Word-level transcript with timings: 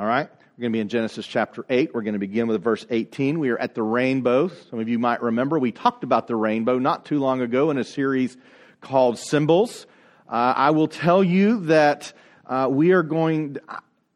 All 0.00 0.06
right? 0.06 0.30
We're 0.30 0.62
going 0.62 0.72
to 0.72 0.76
be 0.76 0.80
in 0.80 0.88
Genesis 0.88 1.26
chapter 1.26 1.66
8. 1.68 1.90
We're 1.92 2.00
going 2.00 2.14
to 2.14 2.18
begin 2.18 2.46
with 2.46 2.64
verse 2.64 2.86
18. 2.88 3.38
We 3.38 3.50
are 3.50 3.58
at 3.58 3.74
the 3.74 3.82
rainbow. 3.82 4.48
Some 4.48 4.80
of 4.80 4.88
you 4.88 4.98
might 4.98 5.22
remember 5.22 5.58
we 5.58 5.72
talked 5.72 6.04
about 6.04 6.26
the 6.26 6.36
rainbow 6.36 6.78
not 6.78 7.04
too 7.04 7.18
long 7.18 7.42
ago 7.42 7.70
in 7.70 7.76
a 7.76 7.84
series 7.84 8.38
called 8.80 9.18
Symbols. 9.18 9.86
Uh, 10.26 10.54
I 10.56 10.70
will 10.70 10.88
tell 10.88 11.22
you 11.22 11.66
that 11.66 12.14
uh, 12.46 12.68
we 12.70 12.92
are 12.92 13.02
going, 13.02 13.58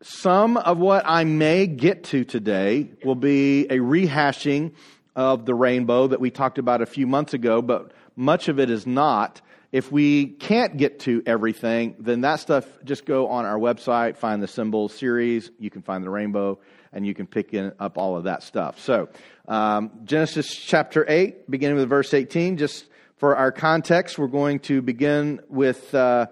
some 0.00 0.56
of 0.56 0.78
what 0.78 1.04
I 1.06 1.24
may 1.24 1.67
get 1.67 2.04
to 2.04 2.24
today 2.24 2.88
will 3.04 3.14
be 3.14 3.66
a 3.66 3.76
rehashing 3.76 4.72
of 5.14 5.44
the 5.44 5.54
rainbow 5.54 6.06
that 6.06 6.19
we 6.19 6.30
talked 6.30 6.56
about 6.56 6.80
a 6.80 6.87
few 6.87 7.06
months 7.06 7.35
ago, 7.35 7.60
but 7.60 7.92
much 8.16 8.48
of 8.48 8.58
it 8.58 8.71
is 8.71 8.87
not. 8.87 9.42
If 9.75 9.91
we 9.91 10.27
can't 10.27 10.77
get 10.77 11.01
to 11.01 11.21
everything, 11.27 11.97
then 11.99 12.21
that 12.21 12.38
stuff 12.38 12.65
just 12.85 13.04
go 13.04 13.27
on 13.27 13.45
our 13.45 13.59
website, 13.59 14.17
find 14.17 14.41
the 14.41 14.47
symbol 14.47 14.88
series, 14.88 15.51
you 15.59 15.69
can 15.69 15.83
find 15.83 16.05
the 16.05 16.11
rainbow, 16.11 16.61
and 16.93 17.05
you 17.05 17.12
can 17.12 17.27
pick 17.27 17.52
up 17.80 17.98
all 17.98 18.16
of 18.16 18.23
that 18.23 18.45
stuff. 18.45 18.79
So, 18.79 19.09
um, 19.48 19.91
Genesis 20.05 20.55
chapter 20.55 21.05
8, 21.09 21.51
beginning 21.51 21.77
with 21.77 21.88
verse 21.88 22.15
18, 22.15 22.56
just 22.56 22.87
for 23.16 23.34
our 23.34 23.51
context, 23.51 24.16
we're 24.16 24.29
going 24.29 24.60
to 24.60 24.80
begin 24.80 25.41
with 25.48 25.93
uh, 25.93 26.27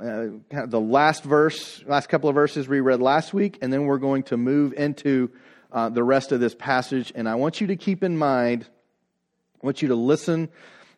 kind 0.00 0.64
of 0.64 0.70
the 0.70 0.80
last 0.80 1.24
verse, 1.24 1.84
last 1.84 2.08
couple 2.08 2.30
of 2.30 2.34
verses 2.34 2.68
we 2.68 2.80
read 2.80 3.02
last 3.02 3.34
week, 3.34 3.58
and 3.60 3.70
then 3.70 3.84
we're 3.84 3.98
going 3.98 4.22
to 4.22 4.38
move 4.38 4.72
into 4.72 5.30
uh, 5.72 5.90
the 5.90 6.02
rest 6.02 6.32
of 6.32 6.40
this 6.40 6.54
passage. 6.54 7.12
And 7.14 7.28
I 7.28 7.34
want 7.34 7.60
you 7.60 7.66
to 7.66 7.76
keep 7.76 8.02
in 8.02 8.16
mind, 8.16 8.66
I 9.62 9.66
want 9.66 9.82
you 9.82 9.88
to 9.88 9.94
listen 9.94 10.48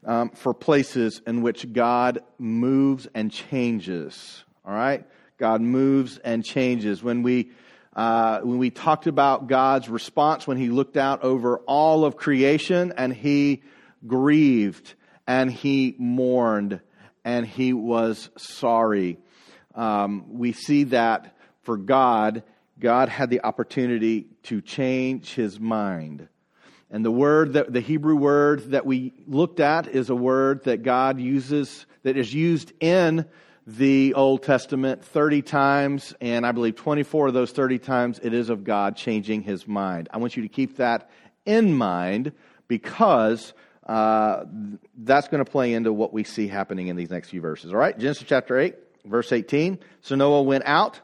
um, 0.05 0.31
for 0.31 0.55
places 0.55 1.21
in 1.27 1.43
which 1.43 1.73
God 1.73 2.21
moves 2.39 3.07
and 3.15 3.31
changes. 3.31 4.45
All 4.65 4.75
right? 4.75 5.07
God 5.39 5.61
moves 5.61 6.19
and 6.19 6.45
changes. 6.45 7.03
When 7.03 7.23
we, 7.23 7.51
uh, 7.95 8.41
when 8.41 8.59
we 8.59 8.71
talked 8.71 9.07
about 9.07 9.47
God's 9.47 9.89
response 9.89 10.47
when 10.47 10.57
he 10.57 10.69
looked 10.69 10.97
out 10.97 11.23
over 11.23 11.59
all 11.61 12.05
of 12.05 12.17
creation 12.17 12.92
and 12.97 13.12
he 13.12 13.62
grieved 14.07 14.95
and 15.27 15.51
he 15.51 15.95
mourned 15.98 16.81
and 17.25 17.47
he 17.47 17.73
was 17.73 18.31
sorry. 18.37 19.19
Um, 19.75 20.39
we 20.39 20.53
see 20.53 20.85
that 20.85 21.37
for 21.62 21.77
God, 21.77 22.42
God 22.79 23.09
had 23.09 23.31
the 23.31 23.42
opportunity 23.42 24.27
to 24.45 24.61
change 24.61 25.35
his 25.35 25.61
mind. 25.61 26.29
And 26.91 27.05
the 27.05 27.10
word 27.10 27.52
that, 27.52 27.72
the 27.72 27.80
Hebrew 27.80 28.16
word 28.16 28.72
that 28.72 28.84
we 28.84 29.12
looked 29.27 29.60
at 29.60 29.86
is 29.86 30.10
a 30.10 30.14
word 30.14 30.64
that 30.64 30.83
God 30.83 31.20
uses, 31.20 31.86
that 32.02 32.16
is 32.16 32.34
used 32.34 32.72
in 32.80 33.27
the 33.66 34.14
Old 34.14 34.42
Testament 34.42 35.05
30 35.05 35.42
times, 35.42 36.14
and 36.20 36.44
I 36.44 36.50
believe 36.50 36.74
24 36.74 37.28
of 37.28 37.34
those 37.34 37.52
30 37.52 37.78
times 37.78 38.20
it 38.22 38.34
is 38.34 38.50
of 38.50 38.64
God 38.64 38.96
changing 38.96 39.42
his 39.42 39.68
mind. 39.68 40.08
I 40.12 40.18
want 40.18 40.36
you 40.36 40.42
to 40.42 40.48
keep 40.48 40.78
that 40.78 41.08
in 41.44 41.74
mind 41.74 42.33
because 42.66 43.52
uh, 43.86 44.44
that's 44.98 45.28
going 45.28 45.44
to 45.44 45.50
play 45.50 45.74
into 45.74 45.92
what 45.92 46.12
we 46.12 46.24
see 46.24 46.48
happening 46.48 46.88
in 46.88 46.96
these 46.96 47.11
next 47.11 47.28
few 47.28 47.41
verses. 47.41 47.72
All 47.72 47.78
right, 47.78 47.96
Genesis 47.96 48.24
chapter 48.27 48.58
8, 48.58 48.74
verse 49.05 49.30
18. 49.30 49.78
So 50.00 50.16
Noah 50.16 50.42
went 50.42 50.64
out 50.66 51.00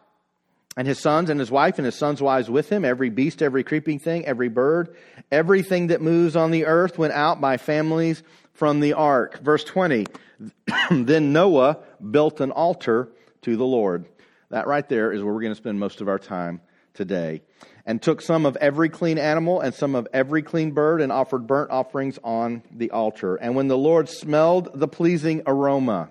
and 0.77 0.86
his 0.86 0.98
sons 1.00 1.30
and 1.30 1.41
his 1.41 1.50
wife 1.50 1.78
and 1.78 1.86
his 1.86 1.94
sons' 1.94 2.20
wives 2.20 2.50
with 2.50 2.70
him, 2.70 2.84
every 2.84 3.08
beast, 3.08 3.42
every 3.42 3.64
creeping 3.64 3.98
thing, 3.98 4.27
every 4.27 4.48
bird, 4.48 4.94
everything 5.32 5.86
that 5.86 6.02
moves 6.02 6.36
on 6.36 6.50
the 6.50 6.66
earth 6.66 6.98
went 6.98 7.14
out 7.14 7.41
by 7.41 7.56
families 7.56 8.22
from 8.52 8.80
the 8.80 8.92
ark. 8.92 9.41
Verse 9.41 9.64
20, 9.64 10.06
then 10.91 11.32
Noah 11.32 11.78
built 12.10 12.41
an 12.41 12.50
altar 12.50 13.08
to 13.42 13.56
the 13.56 13.64
Lord. 13.64 14.04
That 14.50 14.66
right 14.66 14.86
there 14.88 15.12
is 15.12 15.22
where 15.22 15.32
we're 15.32 15.41
going 15.41 15.52
to 15.52 15.56
spend 15.56 15.80
most 15.80 16.00
of 16.00 16.08
our 16.08 16.19
time 16.19 16.60
today. 16.94 17.42
And 17.86 18.02
took 18.02 18.20
some 18.20 18.47
of 18.47 18.56
every 18.56 18.88
clean 18.88 19.16
animal 19.16 19.60
and 19.60 19.72
some 19.72 19.94
of 19.94 20.08
every 20.12 20.42
clean 20.42 20.72
bird 20.72 21.00
and 21.00 21.12
offered 21.12 21.47
burnt 21.47 21.70
offerings 21.70 22.19
on 22.24 22.62
the 22.70 22.91
altar. 22.91 23.36
And 23.36 23.54
when 23.54 23.69
the 23.69 23.78
Lord 23.78 24.08
smelled 24.08 24.70
the 24.74 24.88
pleasing 24.88 25.43
aroma, 25.47 26.10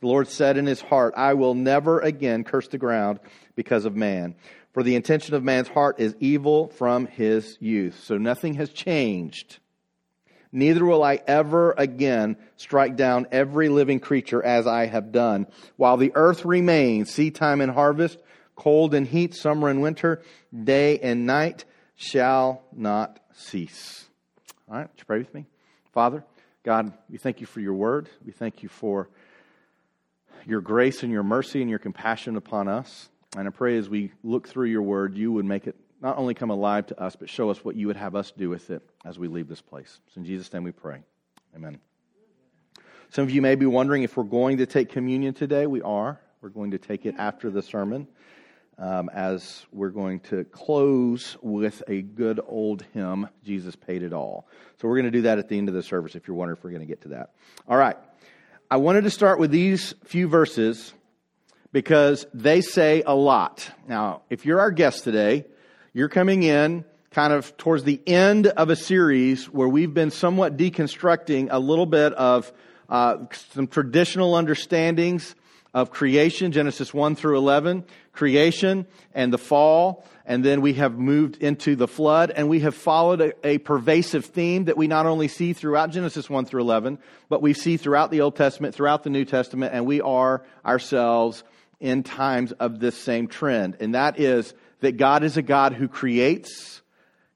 the 0.00 0.06
Lord 0.06 0.28
said 0.28 0.56
in 0.56 0.66
his 0.66 0.80
heart, 0.80 1.14
I 1.16 1.34
will 1.34 1.54
never 1.54 2.00
again 2.00 2.44
curse 2.44 2.68
the 2.68 2.78
ground 2.78 3.20
because 3.56 3.84
of 3.84 3.96
man. 3.96 4.36
For 4.72 4.82
the 4.82 4.94
intention 4.94 5.34
of 5.34 5.42
man's 5.42 5.68
heart 5.68 5.98
is 5.98 6.14
evil 6.20 6.68
from 6.68 7.06
his 7.06 7.56
youth. 7.60 8.00
So 8.04 8.16
nothing 8.16 8.54
has 8.54 8.70
changed. 8.70 9.58
Neither 10.52 10.84
will 10.84 11.02
I 11.02 11.20
ever 11.26 11.74
again 11.76 12.36
strike 12.56 12.96
down 12.96 13.26
every 13.32 13.68
living 13.68 14.00
creature 14.00 14.42
as 14.42 14.66
I 14.66 14.86
have 14.86 15.12
done. 15.12 15.46
While 15.76 15.96
the 15.96 16.12
earth 16.14 16.44
remains, 16.44 17.10
seed 17.10 17.34
time 17.34 17.60
and 17.60 17.72
harvest, 17.72 18.18
cold 18.54 18.94
and 18.94 19.06
heat, 19.06 19.34
summer 19.34 19.68
and 19.68 19.82
winter, 19.82 20.22
day 20.52 20.98
and 21.00 21.26
night 21.26 21.64
shall 21.96 22.62
not 22.72 23.20
cease. 23.34 24.06
All 24.68 24.76
right, 24.76 24.88
would 24.88 24.98
you 24.98 25.04
pray 25.04 25.18
with 25.18 25.34
me? 25.34 25.46
Father, 25.92 26.24
God, 26.62 26.92
we 27.10 27.18
thank 27.18 27.40
you 27.40 27.46
for 27.46 27.60
your 27.60 27.74
word. 27.74 28.08
We 28.24 28.32
thank 28.32 28.62
you 28.62 28.68
for 28.68 29.08
your 30.46 30.60
grace 30.60 31.02
and 31.02 31.12
your 31.12 31.22
mercy 31.22 31.60
and 31.60 31.70
your 31.70 31.78
compassion 31.78 32.36
upon 32.36 32.68
us. 32.68 33.08
And 33.36 33.46
I 33.46 33.50
pray 33.50 33.76
as 33.76 33.88
we 33.88 34.12
look 34.22 34.48
through 34.48 34.68
your 34.68 34.82
word, 34.82 35.16
you 35.16 35.32
would 35.32 35.44
make 35.44 35.66
it 35.66 35.76
not 36.00 36.16
only 36.16 36.34
come 36.34 36.50
alive 36.50 36.86
to 36.86 37.00
us, 37.00 37.16
but 37.16 37.28
show 37.28 37.50
us 37.50 37.64
what 37.64 37.76
you 37.76 37.86
would 37.88 37.96
have 37.96 38.14
us 38.14 38.30
do 38.30 38.48
with 38.48 38.70
it 38.70 38.82
as 39.04 39.18
we 39.18 39.28
leave 39.28 39.48
this 39.48 39.60
place. 39.60 40.00
So 40.14 40.20
in 40.20 40.24
Jesus' 40.24 40.52
name 40.52 40.64
we 40.64 40.72
pray. 40.72 41.00
Amen. 41.54 41.78
Some 43.10 43.24
of 43.24 43.30
you 43.30 43.42
may 43.42 43.54
be 43.54 43.66
wondering 43.66 44.02
if 44.02 44.16
we're 44.16 44.24
going 44.24 44.58
to 44.58 44.66
take 44.66 44.90
communion 44.90 45.34
today. 45.34 45.66
We 45.66 45.82
are. 45.82 46.20
We're 46.40 46.50
going 46.50 46.70
to 46.72 46.78
take 46.78 47.04
it 47.04 47.16
after 47.18 47.50
the 47.50 47.62
sermon, 47.62 48.06
um, 48.78 49.10
as 49.12 49.66
we're 49.72 49.90
going 49.90 50.20
to 50.20 50.44
close 50.44 51.36
with 51.42 51.82
a 51.88 52.02
good 52.02 52.38
old 52.46 52.84
hymn, 52.94 53.28
Jesus 53.44 53.74
Paid 53.74 54.02
It 54.02 54.12
All. 54.12 54.46
So 54.80 54.86
we're 54.86 54.96
going 54.96 55.06
to 55.06 55.10
do 55.10 55.22
that 55.22 55.38
at 55.38 55.48
the 55.48 55.58
end 55.58 55.68
of 55.68 55.74
the 55.74 55.82
service 55.82 56.14
if 56.14 56.28
you're 56.28 56.36
wondering 56.36 56.58
if 56.58 56.64
we're 56.64 56.70
going 56.70 56.82
to 56.82 56.86
get 56.86 57.00
to 57.02 57.08
that. 57.08 57.32
All 57.66 57.76
right. 57.76 57.96
I 58.70 58.76
wanted 58.76 59.04
to 59.04 59.10
start 59.10 59.38
with 59.38 59.50
these 59.50 59.94
few 60.04 60.28
verses 60.28 60.92
because 61.72 62.26
they 62.34 62.60
say 62.60 63.02
a 63.06 63.14
lot. 63.14 63.70
Now, 63.88 64.20
if 64.28 64.44
you're 64.44 64.60
our 64.60 64.70
guest 64.70 65.04
today, 65.04 65.46
you're 65.94 66.10
coming 66.10 66.42
in 66.42 66.84
kind 67.10 67.32
of 67.32 67.56
towards 67.56 67.84
the 67.84 67.98
end 68.06 68.46
of 68.46 68.68
a 68.68 68.76
series 68.76 69.46
where 69.46 69.68
we've 69.68 69.94
been 69.94 70.10
somewhat 70.10 70.58
deconstructing 70.58 71.48
a 71.50 71.58
little 71.58 71.86
bit 71.86 72.12
of 72.12 72.52
uh, 72.90 73.16
some 73.54 73.68
traditional 73.68 74.34
understandings 74.34 75.34
of 75.78 75.92
creation, 75.92 76.50
Genesis 76.50 76.92
1 76.92 77.14
through 77.14 77.38
11, 77.38 77.84
creation 78.12 78.84
and 79.14 79.32
the 79.32 79.38
fall, 79.38 80.04
and 80.26 80.44
then 80.44 80.60
we 80.60 80.74
have 80.74 80.98
moved 80.98 81.36
into 81.40 81.76
the 81.76 81.86
flood, 81.86 82.32
and 82.32 82.48
we 82.48 82.60
have 82.60 82.74
followed 82.74 83.20
a, 83.20 83.46
a, 83.46 83.58
pervasive 83.58 84.24
theme 84.24 84.64
that 84.64 84.76
we 84.76 84.88
not 84.88 85.06
only 85.06 85.28
see 85.28 85.52
throughout 85.52 85.90
Genesis 85.92 86.28
1 86.28 86.46
through 86.46 86.62
11, 86.62 86.98
but 87.28 87.42
we 87.42 87.54
see 87.54 87.76
throughout 87.76 88.10
the 88.10 88.22
Old 88.22 88.34
Testament, 88.34 88.74
throughout 88.74 89.04
the 89.04 89.10
New 89.10 89.24
Testament, 89.24 89.72
and 89.72 89.86
we 89.86 90.00
are 90.00 90.42
ourselves 90.66 91.44
in 91.78 92.02
times 92.02 92.50
of 92.50 92.80
this 92.80 92.98
same 92.98 93.28
trend. 93.28 93.76
And 93.78 93.94
that 93.94 94.18
is 94.18 94.52
that 94.80 94.96
God 94.96 95.22
is 95.22 95.36
a 95.36 95.42
God 95.42 95.74
who 95.74 95.86
creates, 95.86 96.82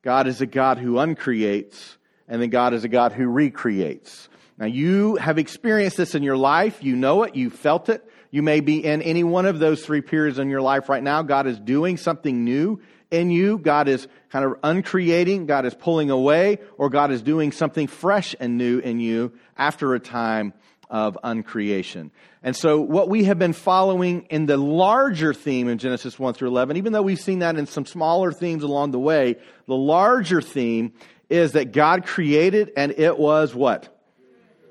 God 0.03 0.27
is 0.27 0.41
a 0.41 0.47
God 0.47 0.79
who 0.79 0.99
uncreates, 0.99 1.97
and 2.27 2.43
then 2.43 2.51
God 2.51 2.75
is 2.75 2.83
a 2.83 2.89
God 2.89 3.13
who 3.13 3.29
recreates. 3.29 4.29
Now, 4.59 4.67
you 4.67 5.17
have 5.17 5.39
experienced 5.39 5.97
this 5.97 6.15
in 6.15 6.23
your 6.23 6.37
life. 6.37 6.83
You 6.83 6.95
know 6.95 7.23
it. 7.23 7.35
You 7.35 7.51
felt 7.51 7.89
it. 7.89 8.09
You 8.33 8.43
may 8.43 8.61
be 8.61 8.83
in 8.83 9.03
any 9.03 9.23
one 9.23 9.45
of 9.45 9.59
those 9.59 9.85
three 9.85 10.01
periods 10.01 10.39
in 10.39 10.49
your 10.49 10.63
life 10.63 10.89
right 10.89 11.03
now. 11.03 11.23
God 11.23 11.47
is 11.47 11.61
doing 11.61 11.99
something 11.99 12.45
new 12.45 12.81
in 13.11 13.31
you. 13.31 13.59
God 13.59 13.89
is 13.89 14.09
kind 14.31 14.47
of 14.47 14.55
uncreating. 14.65 15.45
God 15.45 15.67
is 15.67 15.75
pulling 15.75 16.11
away, 16.11 16.59
or 16.79 16.89
God 16.89 17.13
is 17.13 17.21
doing 17.21 17.53
something 17.53 17.87
fresh 17.87 18.35
and 18.41 18.57
new 18.57 18.79
in 18.79 19.01
you 19.01 19.35
after 19.57 19.95
a 19.95 20.01
time 20.01 20.55
of 20.89 21.19
uncreation. 21.23 22.11
And 22.43 22.57
so, 22.57 22.81
what 22.81 23.11
we 23.11 23.25
have 23.25 23.39
been 23.39 23.53
following 23.53 24.27
in 24.31 24.47
the 24.47 24.57
larger 24.57 25.35
theme 25.35 25.69
in 25.69 25.77
Genesis 25.77 26.19
1 26.19 26.33
through 26.33 26.49
11, 26.49 26.79
even 26.79 26.95
though 26.95 27.03
we've 27.03 27.21
seen 27.21 27.41
that 27.41 27.57
in 27.57 27.67
some 27.67 27.85
smaller 27.85 28.33
themes 28.33 28.63
along 28.63 28.93
the 28.93 28.99
way, 28.99 29.37
the 29.67 29.77
larger 29.77 30.41
theme 30.41 30.95
is 31.29 31.53
that 31.53 31.73
God 31.73 32.07
created 32.07 32.73
and 32.79 32.93
it 32.93 33.19
was 33.19 33.55
what? 33.55 34.02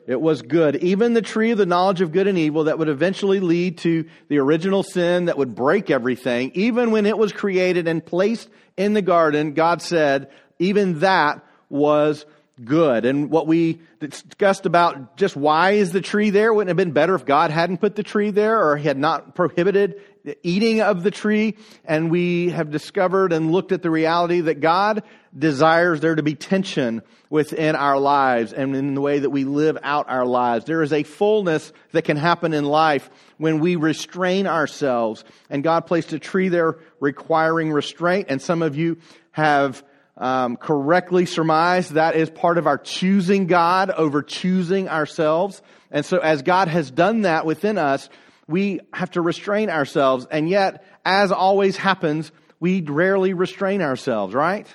It 0.08 0.20
was 0.20 0.42
good. 0.42 0.78
Even 0.78 1.14
the 1.14 1.22
tree 1.22 1.52
of 1.52 1.58
the 1.58 1.66
knowledge 1.66 2.02
of 2.02 2.12
good 2.12 2.28
and 2.28 2.38
evil 2.38 2.66
that 2.66 2.80
would 2.80 2.90
eventually 2.90 3.40
lead 3.40 3.78
to 3.80 4.06
the 4.28 4.40
original 4.40 4.84
sin 4.84 5.26
that 5.26 5.38
would 5.38 5.56
break 5.56 5.90
everything, 5.90 6.52
even 6.56 6.92
when 6.92 7.06
it 7.06 7.18
was 7.18 7.32
created 7.32 7.88
and 7.88 8.06
placed 8.06 8.50
in 8.78 8.94
the 8.94 9.02
garden, 9.02 9.54
God 9.54 9.82
said, 9.82 10.32
even 10.60 11.00
that 11.00 11.46
was 11.70 12.26
good. 12.64 13.06
And 13.06 13.30
what 13.30 13.48
we 13.48 13.80
discussed 14.00 14.66
about 14.66 15.18
just 15.18 15.36
why 15.36 15.72
is 15.72 15.92
the 15.92 16.02
tree 16.02 16.30
there? 16.30 16.54
Wouldn't 16.54 16.70
it 16.70 16.72
have 16.72 16.78
been 16.78 16.94
better 16.94 17.16
if 17.16 17.26
God 17.26 17.52
hadn't 17.52 17.78
put 17.78 17.96
the 17.96 18.04
tree 18.04 18.32
there 18.32 18.62
or 18.62 18.78
had 18.78 18.98
not 18.98 19.36
prohibited 19.36 20.02
the 20.24 20.38
eating 20.44 20.82
of 20.82 21.02
the 21.04 21.12
tree, 21.12 21.58
and 21.84 22.12
we 22.12 22.50
have 22.50 22.70
discovered 22.70 23.34
and 23.34 23.52
looked 23.52 23.72
at 23.72 23.82
the 23.82 23.90
reality 23.90 24.42
that 24.42 24.60
God 24.60 25.04
desires 25.38 26.02
there 26.02 26.16
to 26.16 26.24
be 26.24 26.36
tension 26.36 27.02
within 27.30 27.76
our 27.76 27.98
lives 27.98 28.52
and 28.52 28.76
in 28.76 28.94
the 28.94 29.02
way 29.02 29.20
that 29.20 29.30
we 29.30 29.46
live 29.46 29.78
out 29.82 30.10
our 30.10 30.26
lives. 30.26 30.66
There 30.66 30.84
is 30.84 30.92
a 30.92 31.04
fullness 31.04 31.72
that 31.94 32.04
can 32.04 32.18
happen 32.18 32.54
in 32.54 32.66
life 32.66 33.10
when 33.38 33.60
we 33.60 33.78
restrain 33.78 34.48
ourselves, 34.48 35.24
and 35.50 35.64
God 35.64 35.88
placed 35.88 36.12
a 36.14 36.20
tree 36.20 36.50
there 36.50 36.78
requiring 37.00 37.72
restraint, 37.72 38.28
and 38.30 38.42
some 38.42 38.62
of 38.62 38.76
you 38.76 38.98
have 39.32 39.84
um, 40.18 40.58
correctly 40.58 41.26
surmised 41.26 41.94
that 41.94 42.16
is 42.16 42.30
part 42.30 42.58
of 42.58 42.68
our 42.68 42.78
choosing 42.78 43.48
God 43.48 43.90
over 43.90 44.22
choosing 44.22 44.90
ourselves. 44.90 45.62
And 45.90 46.06
so 46.06 46.20
as 46.20 46.42
God 46.42 46.68
has 46.68 46.92
done 46.92 47.22
that 47.22 47.46
within 47.46 47.78
us, 47.78 48.10
we 48.48 48.82
have 48.94 49.12
to 49.12 49.22
restrain 49.22 49.70
ourselves. 49.70 50.28
And 50.30 50.50
yet, 50.50 50.84
as 51.06 51.32
always 51.32 51.78
happens, 51.78 52.32
we 52.60 52.82
rarely 52.82 53.34
restrain 53.34 53.82
ourselves, 53.82 54.34
right? 54.34 54.68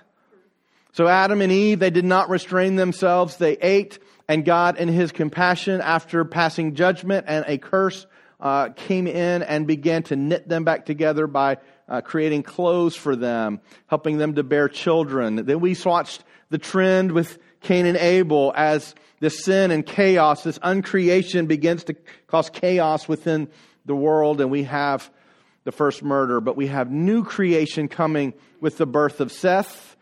So 0.97 1.07
Adam 1.07 1.43
and 1.43 1.53
Eve, 1.53 1.79
they 1.79 1.91
did 1.91 2.07
not 2.07 2.31
restrain 2.31 2.77
themselves. 2.77 3.37
They 3.37 3.59
ate, 3.59 3.99
and 4.29 4.47
God, 4.47 4.79
in 4.79 4.89
His 4.89 5.13
compassion, 5.13 5.83
after 5.83 6.25
passing 6.25 6.75
judgment 6.75 7.27
and 7.29 7.45
a 7.47 7.59
curse, 7.59 8.07
uh, 8.41 8.71
came 8.71 9.07
in 9.07 9.43
and 9.43 9.67
began 9.67 10.05
to 10.05 10.17
knit 10.17 10.49
them 10.49 10.65
back 10.65 10.87
together 10.87 11.27
by 11.27 11.59
uh, 11.87 12.01
creating 12.01 12.45
clothes 12.45 12.97
for 12.97 13.15
them, 13.15 13.61
helping 13.89 14.17
them 14.17 14.37
to 14.37 14.43
bear 14.43 14.71
children. 14.71 15.45
Then 15.45 15.61
we 15.61 15.77
watched 15.85 16.25
the 16.49 16.57
trend 16.57 17.13
with 17.13 17.37
Cain 17.61 17.85
and 17.85 17.99
Abel 17.99 18.55
as 18.57 18.95
this 19.21 19.45
sin 19.45 19.73
and 19.73 19.85
chaos, 19.85 20.45
this 20.45 20.59
uncreation 20.61 21.47
begins 21.47 21.85
to 21.85 21.97
cause 22.27 22.49
chaos 22.49 23.07
within 23.07 23.49
the 23.85 23.95
world, 23.95 24.41
and 24.41 24.51
we 24.51 24.63
have 24.63 25.11
the 25.65 25.73
first 25.73 26.03
murder, 26.03 26.41
but 26.41 26.57
we 26.57 26.69
have 26.69 26.91
new 26.91 27.23
creation 27.23 27.87
coming 27.87 28.33
with 28.63 28.79
the 28.79 28.87
birth 28.87 29.21
of 29.21 29.31
Seth. 29.31 29.96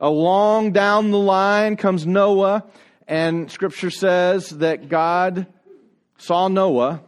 Along 0.00 0.72
down 0.72 1.10
the 1.10 1.18
line 1.18 1.76
comes 1.76 2.06
Noah, 2.06 2.64
and 3.06 3.50
scripture 3.50 3.90
says 3.90 4.50
that 4.50 4.88
God 4.88 5.46
saw 6.18 6.48
Noah 6.48 7.02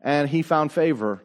and 0.00 0.28
he 0.28 0.42
found 0.42 0.72
favor 0.72 1.22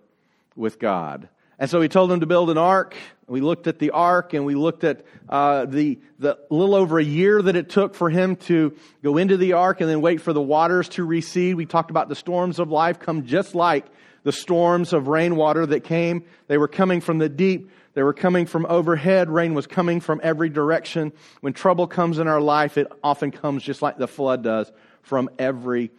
with 0.56 0.80
God. 0.80 1.30
And 1.60 1.70
so 1.70 1.82
he 1.82 1.88
told 1.88 2.12
him 2.12 2.20
to 2.20 2.26
build 2.26 2.50
an 2.50 2.58
ark. 2.58 2.96
We 3.28 3.42
looked 3.42 3.68
at 3.68 3.80
the 3.80 3.92
ark 3.92 4.34
and 4.34 4.46
we 4.46 4.56
looked 4.56 4.84
at 4.84 5.04
uh, 5.28 5.66
the, 5.66 6.00
the 6.20 6.38
little 6.50 6.76
over 6.76 7.00
a 7.00 7.04
year 7.04 7.42
that 7.42 7.56
it 7.56 7.70
took 7.70 7.96
for 7.96 8.10
him 8.10 8.36
to 8.36 8.76
go 9.04 9.18
into 9.18 9.36
the 9.38 9.54
ark 9.54 9.82
and 9.82 9.90
then 9.90 10.00
wait 10.00 10.22
for 10.22 10.32
the 10.32 10.42
waters 10.42 10.88
to 10.90 11.04
recede. 11.04 11.56
We 11.56 11.66
talked 11.66 11.90
about 11.90 12.10
the 12.10 12.16
storms 12.16 12.60
of 12.60 12.70
life 12.70 13.00
come 13.00 13.26
just 13.26 13.56
like 13.56 13.86
the 14.24 14.32
storms 14.32 14.94
of 14.94 15.08
rainwater 15.08 15.66
that 15.66 15.84
came. 15.84 16.24
They 16.48 16.58
were 16.58 16.68
coming 16.68 17.02
from 17.02 17.18
the 17.18 17.30
deep. 17.30 17.72
They 17.98 18.04
were 18.04 18.14
coming 18.14 18.46
from 18.46 18.68
overhead. 18.70 19.28
Rain 19.28 19.56
was 19.56 19.66
coming 19.66 20.02
from 20.02 20.22
every 20.22 20.50
direction. 20.50 21.14
When 21.42 21.54
trouble 21.54 21.88
comes 21.88 22.20
in 22.20 22.28
our 22.28 22.40
life, 22.40 22.78
it 22.78 22.86
often 23.04 23.32
comes 23.32 23.64
just 23.64 23.82
like 23.82 23.98
the 23.98 24.08
flood 24.08 24.44
does 24.44 24.72
from 25.02 25.32
every 25.40 25.90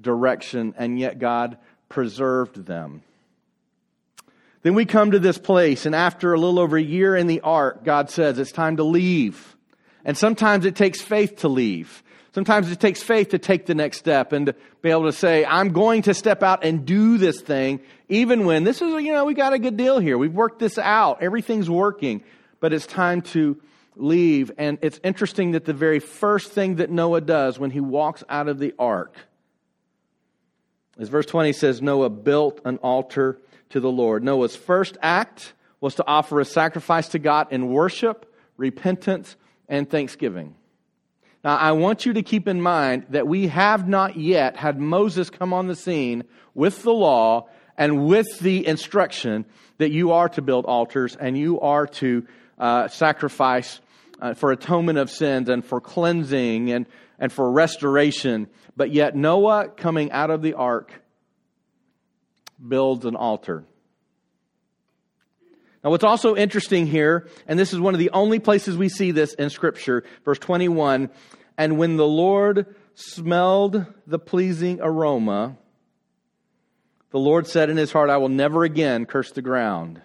direction. 0.00 0.74
And 0.76 0.98
yet 0.98 1.20
God 1.20 1.58
preserved 1.88 2.66
them. 2.66 3.04
Then 4.62 4.74
we 4.74 4.84
come 4.84 5.12
to 5.12 5.20
this 5.20 5.38
place, 5.38 5.86
and 5.86 5.94
after 5.94 6.34
a 6.34 6.40
little 6.40 6.58
over 6.58 6.76
a 6.76 6.82
year 6.82 7.14
in 7.14 7.28
the 7.28 7.42
ark, 7.42 7.84
God 7.84 8.10
says 8.10 8.36
it's 8.40 8.50
time 8.50 8.78
to 8.78 8.82
leave. 8.82 9.56
And 10.04 10.18
sometimes 10.18 10.64
it 10.64 10.74
takes 10.74 11.02
faith 11.02 11.36
to 11.36 11.48
leave. 11.48 12.02
Sometimes 12.34 12.72
it 12.72 12.80
takes 12.80 13.00
faith 13.00 13.28
to 13.28 13.38
take 13.38 13.66
the 13.66 13.76
next 13.76 13.98
step 13.98 14.32
and 14.32 14.46
to 14.46 14.56
be 14.82 14.90
able 14.90 15.04
to 15.04 15.12
say, 15.12 15.44
I'm 15.44 15.68
going 15.68 16.02
to 16.02 16.14
step 16.14 16.42
out 16.42 16.64
and 16.64 16.84
do 16.84 17.16
this 17.16 17.40
thing, 17.40 17.78
even 18.08 18.44
when 18.44 18.64
this 18.64 18.82
is, 18.82 18.92
you 19.02 19.12
know, 19.12 19.24
we 19.24 19.34
got 19.34 19.52
a 19.52 19.58
good 19.58 19.76
deal 19.76 19.98
here. 19.98 20.18
We've 20.18 20.34
worked 20.34 20.58
this 20.58 20.78
out. 20.78 21.22
Everything's 21.22 21.70
working, 21.70 22.22
but 22.60 22.72
it's 22.72 22.86
time 22.86 23.22
to 23.22 23.60
leave. 23.96 24.50
And 24.58 24.78
it's 24.82 25.00
interesting 25.02 25.52
that 25.52 25.64
the 25.64 25.72
very 25.72 26.00
first 26.00 26.52
thing 26.52 26.76
that 26.76 26.90
Noah 26.90 27.20
does 27.20 27.58
when 27.58 27.70
he 27.70 27.80
walks 27.80 28.24
out 28.28 28.48
of 28.48 28.58
the 28.58 28.74
ark 28.78 29.16
is 30.98 31.08
verse 31.08 31.26
20 31.26 31.52
says, 31.52 31.82
Noah 31.82 32.10
built 32.10 32.60
an 32.64 32.76
altar 32.78 33.40
to 33.70 33.80
the 33.80 33.90
Lord. 33.90 34.22
Noah's 34.22 34.54
first 34.54 34.96
act 35.02 35.52
was 35.80 35.96
to 35.96 36.06
offer 36.06 36.40
a 36.40 36.44
sacrifice 36.44 37.08
to 37.08 37.18
God 37.18 37.48
in 37.50 37.68
worship, 37.68 38.32
repentance, 38.56 39.36
and 39.68 39.88
thanksgiving. 39.90 40.54
Now, 41.42 41.56
I 41.56 41.72
want 41.72 42.06
you 42.06 42.14
to 42.14 42.22
keep 42.22 42.48
in 42.48 42.60
mind 42.60 43.06
that 43.10 43.26
we 43.26 43.48
have 43.48 43.88
not 43.88 44.16
yet 44.16 44.56
had 44.56 44.78
Moses 44.78 45.28
come 45.28 45.52
on 45.52 45.66
the 45.66 45.76
scene 45.76 46.24
with 46.54 46.82
the 46.82 46.92
law 46.92 47.48
and 47.76 48.06
with 48.06 48.38
the 48.38 48.66
instruction 48.66 49.44
that 49.78 49.90
you 49.90 50.12
are 50.12 50.28
to 50.30 50.42
build 50.42 50.64
altars 50.64 51.16
and 51.16 51.36
you 51.36 51.60
are 51.60 51.86
to 51.86 52.26
uh, 52.58 52.88
sacrifice 52.88 53.80
uh, 54.20 54.34
for 54.34 54.52
atonement 54.52 54.98
of 54.98 55.10
sins 55.10 55.48
and 55.48 55.64
for 55.64 55.80
cleansing 55.80 56.70
and, 56.70 56.86
and 57.18 57.32
for 57.32 57.50
restoration. 57.50 58.48
But 58.76 58.90
yet, 58.90 59.16
Noah 59.16 59.68
coming 59.68 60.12
out 60.12 60.30
of 60.30 60.42
the 60.42 60.54
ark 60.54 60.92
builds 62.66 63.04
an 63.04 63.16
altar. 63.16 63.64
Now, 65.82 65.90
what's 65.90 66.04
also 66.04 66.34
interesting 66.34 66.86
here, 66.86 67.28
and 67.46 67.58
this 67.58 67.74
is 67.74 67.80
one 67.80 67.94
of 67.94 68.00
the 68.00 68.10
only 68.10 68.38
places 68.38 68.76
we 68.76 68.88
see 68.88 69.10
this 69.10 69.34
in 69.34 69.50
Scripture, 69.50 70.04
verse 70.24 70.38
21 70.38 71.10
and 71.56 71.78
when 71.78 71.96
the 71.96 72.06
Lord 72.06 72.74
smelled 72.94 73.86
the 74.06 74.18
pleasing 74.18 74.80
aroma, 74.80 75.56
the 77.14 77.20
Lord 77.20 77.46
said 77.46 77.70
in 77.70 77.76
his 77.76 77.92
heart, 77.92 78.10
I 78.10 78.16
will 78.16 78.28
never 78.28 78.64
again 78.64 79.06
curse 79.06 79.30
the 79.30 79.40
ground. 79.40 80.02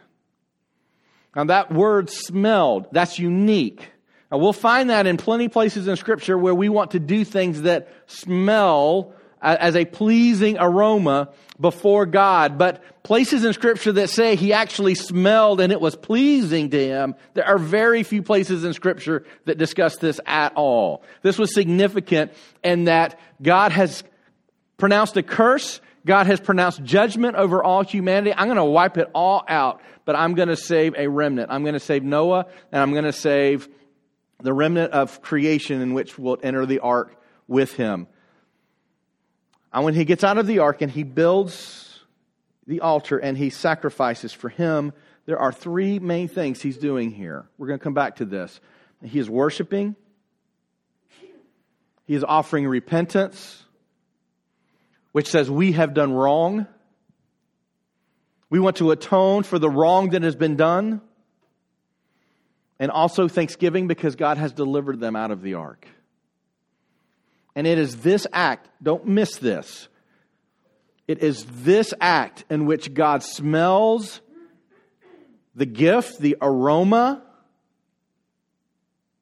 Now, 1.35 1.45
that 1.45 1.73
word 1.73 2.11
smelled, 2.11 2.85
that's 2.91 3.17
unique. 3.17 3.89
Now, 4.31 4.37
we'll 4.37 4.53
find 4.53 4.91
that 4.91 5.07
in 5.07 5.17
plenty 5.17 5.47
places 5.47 5.87
in 5.87 5.95
Scripture 5.95 6.37
where 6.37 6.53
we 6.53 6.69
want 6.69 6.91
to 6.91 6.99
do 6.99 7.25
things 7.25 7.63
that 7.63 7.91
smell 8.05 9.15
as 9.41 9.75
a 9.75 9.85
pleasing 9.85 10.57
aroma 10.59 11.29
before 11.59 12.05
God. 12.05 12.59
But 12.59 12.83
places 13.01 13.43
in 13.43 13.53
scripture 13.53 13.93
that 13.93 14.09
say 14.09 14.35
he 14.35 14.51
actually 14.51 14.95
smelled 14.95 15.61
and 15.61 15.71
it 15.71 15.79
was 15.79 15.95
pleasing 15.95 16.69
to 16.71 16.87
him, 16.87 17.15
there 17.33 17.45
are 17.45 17.57
very 17.57 18.03
few 18.03 18.21
places 18.21 18.65
in 18.65 18.73
scripture 18.73 19.23
that 19.45 19.57
discuss 19.57 19.95
this 19.95 20.19
at 20.25 20.53
all. 20.55 21.03
This 21.21 21.39
was 21.39 21.53
significant 21.53 22.33
in 22.63 22.83
that 22.83 23.17
God 23.41 23.71
has 23.71 24.03
pronounced 24.77 25.15
a 25.15 25.23
curse. 25.23 25.79
God 26.05 26.27
has 26.27 26.39
pronounced 26.39 26.83
judgment 26.83 27.35
over 27.35 27.63
all 27.63 27.83
humanity. 27.83 28.33
I'm 28.35 28.47
going 28.47 28.57
to 28.57 28.63
wipe 28.63 28.97
it 28.97 29.09
all 29.13 29.43
out, 29.47 29.81
but 30.05 30.15
I'm 30.15 30.33
going 30.33 30.47
to 30.47 30.55
save 30.55 30.95
a 30.97 31.07
remnant. 31.07 31.51
I'm 31.51 31.63
going 31.63 31.73
to 31.73 31.79
save 31.79 32.03
Noah 32.03 32.45
and 32.71 32.81
I'm 32.81 32.91
going 32.91 33.03
to 33.05 33.13
save 33.13 33.67
the 34.41 34.53
remnant 34.53 34.93
of 34.93 35.21
creation 35.21 35.81
in 35.81 35.93
which 35.93 36.17
will 36.17 36.37
enter 36.41 36.65
the 36.65 36.79
ark 36.79 37.15
with 37.47 37.73
him. 37.73 38.07
And 39.73 39.85
when 39.85 39.93
he 39.93 40.05
gets 40.05 40.23
out 40.23 40.37
of 40.37 40.47
the 40.47 40.59
ark 40.59 40.81
and 40.81 40.91
he 40.91 41.03
builds 41.03 41.99
the 42.65 42.81
altar 42.81 43.17
and 43.17 43.37
he 43.37 43.49
sacrifices 43.49 44.33
for 44.33 44.49
him, 44.49 44.93
there 45.25 45.37
are 45.37 45.51
three 45.51 45.99
main 45.99 46.27
things 46.27 46.61
he's 46.61 46.77
doing 46.77 47.11
here. 47.11 47.47
We're 47.57 47.67
going 47.67 47.79
to 47.79 47.83
come 47.83 47.93
back 47.93 48.15
to 48.17 48.25
this. 48.25 48.59
He 49.03 49.19
is 49.19 49.29
worshiping, 49.29 49.95
he 52.05 52.15
is 52.15 52.23
offering 52.23 52.67
repentance, 52.67 53.63
which 55.11 55.27
says 55.27 55.49
we 55.49 55.73
have 55.73 55.93
done 55.93 56.13
wrong. 56.13 56.67
We 58.49 58.59
want 58.59 58.77
to 58.77 58.91
atone 58.91 59.43
for 59.43 59.59
the 59.59 59.69
wrong 59.69 60.09
that 60.09 60.23
has 60.23 60.35
been 60.35 60.55
done. 60.55 61.01
And 62.79 62.91
also 62.91 63.27
thanksgiving 63.27 63.87
because 63.87 64.15
God 64.15 64.37
has 64.37 64.53
delivered 64.53 64.99
them 64.99 65.15
out 65.15 65.31
of 65.31 65.41
the 65.41 65.55
ark. 65.55 65.87
And 67.55 67.67
it 67.67 67.77
is 67.77 67.97
this 67.97 68.25
act, 68.31 68.69
don't 68.81 69.05
miss 69.05 69.37
this. 69.37 69.89
It 71.07 71.21
is 71.23 71.45
this 71.45 71.93
act 71.99 72.45
in 72.49 72.65
which 72.65 72.93
God 72.93 73.23
smells 73.23 74.21
the 75.55 75.65
gift, 75.65 76.19
the 76.19 76.37
aroma, 76.41 77.23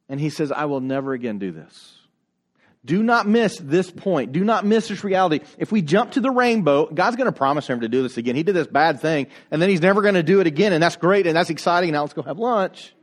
and 0.09 0.19
he 0.19 0.29
says, 0.29 0.51
I 0.51 0.65
will 0.65 0.81
never 0.81 1.13
again 1.13 1.39
do 1.39 1.51
this. 1.51 1.96
Do 2.85 3.03
not 3.03 3.27
miss 3.27 3.57
this 3.57 3.91
point. 3.91 4.31
Do 4.31 4.43
not 4.43 4.65
miss 4.65 4.87
this 4.87 5.03
reality. 5.03 5.41
If 5.57 5.71
we 5.71 5.81
jump 5.81 6.11
to 6.11 6.21
the 6.21 6.31
rainbow, 6.31 6.85
God's 6.85 7.17
going 7.17 7.25
to 7.25 7.37
promise 7.37 7.67
him 7.67 7.81
to 7.81 7.89
do 7.89 8.01
this 8.01 8.17
again. 8.17 8.35
He 8.35 8.43
did 8.43 8.55
this 8.55 8.67
bad 8.67 9.01
thing, 9.01 9.27
and 9.51 9.61
then 9.61 9.69
he's 9.69 9.81
never 9.81 10.01
going 10.01 10.13
to 10.13 10.23
do 10.23 10.39
it 10.39 10.47
again, 10.47 10.71
and 10.73 10.81
that's 10.81 10.95
great, 10.95 11.27
and 11.27 11.35
that's 11.35 11.49
exciting. 11.49 11.91
Now 11.91 12.01
let's 12.01 12.13
go 12.13 12.21
have 12.21 12.39
lunch. 12.39 12.93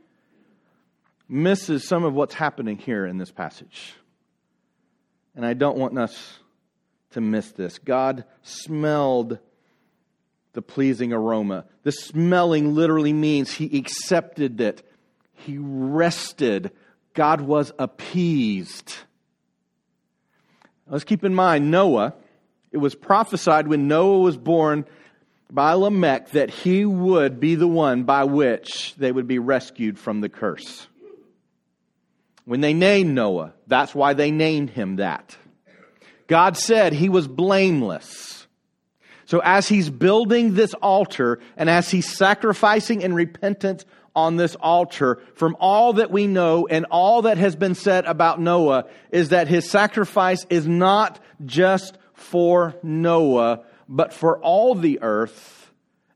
Misses 1.27 1.87
some 1.87 2.03
of 2.03 2.13
what's 2.13 2.33
happening 2.33 2.77
here 2.77 3.05
in 3.05 3.17
this 3.17 3.31
passage. 3.31 3.93
And 5.35 5.45
I 5.45 5.53
don't 5.53 5.77
want 5.77 5.97
us 5.97 6.39
to 7.11 7.21
miss 7.21 7.51
this. 7.51 7.77
God 7.77 8.25
smelled 8.41 9.39
the 10.53 10.61
pleasing 10.61 11.13
aroma. 11.13 11.65
The 11.83 11.91
smelling 11.91 12.73
literally 12.73 13.13
means 13.13 13.51
he 13.51 13.77
accepted 13.77 14.59
it, 14.61 14.87
he 15.33 15.57
rested. 15.59 16.71
God 17.13 17.41
was 17.41 17.71
appeased. 17.79 18.93
Let's 20.87 21.03
keep 21.03 21.23
in 21.23 21.33
mind 21.33 21.71
Noah. 21.71 22.13
It 22.71 22.77
was 22.77 22.93
prophesied 22.93 23.67
when 23.67 23.87
Noah 23.87 24.19
was 24.19 24.37
born 24.37 24.85
by 25.49 25.73
Lamech 25.73 26.31
that 26.31 26.49
he 26.49 26.85
would 26.85 27.39
be 27.39 27.55
the 27.55 27.67
one 27.67 28.03
by 28.03 28.25
which 28.25 28.93
they 28.97 29.11
would 29.11 29.27
be 29.27 29.39
rescued 29.39 29.97
from 29.97 30.21
the 30.21 30.29
curse. 30.29 30.87
When 32.45 32.61
they 32.61 32.73
named 32.73 33.15
Noah, 33.15 33.53
that's 33.65 33.95
why 33.95 34.13
they 34.13 34.29
named 34.29 34.69
him 34.69 34.97
that. 34.97 35.35
God 36.27 36.57
said 36.57 36.93
he 36.93 37.09
was 37.09 37.27
blameless. 37.27 38.47
So 39.25 39.41
as 39.43 39.67
he's 39.67 39.89
building 39.89 40.53
this 40.53 40.73
altar 40.75 41.39
and 41.57 41.69
as 41.69 41.89
he's 41.89 42.15
sacrificing 42.15 43.01
in 43.01 43.13
repentance 43.13 43.85
on 44.15 44.37
this 44.37 44.55
altar, 44.55 45.21
from 45.35 45.57
all 45.59 45.93
that 45.93 46.11
we 46.11 46.27
know 46.27 46.67
and 46.67 46.85
all 46.89 47.23
that 47.23 47.37
has 47.37 47.55
been 47.55 47.75
said 47.75 48.05
about 48.05 48.39
Noah, 48.39 48.85
is 49.11 49.29
that 49.29 49.47
his 49.47 49.69
sacrifice 49.69 50.45
is 50.49 50.67
not 50.67 51.19
just 51.45 51.97
for 52.13 52.75
Noah, 52.81 53.63
but 53.89 54.13
for 54.13 54.39
all 54.39 54.75
the 54.75 54.99
earth 55.01 55.71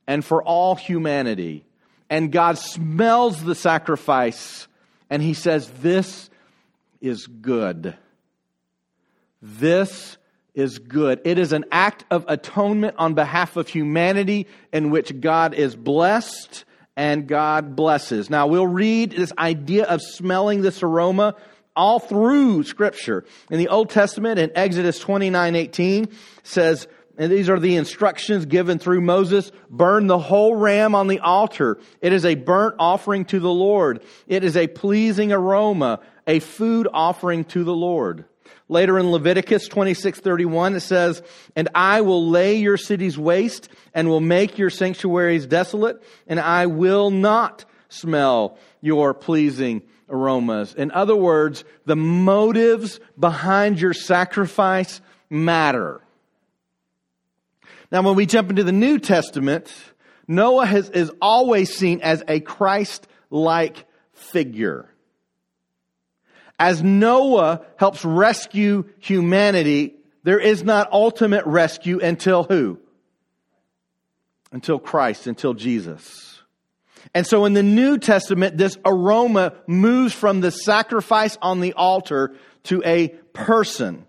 and 0.08 0.24
for 0.24 0.42
all 0.42 0.76
humanity. 0.76 1.66
And 2.10 2.32
God 2.32 2.58
smells 2.58 3.44
the 3.44 3.56
sacrifice 3.56 4.68
and 5.10 5.22
he 5.22 5.34
says, 5.34 5.70
This 5.82 6.30
is 7.02 7.28
good. 7.28 7.96
This 9.42 10.18
is 10.54 10.80
good. 10.80 11.22
It 11.24 11.38
is 11.38 11.54
an 11.54 11.66
act 11.72 12.06
of 12.10 12.26
atonement 12.28 12.96
on 12.98 13.14
behalf 13.14 13.56
of 13.56 13.68
humanity 13.68 14.48
in 14.74 14.90
which 14.90 15.20
God 15.22 15.54
is 15.54 15.76
blessed 15.76 16.66
and 17.00 17.28
God 17.28 17.78
blesses. 17.78 18.30
Now 18.30 18.48
we'll 18.48 18.68
read 18.68 19.12
this 19.12 19.32
idea 19.38 19.86
of 19.86 20.02
smelling 20.02 20.62
this 20.62 20.84
aroma 20.84 21.36
all 21.74 21.98
through 21.98 22.64
scripture. 22.64 23.24
In 23.50 23.58
the 23.58 23.70
Old 23.70 23.90
Testament 23.90 24.38
in 24.38 24.52
Exodus 24.54 25.00
29, 25.00 25.56
18 25.56 26.10
says, 26.44 26.90
and 27.18 27.32
these 27.32 27.48
are 27.48 27.58
the 27.58 27.78
instructions 27.78 28.46
given 28.48 28.80
through 28.80 29.00
Moses. 29.00 29.50
Burn 29.70 30.08
the 30.08 30.20
whole 30.20 30.58
ram 30.58 30.94
on 30.94 31.08
the 31.08 31.20
altar. 31.20 31.80
It 32.02 32.12
is 32.12 32.26
a 32.26 32.36
burnt 32.36 32.76
offering 32.80 33.24
to 33.26 33.40
the 33.40 33.50
Lord. 33.50 34.04
It 34.28 34.44
is 34.44 34.58
a 34.58 34.68
pleasing 34.68 35.32
aroma, 35.32 36.02
a 36.28 36.40
food 36.40 36.90
offering 36.94 37.46
to 37.46 37.64
the 37.64 37.74
Lord. 37.74 38.26
Later 38.72 39.00
in 39.00 39.12
Leviticus 39.12 39.68
26:31 39.68 40.76
it 40.76 40.82
says, 40.82 41.24
"And 41.56 41.68
I 41.74 42.02
will 42.02 42.30
lay 42.30 42.56
your 42.56 42.78
cities 42.78 43.18
waste 43.18 43.68
and 43.96 44.08
will 44.08 44.22
make 44.22 44.60
your 44.60 44.70
sanctuaries 44.70 45.48
desolate, 45.48 46.02
and 46.28 46.40
I 46.40 46.68
will 46.68 47.10
not 47.10 47.66
smell 47.90 48.58
your 48.80 49.16
pleasing 49.16 49.82
aromas." 50.08 50.76
In 50.76 50.92
other 50.92 51.16
words, 51.16 51.64
the 51.88 51.96
motives 51.96 53.00
behind 53.20 53.82
your 53.82 53.94
sacrifice 53.94 55.02
matter. 55.32 56.02
Now, 57.92 58.04
when 58.04 58.14
we 58.14 58.28
jump 58.28 58.52
into 58.52 58.64
the 58.64 58.72
New 58.72 59.00
Testament, 59.00 59.74
Noah 60.28 60.68
has, 60.68 60.92
is 60.92 61.12
always 61.20 61.76
seen 61.76 62.02
as 62.02 62.24
a 62.28 62.40
Christ 62.40 63.08
like 63.32 63.88
figure. 64.14 64.89
As 66.60 66.84
Noah 66.84 67.62
helps 67.78 68.04
rescue 68.04 68.84
humanity, 69.00 69.96
there 70.24 70.40
is 70.40 70.64
not 70.64 70.92
ultimate 70.92 71.46
rescue 71.46 72.00
until 72.00 72.44
who? 72.44 72.78
Until 74.52 74.78
Christ, 74.78 75.26
until 75.26 75.54
Jesus. 75.54 76.44
And 77.14 77.26
so 77.26 77.46
in 77.46 77.54
the 77.54 77.64
New 77.64 77.98
Testament, 77.98 78.58
this 78.58 78.78
aroma 78.84 79.54
moves 79.68 80.14
from 80.14 80.42
the 80.42 80.52
sacrifice 80.52 81.38
on 81.42 81.62
the 81.62 81.74
altar 81.74 82.36
to 82.64 82.84
a 82.86 83.08
person. 83.34 84.06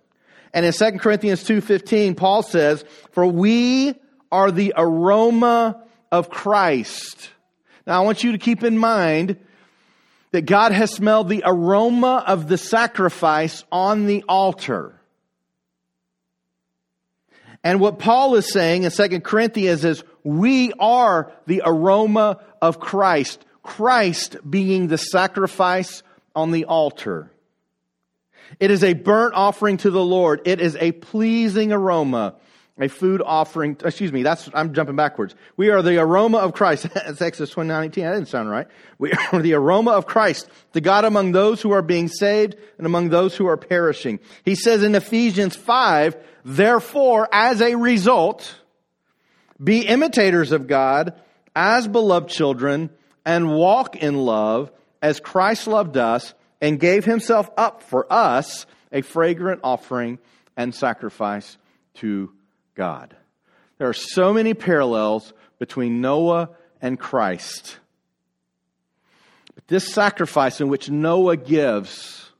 And 0.53 0.67
in 0.67 0.73
2 0.73 0.99
Corinthians 0.99 1.45
2.15, 1.45 2.17
Paul 2.17 2.43
says, 2.43 2.85
For 3.13 3.25
we 3.25 3.95
are 4.33 4.51
the 4.51 4.75
aroma 4.77 5.85
of 6.11 6.31
Christ. 6.31 7.31
Now 7.87 8.03
I 8.03 8.05
want 8.05 8.25
you 8.25 8.33
to 8.33 8.39
keep 8.39 8.65
in 8.65 8.77
mind 8.77 9.39
that 10.33 10.43
God 10.43 10.73
has 10.73 10.93
smelled 10.93 11.29
the 11.29 11.43
aroma 11.45 12.25
of 12.27 12.49
the 12.49 12.59
sacrifice 12.59 13.65
on 13.73 14.07
the 14.07 14.25
altar. 14.29 14.95
And 17.63 17.81
what 17.81 17.99
Paul 17.99 18.37
is 18.37 18.51
saying 18.51 18.85
in 18.85 18.91
2 18.91 19.21
Corinthians 19.21 19.85
is, 19.85 20.03
we 20.25 20.73
are 20.79 21.33
the 21.47 21.63
aroma 21.65 22.41
of 22.63 22.81
Christ. 22.81 23.45
Christ 23.63 24.37
being 24.49 24.87
the 24.87 24.99
sacrifice 24.99 26.03
on 26.35 26.53
the 26.53 26.65
altar. 26.65 27.31
It 28.59 28.71
is 28.71 28.83
a 28.83 28.95
burnt 28.95 29.35
offering 29.35 29.77
to 29.79 29.91
the 29.91 30.05
Lord. 30.05 30.43
It 30.45 30.61
is 30.61 30.77
a 30.77 30.93
pleasing 30.93 31.73
aroma, 31.73 32.35
a 32.81 32.89
food 32.89 33.23
offering. 33.25 33.77
Excuse 33.85 34.13
me, 34.13 34.23
that's, 34.23 34.49
I'm 34.55 34.73
jumping 34.73 34.97
backwards. 34.97 35.35
We 35.57 35.69
are 35.69 35.83
the 35.83 35.99
aroma 35.99 36.39
of 36.39 36.55
Christ. 36.55 36.89
That's 36.95 37.21
Exodus 37.21 37.51
29, 37.51 37.85
18. 37.85 38.05
That 38.05 38.15
didn't 38.15 38.29
sound 38.29 38.51
right. 38.51 38.67
We 38.99 39.13
are 39.13 39.41
the 39.41 39.53
aroma 39.53 39.93
of 39.93 40.07
Christ, 40.07 40.49
the 40.73 40.81
God 40.81 41.05
among 41.05 41.33
those 41.33 41.61
who 41.61 41.73
are 41.73 41.83
being 41.83 42.09
saved 42.09 42.57
and 42.79 42.87
among 42.87 43.11
those 43.11 43.37
who 43.37 43.47
are 43.47 43.59
perishing. 43.59 44.19
He 44.45 44.55
says 44.55 44.83
in 44.83 44.95
Ephesians 44.95 45.55
5, 45.55 46.17
therefore, 46.45 47.29
as 47.31 47.61
a 47.61 47.75
result, 47.75 48.55
be 49.63 49.87
imitators 49.87 50.53
of 50.53 50.67
God 50.67 51.21
as 51.55 51.87
beloved 51.87 52.31
children 52.31 52.89
and 53.27 53.53
walk 53.53 53.97
in 53.97 54.17
love 54.17 54.73
as 55.03 55.21
Christ 55.21 55.67
loved 55.67 55.99
us 55.99 56.33
and 56.63 56.81
gave 56.81 57.05
himself 57.05 57.51
up 57.59 57.83
for 57.83 58.11
us 58.11 58.65
a 58.91 59.03
fragrant 59.03 59.61
offering 59.63 60.19
and 60.57 60.75
sacrifice 60.75 61.59
to 61.95 62.33
God. 62.81 63.15
There 63.77 63.91
are 63.91 63.93
so 63.93 64.33
many 64.33 64.55
parallels 64.55 65.35
between 65.59 66.01
Noah 66.01 66.49
and 66.81 66.99
Christ. 66.99 67.77
But 69.55 69.69
this 69.69 69.93
sacrifice 69.93 70.63
in 70.63 70.69
which 70.71 70.89
Noah 70.89 71.37
gives, 71.37 72.31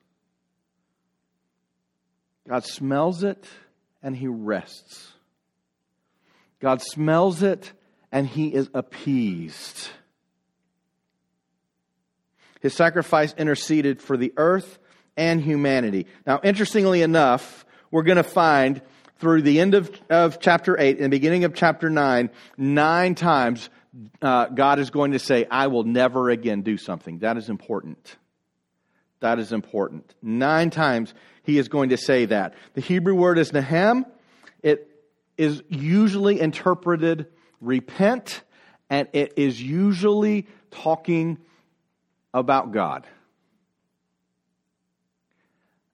God 2.49 2.65
smells 2.65 3.23
it 3.23 3.45
and 4.03 4.17
he 4.17 4.29
rests. 4.29 5.13
God 6.59 6.81
smells 6.81 7.43
it 7.43 7.71
and 8.11 8.27
he 8.27 8.49
is 8.49 8.71
appeased. 8.73 9.91
His 12.63 12.73
sacrifice 12.73 13.35
interceded 13.35 14.01
for 14.01 14.17
the 14.17 14.33
earth 14.39 14.79
and 15.19 15.43
humanity. 15.43 16.07
Now, 16.27 16.41
interestingly 16.43 17.03
enough, 17.03 17.67
we're 17.91 18.05
going 18.05 18.17
to 18.17 18.23
find 18.23 18.81
through 19.21 19.43
the 19.43 19.61
end 19.61 19.75
of, 19.75 19.91
of 20.09 20.41
chapter 20.41 20.79
8 20.79 20.97
and 20.97 21.05
the 21.05 21.09
beginning 21.11 21.45
of 21.45 21.55
chapter 21.55 21.91
9, 21.91 22.31
nine 22.57 23.15
times 23.15 23.69
uh, 24.23 24.47
God 24.47 24.79
is 24.79 24.91
going 24.91 25.13
to 25.13 25.19
say, 25.19 25.47
I 25.51 25.67
will 25.67 25.85
never 25.85 26.31
again 26.31 26.63
do 26.63 26.77
something. 26.77 27.19
That 27.19 27.37
is 27.37 27.49
important. 27.49 28.17
That 29.21 29.39
is 29.39 29.53
important. 29.53 30.15
Nine 30.23 30.71
times 30.71 31.13
he 31.43 31.59
is 31.59 31.69
going 31.69 31.91
to 31.91 31.99
say 31.99 32.25
that. 32.27 32.55
The 32.75 32.81
Hebrew 32.81 33.15
word 33.15 33.39
is 33.39 33.53
nahem. 33.53 34.05
It 34.63 34.89
is 35.37 35.63
usually 35.69 36.41
interpreted 36.41 37.27
repent, 37.61 38.43
and 38.89 39.09
it 39.13 39.35
is 39.37 39.61
usually 39.63 40.47
talking 40.71 41.39
about 42.33 42.73
God. 42.73 43.07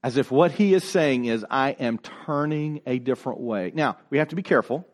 As 0.03 0.17
if 0.17 0.31
what 0.31 0.53
he 0.53 0.75
is 0.75 0.85
saying 0.85 1.25
is, 1.25 1.45
I 1.50 1.71
am 1.71 1.99
turning 1.99 2.81
a 2.87 2.99
different 2.99 3.41
way. 3.41 3.73
Now, 3.75 3.97
we 4.11 4.19
have 4.19 4.29
to 4.29 4.37
be 4.37 4.43
careful. 4.43 4.87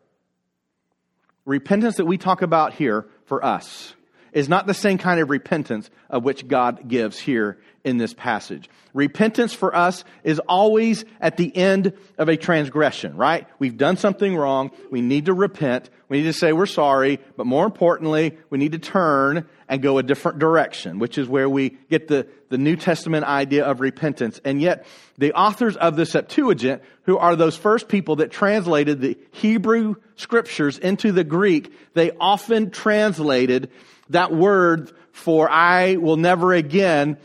Repentance 1.45 1.97
that 1.97 2.05
we 2.05 2.17
talk 2.17 2.41
about 2.41 2.73
here 2.73 3.07
for 3.25 3.43
us 3.43 3.93
is 4.33 4.49
not 4.49 4.67
the 4.67 4.73
same 4.73 4.97
kind 4.97 5.19
of 5.19 5.29
repentance 5.29 5.89
of 6.09 6.23
which 6.23 6.47
God 6.47 6.87
gives 6.87 7.17
here 7.17 7.57
in 7.83 7.97
this 7.97 8.13
passage. 8.13 8.69
Repentance 8.93 9.53
for 9.53 9.75
us 9.75 10.03
is 10.23 10.39
always 10.39 11.03
at 11.19 11.37
the 11.37 11.55
end 11.55 11.93
of 12.17 12.29
a 12.29 12.37
transgression, 12.37 13.17
right? 13.17 13.47
We've 13.59 13.77
done 13.77 13.97
something 13.97 14.35
wrong. 14.35 14.71
We 14.91 15.01
need 15.01 15.25
to 15.25 15.33
repent. 15.33 15.89
We 16.07 16.19
need 16.19 16.27
to 16.27 16.33
say 16.33 16.53
we're 16.53 16.65
sorry. 16.65 17.19
But 17.35 17.45
more 17.45 17.65
importantly, 17.65 18.37
we 18.49 18.57
need 18.57 18.71
to 18.73 18.79
turn 18.79 19.47
and 19.67 19.81
go 19.81 19.97
a 19.97 20.03
different 20.03 20.39
direction, 20.39 20.99
which 20.99 21.17
is 21.17 21.27
where 21.27 21.49
we 21.49 21.71
get 21.89 22.07
the, 22.07 22.27
the 22.49 22.57
New 22.57 22.75
Testament 22.75 23.25
idea 23.25 23.65
of 23.65 23.81
repentance. 23.81 24.39
And 24.45 24.61
yet, 24.61 24.85
the 25.17 25.33
authors 25.33 25.75
of 25.75 25.95
the 25.95 26.05
Septuagint, 26.05 26.81
who 27.03 27.17
are 27.17 27.35
those 27.35 27.57
first 27.57 27.87
people 27.87 28.17
that 28.17 28.31
translated 28.31 29.01
the 29.01 29.17
Hebrew 29.31 29.95
scriptures 30.15 30.77
into 30.77 31.11
the 31.11 31.23
Greek, 31.23 31.73
they 31.95 32.11
often 32.11 32.69
translated 32.69 33.71
that 34.13 34.33
word 34.33 34.91
for 35.11 35.49
I 35.49 35.97
will 35.97 36.17
never 36.17 36.53
again, 36.53 37.17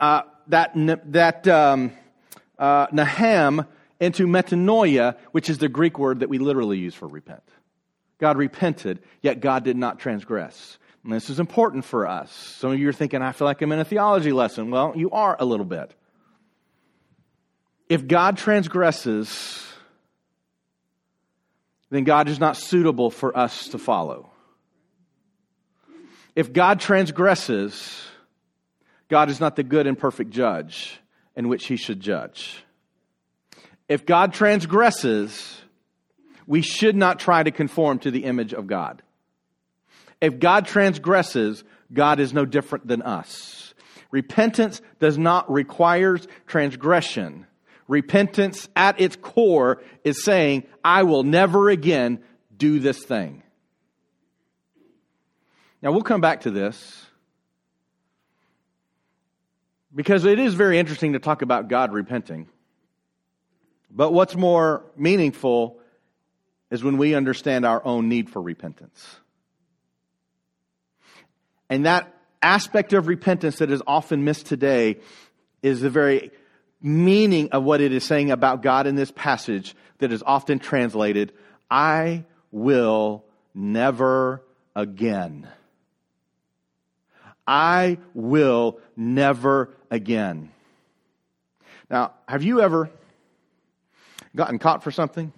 uh, 0.00 0.22
that, 0.48 0.72
that 1.12 1.46
um, 1.46 1.92
uh, 2.58 2.88
nahem 2.88 3.66
into 4.00 4.26
metanoia, 4.26 5.16
which 5.32 5.48
is 5.48 5.58
the 5.58 5.68
Greek 5.68 5.98
word 5.98 6.20
that 6.20 6.28
we 6.28 6.38
literally 6.38 6.78
use 6.78 6.94
for 6.94 7.06
repent. 7.06 7.42
God 8.18 8.36
repented, 8.36 9.00
yet 9.22 9.40
God 9.40 9.64
did 9.64 9.76
not 9.76 9.98
transgress. 9.98 10.78
And 11.04 11.12
this 11.12 11.30
is 11.30 11.38
important 11.38 11.84
for 11.84 12.06
us. 12.06 12.32
Some 12.32 12.72
of 12.72 12.78
you 12.78 12.88
are 12.88 12.92
thinking, 12.92 13.22
I 13.22 13.32
feel 13.32 13.46
like 13.46 13.62
I'm 13.62 13.70
in 13.72 13.78
a 13.78 13.84
theology 13.84 14.32
lesson. 14.32 14.70
Well, 14.70 14.94
you 14.96 15.10
are 15.12 15.36
a 15.38 15.44
little 15.44 15.66
bit. 15.66 15.94
If 17.88 18.08
God 18.08 18.36
transgresses, 18.36 19.64
then 21.90 22.04
God 22.04 22.28
is 22.28 22.40
not 22.40 22.56
suitable 22.56 23.10
for 23.10 23.36
us 23.36 23.68
to 23.68 23.78
follow. 23.78 24.30
If 26.36 26.52
God 26.52 26.80
transgresses, 26.80 28.06
God 29.08 29.30
is 29.30 29.40
not 29.40 29.56
the 29.56 29.62
good 29.62 29.86
and 29.86 29.98
perfect 29.98 30.30
judge 30.30 31.00
in 31.34 31.48
which 31.48 31.66
he 31.66 31.76
should 31.76 31.98
judge. 31.98 32.62
If 33.88 34.04
God 34.04 34.34
transgresses, 34.34 35.62
we 36.46 36.60
should 36.60 36.94
not 36.94 37.18
try 37.18 37.42
to 37.42 37.50
conform 37.50 38.00
to 38.00 38.10
the 38.10 38.24
image 38.24 38.52
of 38.52 38.66
God. 38.66 39.02
If 40.20 40.38
God 40.38 40.66
transgresses, 40.66 41.64
God 41.92 42.20
is 42.20 42.34
no 42.34 42.44
different 42.44 42.86
than 42.86 43.00
us. 43.00 43.74
Repentance 44.10 44.82
does 45.00 45.16
not 45.16 45.50
require 45.50 46.18
transgression. 46.46 47.46
Repentance 47.88 48.68
at 48.76 49.00
its 49.00 49.16
core 49.16 49.82
is 50.04 50.22
saying, 50.22 50.64
I 50.84 51.04
will 51.04 51.22
never 51.22 51.70
again 51.70 52.20
do 52.56 52.78
this 52.78 53.02
thing. 53.04 53.42
Now, 55.86 55.92
we'll 55.92 56.02
come 56.02 56.20
back 56.20 56.40
to 56.40 56.50
this 56.50 57.06
because 59.94 60.24
it 60.24 60.40
is 60.40 60.54
very 60.54 60.80
interesting 60.80 61.12
to 61.12 61.20
talk 61.20 61.42
about 61.42 61.68
God 61.68 61.92
repenting. 61.92 62.48
But 63.88 64.12
what's 64.12 64.34
more 64.34 64.82
meaningful 64.96 65.78
is 66.72 66.82
when 66.82 66.98
we 66.98 67.14
understand 67.14 67.64
our 67.64 67.86
own 67.86 68.08
need 68.08 68.28
for 68.28 68.42
repentance. 68.42 69.14
And 71.70 71.86
that 71.86 72.12
aspect 72.42 72.92
of 72.92 73.06
repentance 73.06 73.58
that 73.58 73.70
is 73.70 73.80
often 73.86 74.24
missed 74.24 74.46
today 74.46 74.96
is 75.62 75.82
the 75.82 75.90
very 75.90 76.32
meaning 76.82 77.50
of 77.52 77.62
what 77.62 77.80
it 77.80 77.92
is 77.92 78.02
saying 78.02 78.32
about 78.32 78.60
God 78.60 78.88
in 78.88 78.96
this 78.96 79.12
passage 79.12 79.76
that 79.98 80.10
is 80.10 80.24
often 80.26 80.58
translated, 80.58 81.32
I 81.70 82.24
will 82.50 83.24
never 83.54 84.42
again. 84.74 85.46
I 87.46 87.98
will 88.14 88.80
never 88.96 89.74
again. 89.90 90.50
Now, 91.90 92.14
have 92.26 92.42
you 92.42 92.60
ever 92.60 92.90
gotten 94.34 94.58
caught 94.58 94.82
for 94.82 94.90
something 94.90 95.32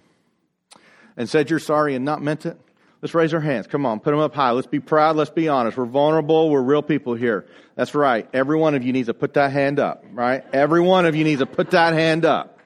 and 1.15 1.29
said 1.29 1.49
you're 1.49 1.59
sorry 1.59 1.95
and 1.95 2.05
not 2.05 2.21
meant 2.21 2.45
it? 2.45 2.59
Let's 3.01 3.13
raise 3.13 3.33
our 3.33 3.39
hands. 3.39 3.67
Come 3.67 3.85
on, 3.85 3.99
put 4.01 4.11
them 4.11 4.19
up 4.19 4.33
high. 4.33 4.51
Let's 4.51 4.67
be 4.67 4.81
proud. 4.81 5.15
Let's 5.15 5.29
be 5.29 5.47
honest. 5.47 5.77
We're 5.77 5.85
vulnerable. 5.85 6.49
We're 6.49 6.61
real 6.61 6.81
people 6.81 7.13
here. 7.13 7.45
That's 7.75 7.95
right. 7.95 8.27
Every 8.33 8.57
one 8.57 8.75
of 8.75 8.83
you 8.83 8.91
needs 8.91 9.07
to 9.07 9.13
put 9.13 9.35
that 9.35 9.53
hand 9.53 9.79
up, 9.79 10.03
right? 10.11 10.43
Every 10.51 10.81
one 10.81 11.05
of 11.05 11.15
you 11.15 11.23
needs 11.23 11.39
to 11.39 11.45
put 11.45 11.71
that 11.71 11.93
hand 11.93 12.25
up. 12.25 12.59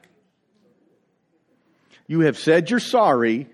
You 2.07 2.21
have 2.21 2.37
said 2.37 2.69
you're 2.69 2.79
sorry 2.79 3.47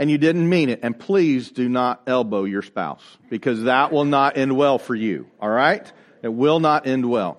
and 0.00 0.10
you 0.10 0.16
didn't 0.16 0.48
mean 0.48 0.70
it. 0.70 0.80
And 0.82 0.98
please 0.98 1.50
do 1.50 1.68
not 1.68 2.00
elbow 2.06 2.44
your 2.44 2.62
spouse 2.62 3.04
because 3.28 3.64
that 3.64 3.92
will 3.92 4.06
not 4.06 4.38
end 4.38 4.56
well 4.56 4.78
for 4.78 4.94
you. 4.94 5.26
All 5.38 5.50
right? 5.50 5.92
It 6.22 6.32
will 6.32 6.58
not 6.58 6.86
end 6.86 7.04
well. 7.08 7.38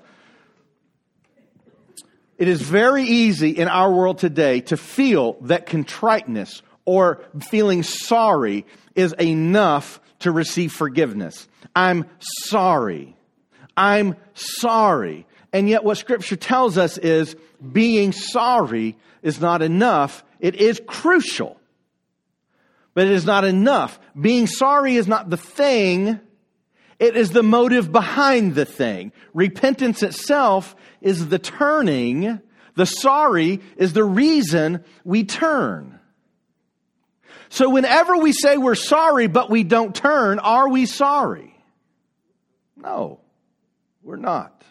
It 2.38 2.48
is 2.48 2.62
very 2.62 3.04
easy 3.04 3.50
in 3.50 3.68
our 3.68 3.92
world 3.92 4.20
today 4.20 4.62
to 4.62 4.78
feel 4.78 5.38
that 5.42 5.66
contriteness 5.66 6.62
or 6.86 7.24
feeling 7.50 7.82
sorry 7.82 8.68
is 8.94 9.14
enough 9.20 10.00
to 10.20 10.32
receive 10.32 10.72
forgiveness. 10.72 11.48
I'm 11.76 12.06
sorry. 12.20 13.16
I'm 13.76 14.16
sorry. 14.36 15.26
And 15.52 15.68
yet, 15.68 15.84
what 15.84 15.98
Scripture 15.98 16.36
tells 16.36 16.78
us 16.78 17.00
is 17.00 17.36
being 17.72 18.12
sorry 18.12 18.98
is 19.24 19.42
not 19.42 19.64
enough. 19.64 20.24
It 20.40 20.56
is 20.56 20.80
crucial, 20.86 21.60
but 22.94 23.08
it 23.08 23.14
is 23.14 23.26
not 23.26 23.44
enough. 23.44 24.00
Being 24.20 24.48
sorry 24.48 24.96
is 24.96 25.08
not 25.08 25.30
the 25.30 25.38
thing, 25.38 26.20
it 27.00 27.16
is 27.16 27.32
the 27.32 27.44
motive 27.44 27.92
behind 27.92 28.56
the 28.56 28.66
thing. 28.66 29.12
Repentance 29.34 30.04
itself 30.04 30.76
is 31.02 31.30
the 31.30 31.40
turning, 31.40 32.42
the 32.76 32.86
sorry 32.86 33.60
is 33.78 33.94
the 33.94 34.04
reason 34.04 34.84
we 35.04 35.24
turn. 35.24 36.00
So 37.50 37.70
whenever 37.70 38.18
we 38.18 38.32
say 38.32 38.58
we're 38.58 38.76
sorry 38.76 39.28
but 39.28 39.50
we 39.50 39.64
don't 39.64 39.94
turn, 39.96 40.40
are 40.40 40.70
we 40.70 40.86
sorry? 40.86 41.54
No, 42.78 43.20
we're 44.04 44.16
not. 44.16 44.64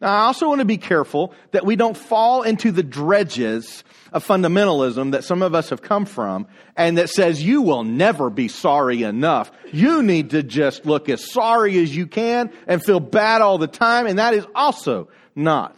Now, 0.00 0.12
I 0.12 0.20
also 0.26 0.48
want 0.48 0.60
to 0.60 0.64
be 0.64 0.78
careful 0.78 1.34
that 1.52 1.64
we 1.64 1.76
don't 1.76 1.96
fall 1.96 2.42
into 2.42 2.72
the 2.72 2.82
dredges 2.82 3.84
of 4.12 4.26
fundamentalism 4.26 5.12
that 5.12 5.24
some 5.24 5.42
of 5.42 5.54
us 5.54 5.70
have 5.70 5.82
come 5.82 6.04
from 6.04 6.46
and 6.76 6.98
that 6.98 7.10
says 7.10 7.42
you 7.42 7.62
will 7.62 7.84
never 7.84 8.30
be 8.30 8.48
sorry 8.48 9.02
enough. 9.02 9.50
You 9.72 10.02
need 10.02 10.30
to 10.30 10.42
just 10.42 10.86
look 10.86 11.08
as 11.08 11.30
sorry 11.30 11.78
as 11.78 11.94
you 11.94 12.06
can 12.06 12.52
and 12.66 12.84
feel 12.84 13.00
bad 13.00 13.40
all 13.40 13.58
the 13.58 13.66
time. 13.66 14.06
And 14.06 14.18
that 14.18 14.34
is 14.34 14.46
also 14.54 15.08
not 15.34 15.76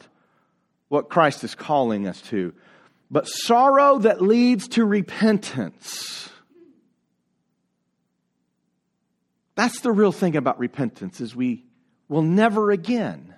what 0.88 1.08
Christ 1.08 1.44
is 1.44 1.54
calling 1.54 2.06
us 2.06 2.20
to 2.22 2.52
but 3.14 3.28
sorrow 3.28 3.98
that 3.98 4.20
leads 4.20 4.66
to 4.66 4.84
repentance. 4.84 6.28
That's 9.54 9.80
the 9.82 9.92
real 9.92 10.10
thing 10.10 10.34
about 10.34 10.58
repentance 10.58 11.20
is 11.20 11.34
we 11.34 11.64
will 12.08 12.22
never 12.22 12.72
again. 12.72 13.34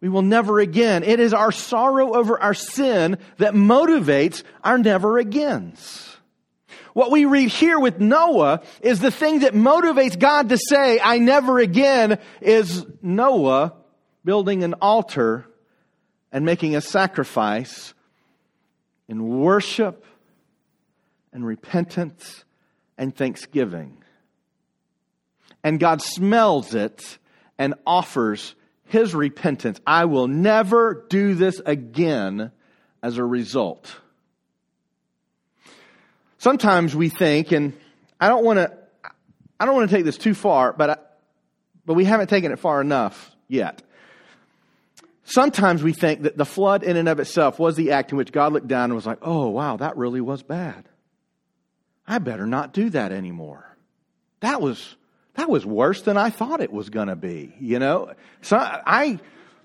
We 0.00 0.08
will 0.08 0.22
never 0.22 0.60
again. 0.60 1.02
It 1.02 1.20
is 1.20 1.34
our 1.34 1.52
sorrow 1.52 2.14
over 2.14 2.40
our 2.40 2.54
sin 2.54 3.18
that 3.36 3.54
motivates 3.54 4.42
our 4.64 4.78
never 4.78 5.18
agains. 5.18 6.06
What 6.94 7.10
we 7.10 7.24
read 7.24 7.50
here 7.50 7.78
with 7.78 8.00
Noah 8.00 8.62
is 8.80 9.00
the 9.00 9.10
thing 9.10 9.40
that 9.40 9.54
motivates 9.54 10.18
God 10.18 10.48
to 10.48 10.58
say, 10.58 10.98
I 11.00 11.18
never 11.18 11.58
again, 11.58 12.18
is 12.40 12.84
Noah 13.02 13.74
building 14.24 14.64
an 14.64 14.74
altar 14.74 15.46
and 16.32 16.44
making 16.44 16.76
a 16.76 16.80
sacrifice 16.80 17.94
in 19.08 19.40
worship 19.40 20.04
and 21.32 21.46
repentance 21.46 22.44
and 22.98 23.14
thanksgiving. 23.14 23.98
And 25.62 25.78
God 25.78 26.02
smells 26.02 26.74
it 26.74 27.18
and 27.58 27.74
offers 27.86 28.54
his 28.90 29.14
repentance. 29.14 29.80
I 29.86 30.06
will 30.06 30.28
never 30.28 31.06
do 31.08 31.34
this 31.34 31.60
again 31.64 32.50
as 33.02 33.18
a 33.18 33.24
result. 33.24 33.94
Sometimes 36.38 36.94
we 36.96 37.08
think, 37.08 37.52
and 37.52 37.72
I 38.20 38.28
don't 38.28 38.44
want 38.44 38.58
to, 38.58 38.72
I 39.58 39.66
don't 39.66 39.76
want 39.76 39.90
to 39.90 39.96
take 39.96 40.04
this 40.04 40.18
too 40.18 40.34
far, 40.34 40.72
but 40.72 40.90
I, 40.90 40.96
but 41.86 41.94
we 41.94 42.04
haven't 42.04 42.28
taken 42.28 42.50
it 42.50 42.58
far 42.58 42.80
enough 42.80 43.34
yet. 43.46 43.82
Sometimes 45.24 45.82
we 45.82 45.92
think 45.92 46.22
that 46.22 46.36
the 46.36 46.44
flood 46.44 46.82
in 46.82 46.96
and 46.96 47.08
of 47.08 47.20
itself 47.20 47.58
was 47.58 47.76
the 47.76 47.92
act 47.92 48.10
in 48.10 48.18
which 48.18 48.32
God 48.32 48.52
looked 48.52 48.66
down 48.66 48.84
and 48.84 48.94
was 48.94 49.06
like, 49.06 49.18
oh, 49.22 49.48
wow, 49.48 49.76
that 49.76 49.96
really 49.96 50.20
was 50.20 50.42
bad. 50.42 50.88
I 52.08 52.18
better 52.18 52.46
not 52.46 52.72
do 52.72 52.90
that 52.90 53.12
anymore. 53.12 53.64
That 54.40 54.60
was, 54.60 54.96
that 55.40 55.48
was 55.48 55.64
worse 55.64 56.02
than 56.02 56.18
I 56.18 56.28
thought 56.28 56.60
it 56.60 56.70
was 56.70 56.90
going 56.90 57.08
to 57.08 57.16
be, 57.16 57.54
you 57.60 57.78
know? 57.78 58.12
So 58.42 58.58
I, 58.58 59.18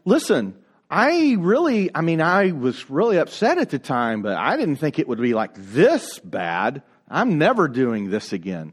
listen, 0.06 0.56
I 0.90 1.36
really, 1.38 1.94
I 1.94 2.00
mean, 2.00 2.22
I 2.22 2.54
was 2.54 2.90
really 2.90 3.18
upset 3.18 3.58
at 3.58 3.72
the 3.72 3.78
time, 3.78 4.22
but 4.22 4.38
I 4.38 4.56
didn't 4.56 4.78
think 4.78 5.00
it 5.00 5.08
would 5.10 5.20
be 5.20 5.34
like 5.34 5.54
this 5.54 6.18
bad. 6.20 6.82
I'm 7.10 7.38
never 7.38 7.68
doing 7.68 8.10
this 8.10 8.32
again. 8.32 8.72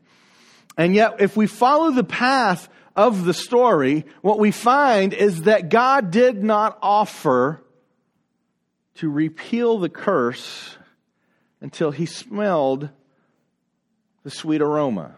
And 0.78 0.94
yet, 0.94 1.20
if 1.20 1.36
we 1.36 1.48
follow 1.48 1.90
the 1.90 2.04
path 2.04 2.68
of 2.94 3.24
the 3.24 3.34
story, 3.34 4.06
what 4.20 4.38
we 4.38 4.52
find 4.52 5.12
is 5.12 5.42
that 5.42 5.70
God 5.70 6.12
did 6.12 6.44
not 6.44 6.78
offer 6.82 7.64
to 8.94 9.10
repeal 9.10 9.80
the 9.80 9.88
curse 9.88 10.76
until 11.60 11.90
he 11.90 12.06
smelled 12.06 12.90
the 14.22 14.30
sweet 14.30 14.62
aroma. 14.62 15.16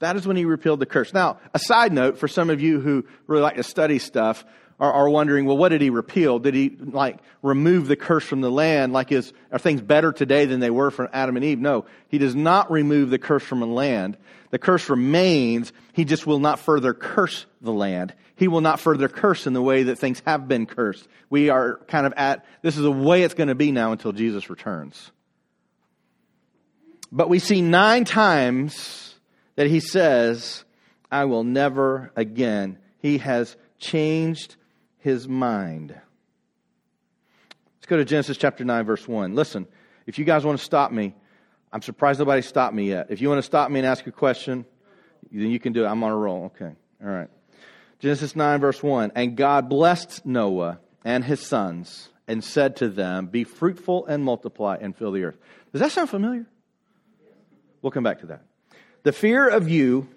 That 0.00 0.16
is 0.16 0.26
when 0.26 0.36
he 0.36 0.44
repealed 0.44 0.80
the 0.80 0.86
curse. 0.86 1.14
Now, 1.14 1.38
a 1.54 1.58
side 1.58 1.92
note 1.92 2.18
for 2.18 2.28
some 2.28 2.50
of 2.50 2.60
you 2.60 2.80
who 2.80 3.06
really 3.26 3.42
like 3.42 3.56
to 3.56 3.62
study 3.62 3.98
stuff, 3.98 4.44
are, 4.80 4.92
are 4.92 5.10
wondering, 5.10 5.44
well, 5.44 5.58
what 5.58 5.68
did 5.68 5.82
he 5.82 5.90
repeal? 5.90 6.38
Did 6.38 6.54
he 6.54 6.70
like 6.70 7.18
remove 7.42 7.86
the 7.86 7.96
curse 7.96 8.24
from 8.24 8.40
the 8.40 8.50
land? 8.50 8.92
Like 8.92 9.12
is, 9.12 9.32
are 9.52 9.58
things 9.58 9.82
better 9.82 10.10
today 10.10 10.46
than 10.46 10.60
they 10.60 10.70
were 10.70 10.90
from 10.90 11.08
Adam 11.12 11.36
and 11.36 11.44
Eve? 11.44 11.60
No, 11.60 11.84
he 12.08 12.18
does 12.18 12.34
not 12.34 12.70
remove 12.70 13.10
the 13.10 13.18
curse 13.18 13.44
from 13.44 13.60
the 13.60 13.66
land. 13.66 14.16
The 14.50 14.58
curse 14.58 14.88
remains. 14.88 15.72
He 15.92 16.04
just 16.04 16.26
will 16.26 16.40
not 16.40 16.58
further 16.58 16.94
curse 16.94 17.44
the 17.60 17.72
land. 17.72 18.14
He 18.36 18.48
will 18.48 18.62
not 18.62 18.80
further 18.80 19.08
curse 19.08 19.46
in 19.46 19.52
the 19.52 19.62
way 19.62 19.84
that 19.84 19.98
things 19.98 20.22
have 20.24 20.48
been 20.48 20.64
cursed. 20.64 21.06
We 21.28 21.50
are 21.50 21.76
kind 21.86 22.06
of 22.06 22.14
at, 22.16 22.46
this 22.62 22.78
is 22.78 22.82
the 22.82 22.90
way 22.90 23.22
it's 23.22 23.34
going 23.34 23.48
to 23.48 23.54
be 23.54 23.70
now 23.70 23.92
until 23.92 24.12
Jesus 24.12 24.48
returns. 24.48 25.12
But 27.12 27.28
we 27.28 27.38
see 27.38 27.60
nine 27.60 28.06
times 28.06 29.09
that 29.60 29.66
he 29.66 29.78
says, 29.78 30.64
I 31.12 31.26
will 31.26 31.44
never 31.44 32.12
again. 32.16 32.78
He 32.96 33.18
has 33.18 33.58
changed 33.78 34.56
his 35.00 35.28
mind. 35.28 35.90
Let's 35.90 37.86
go 37.86 37.98
to 37.98 38.06
Genesis 38.06 38.38
chapter 38.38 38.64
9, 38.64 38.86
verse 38.86 39.06
1. 39.06 39.34
Listen, 39.34 39.68
if 40.06 40.18
you 40.18 40.24
guys 40.24 40.46
want 40.46 40.58
to 40.58 40.64
stop 40.64 40.92
me, 40.92 41.14
I'm 41.74 41.82
surprised 41.82 42.20
nobody 42.20 42.40
stopped 42.40 42.74
me 42.74 42.88
yet. 42.88 43.08
If 43.10 43.20
you 43.20 43.28
want 43.28 43.36
to 43.40 43.42
stop 43.42 43.70
me 43.70 43.80
and 43.80 43.86
ask 43.86 44.06
a 44.06 44.12
question, 44.12 44.64
then 45.30 45.50
you 45.50 45.60
can 45.60 45.74
do 45.74 45.84
it. 45.84 45.88
I'm 45.88 46.02
on 46.04 46.10
a 46.10 46.16
roll. 46.16 46.46
Okay. 46.46 46.74
All 47.04 47.10
right. 47.10 47.28
Genesis 47.98 48.34
9, 48.34 48.60
verse 48.60 48.82
1. 48.82 49.12
And 49.14 49.36
God 49.36 49.68
blessed 49.68 50.24
Noah 50.24 50.80
and 51.04 51.22
his 51.22 51.40
sons 51.46 52.08
and 52.26 52.42
said 52.42 52.76
to 52.76 52.88
them, 52.88 53.26
Be 53.26 53.44
fruitful 53.44 54.06
and 54.06 54.24
multiply 54.24 54.78
and 54.80 54.96
fill 54.96 55.12
the 55.12 55.24
earth. 55.24 55.36
Does 55.72 55.82
that 55.82 55.92
sound 55.92 56.08
familiar? 56.08 56.46
We'll 57.82 57.90
come 57.90 58.04
back 58.04 58.20
to 58.20 58.26
that. 58.28 58.44
The 59.02 59.12
fear 59.12 59.48
of 59.48 59.68
you 59.68 60.08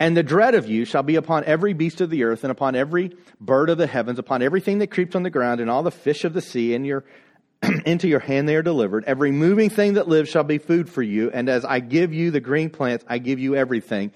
and 0.00 0.16
the 0.16 0.24
dread 0.24 0.56
of 0.56 0.66
you 0.66 0.84
shall 0.84 1.04
be 1.04 1.14
upon 1.14 1.44
every 1.44 1.74
beast 1.74 2.00
of 2.00 2.10
the 2.10 2.24
earth 2.24 2.42
and 2.42 2.50
upon 2.50 2.74
every 2.74 3.16
bird 3.40 3.70
of 3.70 3.78
the 3.78 3.86
heavens, 3.86 4.18
upon 4.18 4.42
everything 4.42 4.78
that 4.78 4.90
creeps 4.90 5.14
on 5.14 5.22
the 5.22 5.30
ground 5.30 5.60
and 5.60 5.70
all 5.70 5.84
the 5.84 5.92
fish 5.92 6.24
of 6.24 6.32
the 6.32 6.40
sea. 6.40 6.74
And 6.74 6.84
your, 6.84 7.04
into 7.86 8.08
your 8.08 8.18
hand 8.18 8.48
they 8.48 8.56
are 8.56 8.62
delivered. 8.62 9.04
Every 9.04 9.30
moving 9.30 9.70
thing 9.70 9.94
that 9.94 10.08
lives 10.08 10.28
shall 10.28 10.42
be 10.42 10.58
food 10.58 10.90
for 10.90 11.02
you. 11.02 11.30
And 11.30 11.48
as 11.48 11.64
I 11.64 11.78
give 11.78 12.12
you 12.12 12.32
the 12.32 12.40
green 12.40 12.68
plants, 12.68 13.04
I 13.08 13.18
give 13.18 13.38
you 13.38 13.54
everything. 13.54 14.10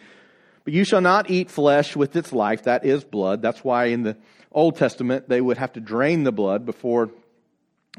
But 0.64 0.74
you 0.74 0.84
shall 0.84 1.00
not 1.00 1.30
eat 1.30 1.52
flesh 1.52 1.94
with 1.94 2.16
its 2.16 2.32
life. 2.32 2.64
That 2.64 2.84
is 2.84 3.04
blood. 3.04 3.40
That's 3.40 3.62
why 3.62 3.86
in 3.86 4.02
the 4.02 4.16
Old 4.50 4.76
Testament 4.76 5.28
they 5.28 5.40
would 5.40 5.58
have 5.58 5.74
to 5.74 5.80
drain 5.80 6.24
the 6.24 6.32
blood 6.32 6.66
before 6.66 7.10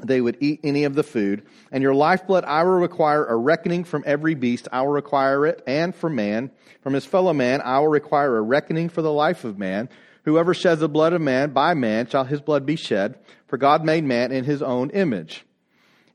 they 0.02 0.20
would 0.20 0.36
eat 0.40 0.60
any 0.62 0.84
of 0.84 0.94
the 0.94 1.02
food. 1.02 1.46
And 1.72 1.82
your 1.82 1.94
lifeblood 1.94 2.44
I 2.44 2.62
will 2.62 2.72
require 2.72 3.24
a 3.24 3.36
reckoning 3.36 3.84
from 3.84 4.04
every 4.06 4.34
beast. 4.34 4.68
I 4.70 4.82
will 4.82 4.88
require 4.88 5.46
it, 5.46 5.62
and 5.66 5.94
from 5.94 6.14
man. 6.14 6.50
From 6.82 6.94
his 6.94 7.04
fellow 7.04 7.32
man 7.32 7.60
I 7.62 7.80
will 7.80 7.88
require 7.88 8.36
a 8.36 8.42
reckoning 8.42 8.88
for 8.88 9.02
the 9.02 9.12
life 9.12 9.44
of 9.44 9.58
man. 9.58 9.88
Whoever 10.24 10.54
sheds 10.54 10.80
the 10.80 10.88
blood 10.88 11.12
of 11.14 11.20
man, 11.20 11.50
by 11.50 11.74
man 11.74 12.06
shall 12.06 12.24
his 12.24 12.40
blood 12.40 12.66
be 12.66 12.76
shed. 12.76 13.18
For 13.46 13.56
God 13.56 13.84
made 13.84 14.04
man 14.04 14.30
in 14.30 14.44
his 14.44 14.62
own 14.62 14.90
image. 14.90 15.44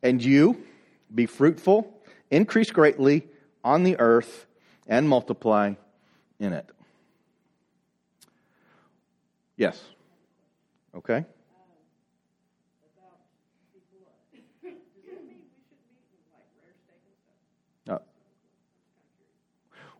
And 0.01 0.23
you, 0.23 0.63
be 1.13 1.25
fruitful, 1.25 1.91
increase 2.29 2.71
greatly 2.71 3.27
on 3.63 3.83
the 3.83 3.99
earth, 3.99 4.45
and 4.87 5.07
multiply 5.07 5.73
in 6.39 6.53
it. 6.53 6.69
Yes. 9.55 9.81
Okay. 10.95 11.25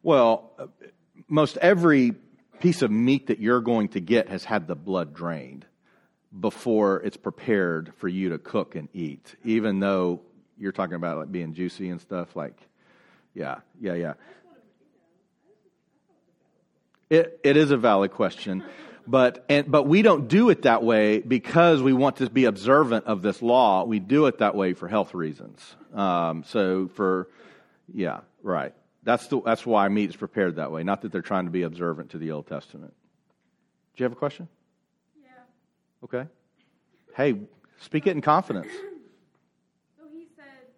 Well, 0.03 0.51
most 1.27 1.57
every 1.57 2.13
piece 2.59 2.81
of 2.81 2.91
meat 2.91 3.27
that 3.27 3.39
you're 3.39 3.61
going 3.61 3.89
to 3.89 3.99
get 3.99 4.29
has 4.29 4.43
had 4.43 4.67
the 4.67 4.75
blood 4.75 5.13
drained 5.13 5.65
before 6.37 7.01
it's 7.01 7.17
prepared 7.17 7.93
for 7.97 8.07
you 8.07 8.29
to 8.29 8.37
cook 8.37 8.75
and 8.75 8.89
eat, 8.93 9.35
even 9.43 9.79
though 9.79 10.21
you're 10.57 10.71
talking 10.71 10.95
about 10.95 11.17
like 11.17 11.31
being 11.31 11.53
juicy 11.53 11.89
and 11.89 11.99
stuff 12.01 12.35
like 12.35 12.55
yeah, 13.33 13.59
yeah, 13.81 13.93
yeah. 13.95 14.13
It, 17.09 17.39
it 17.43 17.57
is 17.57 17.71
a 17.71 17.77
valid 17.77 18.11
question. 18.11 18.63
But, 19.05 19.43
and, 19.49 19.69
but 19.69 19.83
we 19.83 20.01
don't 20.01 20.27
do 20.27 20.49
it 20.49 20.61
that 20.61 20.83
way 20.83 21.19
because 21.19 21.81
we 21.81 21.93
want 21.93 22.17
to 22.17 22.29
be 22.29 22.45
observant 22.45 23.05
of 23.05 23.21
this 23.21 23.41
law. 23.41 23.83
We 23.83 23.99
do 23.99 24.27
it 24.27 24.37
that 24.37 24.55
way 24.55 24.73
for 24.73 24.87
health 24.87 25.13
reasons. 25.13 25.59
Um, 25.93 26.43
so 26.47 26.89
for, 26.93 27.27
yeah, 27.93 28.21
right. 28.41 28.73
That's, 29.03 29.27
the, 29.27 29.41
that's 29.41 29.65
why 29.65 29.87
meat 29.89 30.09
is 30.09 30.15
prepared 30.15 30.55
that 30.55 30.71
way, 30.71 30.83
not 30.83 31.01
that 31.01 31.11
they're 31.11 31.21
trying 31.21 31.45
to 31.45 31.51
be 31.51 31.63
observant 31.63 32.11
to 32.11 32.17
the 32.17 32.31
Old 32.31 32.47
Testament. 32.47 32.93
Do 33.95 34.01
you 34.01 34.05
have 34.05 34.13
a 34.13 34.15
question? 34.15 34.47
Yeah. 35.21 35.27
Okay. 36.03 36.25
Hey, 37.15 37.35
speak 37.79 38.07
it 38.07 38.11
in 38.11 38.21
confidence. 38.21 38.67
So 39.99 40.07
he 40.11 40.27
said, 40.35 40.71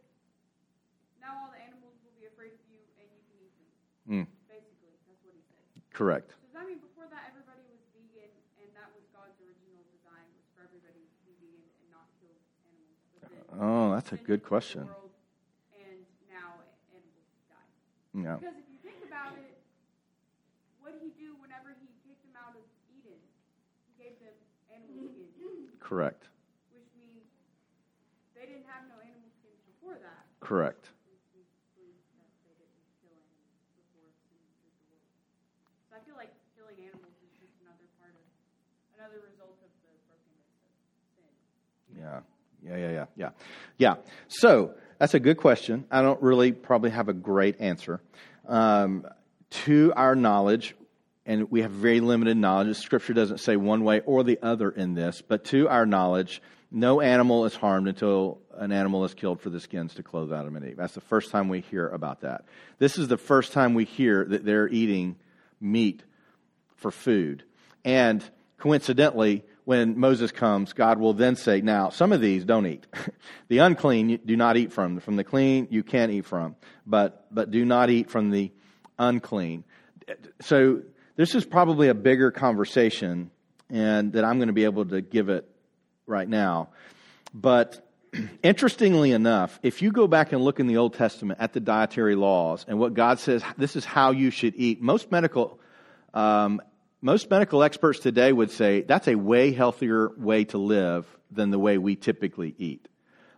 now 1.21 1.33
all 1.39 1.49
the 1.53 1.61
animals 1.61 1.95
will 2.05 2.13
be 2.19 2.25
afraid 2.29 2.53
of 2.53 2.61
you 2.69 2.77
and 2.99 3.07
you 3.09 3.21
can 3.25 3.37
eat 3.41 3.53
them. 3.57 3.69
Mm, 4.05 4.27
Basically, 4.51 4.93
that's 5.09 5.21
what 5.25 5.33
he 5.33 5.41
said. 5.49 5.65
correct. 5.95 6.29
Does 6.45 6.53
that 6.57 6.65
mean 6.69 6.77
before 6.83 7.07
that 7.09 7.29
everybody 7.31 7.61
was 7.71 7.81
vegan 7.95 8.29
and 8.61 8.67
that 8.77 8.89
was 8.93 9.05
God's 9.15 9.33
original 9.41 9.81
design 9.93 10.25
was 10.37 10.45
for 10.53 10.61
everybody 10.67 10.99
to 11.01 11.17
be 11.25 11.33
vegan 11.41 11.65
and 11.65 11.87
not 11.93 12.05
kill 12.21 12.33
animals? 12.69 13.55
Oh, 13.57 13.93
that's 13.97 14.11
a 14.13 14.19
good 14.19 14.43
entered 14.43 14.45
the 14.45 14.49
question. 14.51 14.83
world, 14.85 15.13
And 15.73 16.05
now 16.29 16.61
animals 16.93 17.25
die. 17.49 17.69
Yeah. 18.15 18.39
Because 18.39 18.55
if 18.55 18.67
you 18.71 18.79
think 18.79 19.03
about 19.03 19.35
it, 19.35 19.59
what 20.79 20.95
did 20.95 21.03
he 21.03 21.11
do 21.19 21.35
whenever 21.43 21.75
he 21.75 21.91
kicked 22.07 22.23
them 22.23 22.37
out 22.39 22.55
of 22.55 22.63
Eden? 22.87 23.19
He 23.91 23.93
gave 23.99 24.15
them 24.23 24.35
animal 24.71 25.11
skins, 25.11 25.75
Correct. 25.83 26.31
which 26.71 26.87
means 26.95 27.27
they 28.39 28.47
didn't 28.47 28.65
have 28.71 28.87
no 28.87 28.95
animal 29.03 29.27
skins 29.43 29.59
before 29.67 29.99
that. 29.99 30.23
Correct. 30.39 30.95
which 31.35 31.51
proves 31.75 31.99
that 32.15 32.31
they 32.47 32.55
didn't 32.55 32.79
kill 33.03 33.11
animals 33.19 33.51
before 33.75 34.07
sin 34.23 34.39
entered 34.47 34.71
the 34.79 34.87
world. 34.87 35.11
So 35.91 35.99
I 35.99 36.01
feel 36.07 36.15
like 36.15 36.31
killing 36.55 36.79
animals 36.87 37.19
is 37.19 37.35
just 37.35 37.55
another 37.67 37.83
part 37.99 38.15
of, 38.15 38.23
another 38.95 39.19
result 39.27 39.59
of 39.59 39.69
the 39.75 39.81
brokenness 39.83 40.47
of 40.55 41.03
sin. 41.19 41.31
Yeah. 41.99 42.23
Yeah, 42.63 42.77
yeah, 42.79 42.91
yeah, 42.95 43.07
yeah. 43.19 43.31
Yeah. 43.77 43.95
So 44.31 44.73
that's 44.97 45.13
a 45.13 45.19
good 45.19 45.37
question. 45.37 45.85
I 45.91 46.01
don't 46.01 46.21
really 46.21 46.51
probably 46.51 46.89
have 46.91 47.09
a 47.09 47.13
great 47.13 47.59
answer. 47.59 48.01
Um, 48.47 49.05
to 49.49 49.93
our 49.95 50.15
knowledge, 50.15 50.75
and 51.25 51.49
we 51.51 51.61
have 51.61 51.71
very 51.71 51.99
limited 51.99 52.37
knowledge, 52.37 52.77
Scripture 52.77 53.13
doesn't 53.13 53.39
say 53.39 53.55
one 53.55 53.83
way 53.83 54.01
or 54.01 54.23
the 54.23 54.39
other 54.41 54.69
in 54.69 54.93
this, 54.93 55.21
but 55.21 55.45
to 55.45 55.67
our 55.69 55.85
knowledge, 55.85 56.41
no 56.71 57.01
animal 57.01 57.45
is 57.45 57.55
harmed 57.55 57.87
until 57.87 58.39
an 58.57 58.71
animal 58.71 59.05
is 59.05 59.13
killed 59.13 59.41
for 59.41 59.49
the 59.49 59.59
skins 59.59 59.93
to 59.95 60.03
clothe 60.03 60.33
Adam 60.33 60.55
and 60.55 60.65
Eve. 60.65 60.77
That's 60.77 60.93
the 60.93 61.01
first 61.01 61.31
time 61.31 61.49
we 61.49 61.61
hear 61.61 61.87
about 61.87 62.21
that. 62.21 62.45
This 62.79 62.97
is 62.97 63.07
the 63.07 63.17
first 63.17 63.53
time 63.53 63.73
we 63.73 63.85
hear 63.85 64.25
that 64.25 64.45
they're 64.45 64.67
eating 64.67 65.15
meat 65.61 66.03
for 66.75 66.91
food. 66.91 67.43
And 67.83 68.23
coincidentally, 68.57 69.43
when 69.65 69.99
Moses 69.99 70.31
comes, 70.31 70.73
God 70.73 70.99
will 70.99 71.13
then 71.13 71.35
say, 71.35 71.61
Now, 71.61 71.89
some 71.89 72.13
of 72.13 72.21
these 72.21 72.45
don't 72.45 72.65
eat. 72.65 72.85
the 73.49 73.57
unclean 73.57 74.19
do 74.25 74.37
not 74.37 74.57
eat 74.57 74.71
from. 74.71 74.99
From 74.99 75.15
the 75.15 75.23
clean 75.23 75.67
you 75.71 75.83
can 75.83 76.11
eat 76.11 76.25
from, 76.25 76.55
but, 76.85 77.27
but 77.31 77.51
do 77.51 77.65
not 77.65 77.89
eat 77.89 78.09
from 78.09 78.29
the 78.29 78.51
unclean. 78.97 79.63
So 80.41 80.83
this 81.15 81.35
is 81.35 81.45
probably 81.45 81.89
a 81.89 81.93
bigger 81.93 82.31
conversation 82.31 83.31
and 83.69 84.13
that 84.13 84.23
I'm 84.23 84.37
going 84.37 84.47
to 84.47 84.53
be 84.53 84.65
able 84.65 84.85
to 84.85 85.01
give 85.01 85.29
it 85.29 85.49
right 86.05 86.29
now. 86.29 86.69
But 87.33 87.83
interestingly 88.43 89.11
enough, 89.11 89.59
if 89.63 89.81
you 89.81 89.91
go 89.91 90.07
back 90.07 90.31
and 90.31 90.43
look 90.43 90.59
in 90.59 90.67
the 90.67 90.77
Old 90.77 90.93
Testament 90.93 91.39
at 91.41 91.53
the 91.53 91.59
dietary 91.59 92.15
laws 92.15 92.65
and 92.67 92.79
what 92.79 92.93
God 92.93 93.19
says, 93.19 93.43
this 93.57 93.75
is 93.75 93.83
how 93.83 94.11
you 94.11 94.29
should 94.29 94.53
eat, 94.55 94.81
most 94.81 95.11
medical 95.11 95.59
um, 96.13 96.61
most 97.05 97.29
medical 97.29 97.61
experts 97.61 97.99
today 97.99 98.33
would 98.33 98.49
say 98.49 98.81
that's 98.81 99.07
a 99.07 99.13
way 99.13 99.51
healthier 99.53 100.09
way 100.17 100.43
to 100.43 100.57
live 100.57 101.05
than 101.29 101.51
the 101.51 101.59
way 101.59 101.77
we 101.77 101.95
typically 101.95 102.55
eat. 102.57 102.87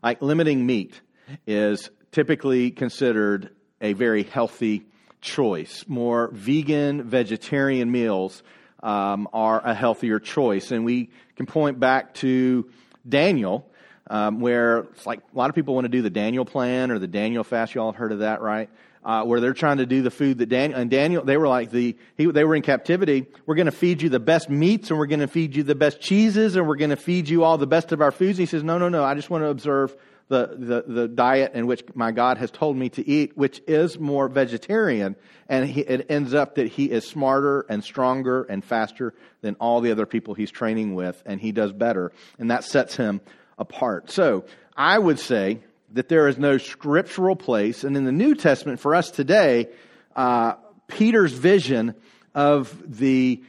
Like 0.02 0.22
limiting 0.22 0.66
meat 0.66 1.02
is 1.46 1.90
typically 2.14 2.72
considered 2.72 3.50
a 3.82 3.92
very 3.92 4.24
healthy 4.24 4.86
choice. 5.20 5.84
More 5.86 6.30
vegan, 6.32 7.04
vegetarian 7.04 7.92
meals 7.92 8.42
um, 8.82 9.28
are 9.34 9.60
a 9.60 9.74
healthier 9.74 10.20
choice. 10.22 10.72
And 10.72 10.86
we 10.86 11.10
can 11.36 11.46
point 11.46 11.78
back 11.78 12.14
to 12.16 12.70
Daniel, 13.08 13.70
um, 14.10 14.40
where 14.40 14.78
it's 14.94 15.06
like 15.06 15.20
a 15.20 15.38
lot 15.38 15.50
of 15.50 15.56
people 15.56 15.76
want 15.76 15.84
to 15.84 15.90
do 15.90 16.02
the 16.02 16.10
Daniel 16.10 16.46
plan 16.46 16.90
or 16.90 17.00
the 17.00 17.08
Daniel 17.08 17.44
fast. 17.44 17.76
You 17.76 17.82
all 17.82 17.92
have 17.92 18.00
heard 18.00 18.14
of 18.14 18.20
that, 18.20 18.40
right? 18.40 18.70
Uh, 19.08 19.24
where 19.24 19.40
they're 19.40 19.54
trying 19.54 19.78
to 19.78 19.86
do 19.86 20.02
the 20.02 20.12
food 20.12 20.40
that 20.40 20.50
Daniel 20.50 20.78
and 20.78 20.92
Daniel 20.92 21.24
they 21.24 21.38
were 21.38 21.48
like 21.48 21.72
the 21.72 21.96
he, 22.18 22.26
they 22.26 22.44
were 22.44 22.56
in 22.56 22.62
captivity. 22.62 23.26
We're 23.46 23.56
going 23.56 23.68
to 23.68 23.72
feed 23.72 24.02
you 24.02 24.10
the 24.10 24.20
best 24.20 24.50
meats 24.50 24.90
and 24.90 25.00
we're 25.00 25.06
going 25.06 25.22
to 25.22 25.30
feed 25.30 25.56
you 25.56 25.64
the 25.64 25.76
best 25.76 26.02
cheeses 26.02 26.58
and 26.58 26.68
we're 26.68 26.76
going 26.76 26.90
to 26.90 26.98
feed 26.98 27.30
you 27.30 27.46
all 27.46 27.58
the 27.58 27.66
best 27.68 27.94
of 27.94 28.02
our 28.02 28.12
foods. 28.12 28.38
And 28.38 28.46
he 28.46 28.52
says, 28.52 28.66
no, 28.66 28.78
no, 28.78 28.90
no. 28.90 29.06
I 29.06 29.14
just 29.14 29.30
want 29.30 29.46
to 29.46 29.48
observe 29.48 29.96
the, 30.28 30.58
the, 30.58 30.94
the 30.94 31.08
diet 31.08 31.54
in 31.54 31.68
which 31.68 31.84
my 31.94 32.12
God 32.12 32.38
has 32.38 32.52
told 32.52 32.76
me 32.76 32.90
to 32.90 33.08
eat, 33.08 33.38
which 33.38 33.62
is 33.66 33.98
more 33.98 34.28
vegetarian. 34.28 35.16
And 35.48 35.70
he, 35.70 35.82
it 35.82 36.08
ends 36.10 36.34
up 36.34 36.56
that 36.56 36.68
he 36.68 36.92
is 36.92 37.08
smarter 37.08 37.66
and 37.70 37.84
stronger 37.84 38.44
and 38.44 38.64
faster 38.64 39.14
than 39.42 39.56
all 39.56 39.80
the 39.80 39.92
other 39.92 40.06
people 40.06 40.34
he's 40.34 40.52
training 40.52 40.96
with, 40.96 41.24
and 41.26 41.40
he 41.40 41.54
does 41.54 41.72
better. 41.72 42.12
And 42.40 42.52
that 42.52 42.66
sets 42.66 42.98
him 42.98 43.22
apart. 43.58 44.12
So 44.12 44.44
I 44.76 45.00
would 45.00 45.20
say 45.20 45.60
that 45.94 46.10
there 46.10 46.28
is 46.28 46.38
no 46.38 46.58
scriptural 46.58 47.36
place, 47.36 47.84
and 47.84 47.96
in 47.96 48.04
the 48.04 48.12
New 48.12 48.36
Testament 48.36 48.80
for 48.80 48.94
us 48.94 49.10
today, 49.10 49.70
uh, 50.16 50.54
Peter's 50.88 51.34
vision 51.34 51.96
of 52.36 52.98
the 52.98 53.44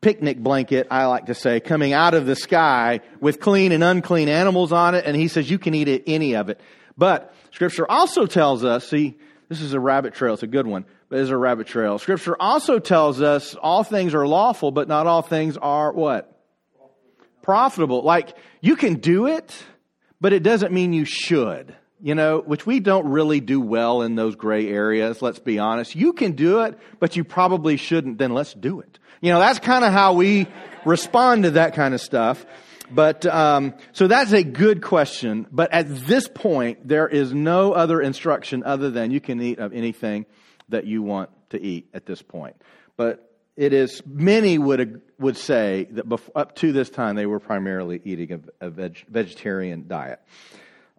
picnic 0.00 0.38
blanket, 0.38 0.86
I 0.90 1.06
like 1.06 1.26
to 1.26 1.34
say, 1.34 1.60
coming 1.60 1.92
out 1.92 2.14
of 2.14 2.26
the 2.26 2.36
sky 2.36 3.00
with 3.20 3.40
clean 3.40 3.72
and 3.72 3.82
unclean 3.82 4.28
animals 4.28 4.72
on 4.72 4.94
it, 4.94 5.04
and 5.04 5.16
he 5.16 5.28
says 5.28 5.50
you 5.50 5.58
can 5.58 5.74
eat 5.74 5.88
it, 5.88 6.04
any 6.06 6.36
of 6.36 6.48
it. 6.48 6.60
But 6.96 7.34
Scripture 7.50 7.90
also 7.90 8.26
tells 8.26 8.64
us, 8.64 8.88
see, 8.88 9.18
this 9.48 9.60
is 9.60 9.74
a 9.74 9.80
rabbit 9.80 10.14
trail, 10.14 10.34
it's 10.34 10.42
a 10.42 10.48
good 10.48 10.66
one, 10.66 10.84
but 11.08 11.18
it's 11.18 11.30
a 11.30 11.36
rabbit 11.36 11.66
trail. 11.66 11.98
Scripture 11.98 12.36
also 12.40 12.78
tells 12.78 13.20
us 13.20 13.54
all 13.54 13.84
things 13.84 14.14
are 14.14 14.26
lawful, 14.26 14.70
but 14.70 14.88
not 14.88 15.06
all 15.06 15.22
things 15.22 15.56
are 15.56 15.92
what? 15.92 16.30
Profitable. 17.42 18.02
Like, 18.02 18.36
you 18.60 18.76
can 18.76 18.94
do 18.94 19.26
it, 19.26 19.54
but 20.24 20.32
it 20.32 20.42
doesn't 20.42 20.72
mean 20.72 20.94
you 20.94 21.04
should. 21.04 21.76
you 22.04 22.14
know, 22.14 22.42
which 22.44 22.66
we 22.66 22.80
don't 22.80 23.08
really 23.08 23.40
do 23.40 23.58
well 23.58 24.02
in 24.02 24.14
those 24.14 24.36
gray 24.36 24.68
areas, 24.68 25.22
let's 25.22 25.38
be 25.38 25.58
honest. 25.58 25.94
You 25.94 26.12
can 26.12 26.32
do 26.32 26.60
it, 26.60 26.78
but 27.00 27.16
you 27.16 27.24
probably 27.24 27.78
shouldn't, 27.78 28.18
then 28.18 28.34
let's 28.34 28.52
do 28.52 28.80
it. 28.80 28.98
You 29.22 29.32
know, 29.32 29.38
that's 29.38 29.58
kind 29.58 29.86
of 29.86 29.92
how 29.92 30.12
we 30.12 30.46
respond 30.84 31.44
to 31.44 31.52
that 31.52 31.74
kind 31.74 31.94
of 31.94 32.02
stuff. 32.02 32.44
But 32.90 33.24
um, 33.24 33.72
so 33.92 34.06
that's 34.06 34.32
a 34.32 34.42
good 34.44 34.82
question. 34.82 35.46
But 35.50 35.72
at 35.72 35.88
this 36.06 36.28
point, 36.28 36.86
there 36.86 37.08
is 37.08 37.32
no 37.32 37.72
other 37.72 38.02
instruction 38.02 38.64
other 38.64 38.90
than 38.90 39.10
you 39.10 39.20
can 39.22 39.40
eat 39.40 39.58
of 39.58 39.72
anything 39.72 40.26
that 40.68 40.86
you 40.86 41.02
want 41.02 41.30
to 41.50 41.62
eat 41.62 41.88
at 41.94 42.04
this 42.04 42.20
point. 42.20 42.56
But 42.98 43.33
it 43.56 43.72
is 43.72 44.02
many 44.06 44.58
would 44.58 45.02
would 45.18 45.36
say 45.36 45.86
that 45.92 46.08
before, 46.08 46.32
up 46.36 46.56
to 46.56 46.72
this 46.72 46.90
time 46.90 47.16
they 47.16 47.26
were 47.26 47.40
primarily 47.40 48.00
eating 48.04 48.42
a, 48.60 48.66
a 48.66 48.70
veg, 48.70 49.04
vegetarian 49.08 49.86
diet. 49.86 50.20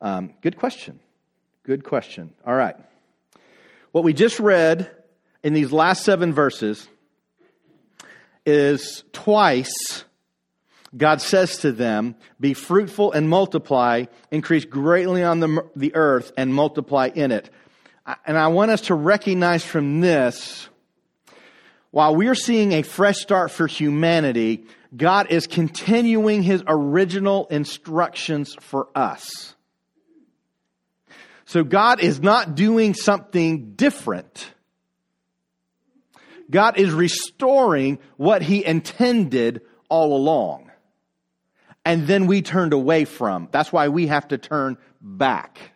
Um, 0.02 0.34
good 0.42 0.58
question. 0.58 1.00
Good 1.64 1.84
question. 1.84 2.34
All 2.46 2.56
right. 2.56 2.76
What 3.92 4.04
we 4.04 4.14
just 4.14 4.40
read 4.40 4.90
in 5.44 5.54
these 5.54 5.72
last 5.72 6.04
seven 6.04 6.34
verses 6.34 6.88
is 8.46 9.04
twice 9.12 10.06
God 10.96 11.22
says 11.22 11.58
to 11.58 11.72
them, 11.72 12.16
Be 12.40 12.54
fruitful 12.54 13.12
and 13.12 13.30
multiply, 13.30 14.06
increase 14.32 14.66
greatly 14.66 15.24
on 15.24 15.40
the, 15.40 15.66
the 15.76 15.96
earth 15.96 16.32
and 16.38 16.54
multiply 16.54 17.10
in 17.14 17.32
it. 17.32 17.50
And 18.26 18.38
I 18.38 18.48
want 18.48 18.72
us 18.72 18.82
to 18.82 18.96
recognize 18.96 19.66
from 19.66 20.00
this, 20.00 20.70
while 21.96 22.14
we're 22.14 22.36
seeing 22.36 22.74
a 22.74 22.82
fresh 22.82 23.20
start 23.20 23.52
for 23.52 23.68
humanity, 23.68 24.66
God 24.98 25.28
is 25.32 25.48
continuing 25.48 26.44
his 26.44 26.62
original 26.68 27.48
instructions 27.50 28.54
for 28.60 28.90
us. 28.94 29.56
So 31.46 31.64
God 31.64 32.02
is 32.02 32.20
not 32.20 32.54
doing 32.54 32.96
something 32.96 33.76
different. 33.76 34.52
God 36.52 36.78
is 36.78 36.92
restoring 36.92 38.00
what 38.18 38.42
he 38.42 38.66
intended 38.66 39.62
all 39.88 40.18
along. 40.18 40.70
And 41.86 42.08
then 42.08 42.28
we 42.28 42.42
turned 42.42 42.74
away 42.74 43.06
from. 43.06 43.48
That's 43.54 43.72
why 43.72 43.88
we 43.88 44.08
have 44.08 44.28
to 44.28 44.38
turn 44.38 44.78
back. 45.00 45.72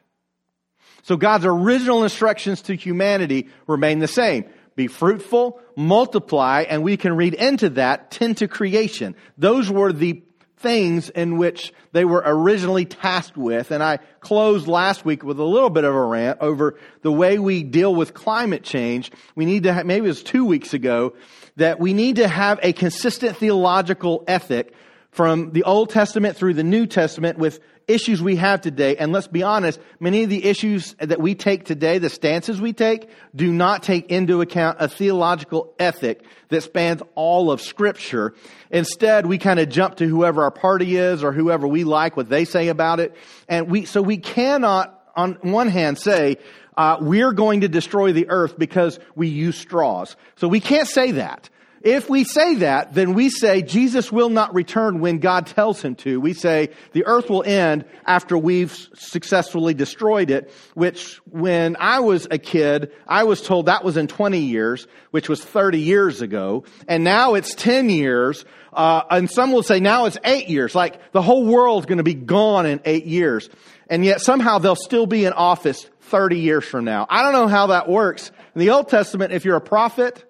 So 1.04 1.16
God's 1.16 1.46
original 1.46 2.04
instructions 2.04 2.64
to 2.64 2.76
humanity 2.76 3.48
remain 3.68 4.00
the 4.00 4.08
same. 4.10 4.44
Be 4.80 4.88
fruitful, 4.88 5.60
multiply, 5.76 6.62
and 6.62 6.84
we 6.84 6.96
can 6.96 7.18
read 7.18 7.34
into 7.34 7.72
that, 7.72 8.12
tend 8.12 8.38
to 8.38 8.48
creation. 8.48 9.14
Those 9.38 9.70
were 9.70 9.92
the 9.92 10.24
things 10.56 11.10
in 11.10 11.38
which 11.38 11.74
they 11.92 12.06
were 12.06 12.24
originally 12.26 12.86
tasked 12.86 13.36
with. 13.36 13.72
And 13.72 13.84
I 13.84 14.00
closed 14.22 14.70
last 14.70 15.04
week 15.04 15.22
with 15.22 15.38
a 15.38 15.44
little 15.44 15.70
bit 15.70 15.84
of 15.84 15.94
a 15.94 16.02
rant 16.02 16.38
over 16.40 16.80
the 17.02 17.12
way 17.12 17.40
we 17.40 17.62
deal 17.62 17.94
with 17.94 18.14
climate 18.14 18.64
change. 18.64 19.12
We 19.36 19.44
need 19.44 19.64
to 19.64 19.74
have, 19.74 19.86
maybe 19.86 20.06
it 20.06 20.08
was 20.08 20.24
two 20.24 20.46
weeks 20.46 20.74
ago, 20.74 21.14
that 21.58 21.78
we 21.82 21.92
need 21.92 22.16
to 22.16 22.30
have 22.30 22.58
a 22.64 22.72
consistent 22.72 23.36
theological 23.36 24.24
ethic 24.30 24.74
from 25.12 25.52
the 25.52 25.64
Old 25.64 25.90
Testament 25.90 26.38
through 26.38 26.54
the 26.54 26.64
New 26.64 26.86
Testament 26.86 27.38
with 27.38 27.60
issues 27.90 28.22
we 28.22 28.36
have 28.38 28.62
today. 28.62 28.96
And 28.98 29.12
let's 29.12 29.28
be 29.28 29.44
honest, 29.44 29.80
many 30.00 30.24
of 30.24 30.30
the 30.30 30.46
issues 30.46 30.96
that 31.00 31.20
we 31.20 31.36
take 31.36 31.66
today, 31.66 31.98
the 31.98 32.10
stances 32.10 32.62
we 32.62 32.72
take, 32.72 33.10
do 33.36 33.52
not 33.52 33.84
take 33.84 34.10
into 34.12 34.42
account 34.42 34.78
a 34.80 34.88
theological 34.88 35.74
ethic 35.80 36.24
that 36.50 36.62
spans 36.62 37.02
all 37.16 37.52
of 37.52 37.62
Scripture. 37.62 38.34
Instead, 38.70 39.26
we 39.26 39.38
kind 39.38 39.60
of 39.60 39.70
jump 39.70 39.96
to 39.96 40.08
whoever 40.08 40.44
our 40.44 40.52
party 40.52 40.96
is 40.96 41.24
or 41.24 41.32
whoever 41.32 41.68
we 41.68 41.84
like, 41.84 42.16
what 42.16 42.30
they 42.30 42.46
say 42.46 42.68
about 42.68 43.00
it. 43.00 43.16
And 43.48 43.70
we, 43.70 43.86
so 43.86 44.02
we 44.02 44.18
cannot, 44.18 45.12
on 45.16 45.34
one 45.42 45.68
hand, 45.68 45.98
say, 45.98 46.38
uh, 46.78 46.98
we're 47.02 47.34
going 47.34 47.62
to 47.62 47.68
destroy 47.68 48.14
the 48.14 48.30
earth 48.30 48.58
because 48.58 49.00
we 49.16 49.28
use 49.28 49.58
straws. 49.58 50.16
So 50.38 50.48
we 50.48 50.62
can't 50.62 50.88
say 50.88 51.12
that. 51.12 51.50
If 51.82 52.10
we 52.10 52.26
say 52.26 52.56
that, 52.56 52.94
then 52.94 53.14
we 53.14 53.30
say 53.30 53.62
Jesus 53.62 54.12
will 54.12 54.30
not 54.30 54.54
return 54.54 55.00
when 55.00 55.20
God 55.20 55.48
tells 55.48 55.82
him 55.82 55.96
to. 55.96 56.20
We 56.20 56.34
say 56.34 56.70
the 56.92 57.06
earth 57.06 57.30
will 57.30 57.44
end 57.44 57.86
after 58.06 58.38
we've 58.38 58.72
successfully 58.96 59.74
destroyed 59.74 60.30
it, 60.30 60.52
which 60.74 61.20
when 61.30 61.78
I 61.80 62.02
was 62.02 62.28
a 62.30 62.38
kid, 62.38 62.92
I 63.08 63.24
was 63.24 63.42
told 63.42 63.68
that 63.68 63.86
was 63.86 63.96
in 63.96 64.08
20 64.08 64.40
years, 64.40 64.88
which 65.12 65.30
was 65.30 65.44
30 65.44 65.80
years 65.80 66.22
ago. 66.22 66.66
And 66.88 67.06
now 67.06 67.36
it's 67.36 67.56
10 67.56 67.90
years. 67.90 68.44
Uh, 68.74 69.04
and 69.10 69.30
some 69.30 69.54
will 69.54 69.64
say 69.64 69.80
now 69.80 70.06
it's 70.06 70.18
eight 70.26 70.50
years. 70.50 70.76
Like 70.76 71.14
the 71.14 71.22
whole 71.22 71.46
world's 71.46 71.86
going 71.86 71.98
to 71.98 72.04
be 72.04 72.14
gone 72.14 72.66
in 72.66 72.82
eight 72.84 73.06
years. 73.06 73.50
And 73.90 74.04
yet 74.04 74.22
somehow 74.22 74.60
they'll 74.60 74.76
still 74.76 75.08
be 75.08 75.24
in 75.26 75.32
office 75.32 75.90
30 76.02 76.40
years 76.40 76.66
from 76.66 76.84
now. 76.84 77.08
I 77.10 77.24
don't 77.24 77.34
know 77.34 77.48
how 77.48 77.68
that 77.68 77.88
works. 77.88 78.32
In 78.54 78.60
the 78.60 78.72
Old 78.72 78.90
Testament, 78.90 79.32
if 79.32 79.46
you're 79.46 79.56
a 79.56 79.62
prophet, 79.62 80.29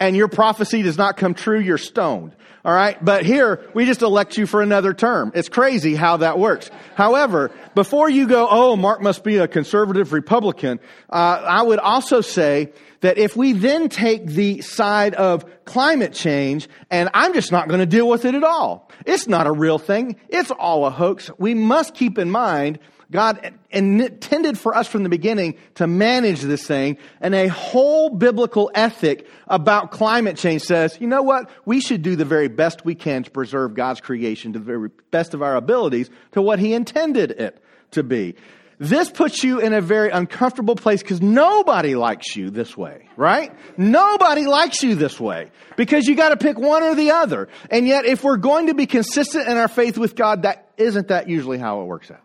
and 0.00 0.16
your 0.16 0.28
prophecy 0.28 0.82
does 0.82 0.98
not 0.98 1.16
come 1.16 1.34
true, 1.34 1.58
you're 1.58 1.78
stoned. 1.78 2.34
All 2.64 2.74
right. 2.74 3.02
But 3.02 3.24
here, 3.24 3.64
we 3.72 3.86
just 3.86 4.02
elect 4.02 4.36
you 4.36 4.46
for 4.46 4.60
another 4.60 4.92
term. 4.92 5.32
It's 5.34 5.48
crazy 5.48 5.94
how 5.94 6.18
that 6.18 6.38
works. 6.38 6.70
However, 6.96 7.50
before 7.74 8.10
you 8.10 8.26
go, 8.26 8.46
oh, 8.50 8.76
Mark 8.76 9.00
must 9.00 9.24
be 9.24 9.36
a 9.38 9.48
conservative 9.48 10.12
Republican, 10.12 10.80
uh, 11.08 11.42
I 11.46 11.62
would 11.62 11.78
also 11.78 12.20
say 12.20 12.72
that 13.00 13.16
if 13.16 13.36
we 13.36 13.52
then 13.52 13.88
take 13.88 14.26
the 14.26 14.60
side 14.60 15.14
of 15.14 15.44
climate 15.64 16.12
change, 16.12 16.68
and 16.90 17.08
I'm 17.14 17.32
just 17.32 17.52
not 17.52 17.68
going 17.68 17.80
to 17.80 17.86
deal 17.86 18.08
with 18.08 18.24
it 18.24 18.34
at 18.34 18.44
all. 18.44 18.90
It's 19.06 19.28
not 19.28 19.46
a 19.46 19.52
real 19.52 19.78
thing. 19.78 20.16
It's 20.28 20.50
all 20.50 20.84
a 20.84 20.90
hoax. 20.90 21.30
We 21.38 21.54
must 21.54 21.94
keep 21.94 22.18
in 22.18 22.30
mind 22.30 22.80
God 23.10 23.54
intended 23.70 24.58
for 24.58 24.76
us 24.76 24.86
from 24.86 25.02
the 25.02 25.08
beginning 25.08 25.56
to 25.76 25.86
manage 25.86 26.42
this 26.42 26.66
thing, 26.66 26.98
and 27.20 27.34
a 27.34 27.48
whole 27.48 28.10
biblical 28.10 28.70
ethic 28.74 29.26
about 29.46 29.90
climate 29.90 30.36
change 30.36 30.62
says, 30.62 30.98
you 31.00 31.06
know 31.06 31.22
what? 31.22 31.48
We 31.64 31.80
should 31.80 32.02
do 32.02 32.16
the 32.16 32.26
very 32.26 32.48
best 32.48 32.84
we 32.84 32.94
can 32.94 33.22
to 33.22 33.30
preserve 33.30 33.74
God's 33.74 34.02
creation 34.02 34.52
to 34.52 34.58
the 34.58 34.64
very 34.64 34.90
best 35.10 35.32
of 35.32 35.42
our 35.42 35.56
abilities 35.56 36.10
to 36.32 36.42
what 36.42 36.58
He 36.58 36.74
intended 36.74 37.30
it 37.30 37.62
to 37.92 38.02
be. 38.02 38.34
This 38.80 39.10
puts 39.10 39.42
you 39.42 39.58
in 39.58 39.72
a 39.72 39.80
very 39.80 40.10
uncomfortable 40.10 40.76
place 40.76 41.02
because 41.02 41.20
nobody 41.20 41.96
likes 41.96 42.36
you 42.36 42.50
this 42.50 42.76
way, 42.76 43.08
right? 43.16 43.52
Nobody 43.76 44.46
likes 44.46 44.82
you 44.82 44.94
this 44.94 45.18
way 45.18 45.50
because 45.76 46.06
you 46.06 46.14
got 46.14 46.28
to 46.28 46.36
pick 46.36 46.58
one 46.58 46.84
or 46.84 46.94
the 46.94 47.10
other. 47.10 47.48
And 47.70 47.88
yet, 47.88 48.04
if 48.04 48.22
we're 48.22 48.36
going 48.36 48.66
to 48.68 48.74
be 48.74 48.86
consistent 48.86 49.48
in 49.48 49.56
our 49.56 49.66
faith 49.66 49.98
with 49.98 50.14
God, 50.14 50.42
that 50.42 50.70
isn't 50.76 51.08
that 51.08 51.28
usually 51.28 51.58
how 51.58 51.80
it 51.80 51.86
works 51.86 52.10
out. 52.10 52.20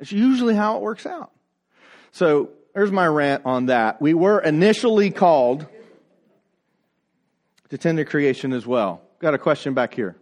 It's 0.00 0.12
usually 0.12 0.54
how 0.54 0.76
it 0.76 0.82
works 0.82 1.06
out. 1.06 1.30
So 2.12 2.50
there's 2.74 2.92
my 2.92 3.06
rant 3.06 3.46
on 3.46 3.66
that. 3.66 4.00
We 4.00 4.14
were 4.14 4.40
initially 4.40 5.10
called 5.10 5.66
to 7.70 7.78
tend 7.78 7.98
to 7.98 8.04
creation 8.04 8.52
as 8.52 8.66
well. 8.66 9.00
Got 9.20 9.34
a 9.34 9.38
question 9.38 9.74
back 9.74 9.94
here. 9.94 10.16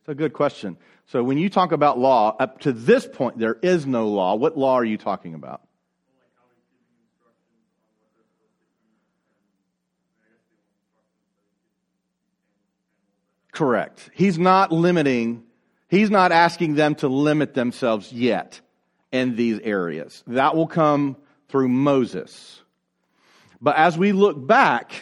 It's 0.00 0.08
a 0.08 0.14
good 0.14 0.32
question. 0.32 0.78
So 1.06 1.22
when 1.22 1.36
you 1.36 1.50
talk 1.50 1.72
about 1.72 1.98
law, 1.98 2.34
up 2.40 2.60
to 2.60 2.72
this 2.72 3.06
point, 3.06 3.38
there 3.38 3.58
is 3.60 3.84
no 3.84 4.08
law. 4.08 4.36
What 4.36 4.56
law 4.56 4.74
are 4.74 4.84
you 4.84 4.96
talking 4.96 5.34
about? 5.34 5.67
Correct. 13.58 14.10
He's 14.14 14.38
not 14.38 14.70
limiting, 14.70 15.42
he's 15.88 16.10
not 16.10 16.30
asking 16.30 16.76
them 16.76 16.94
to 16.94 17.08
limit 17.08 17.54
themselves 17.54 18.12
yet 18.12 18.60
in 19.10 19.34
these 19.34 19.58
areas. 19.58 20.22
That 20.28 20.54
will 20.54 20.68
come 20.68 21.16
through 21.48 21.66
Moses. 21.66 22.62
But 23.60 23.74
as 23.74 23.98
we 23.98 24.12
look 24.12 24.46
back, 24.46 24.92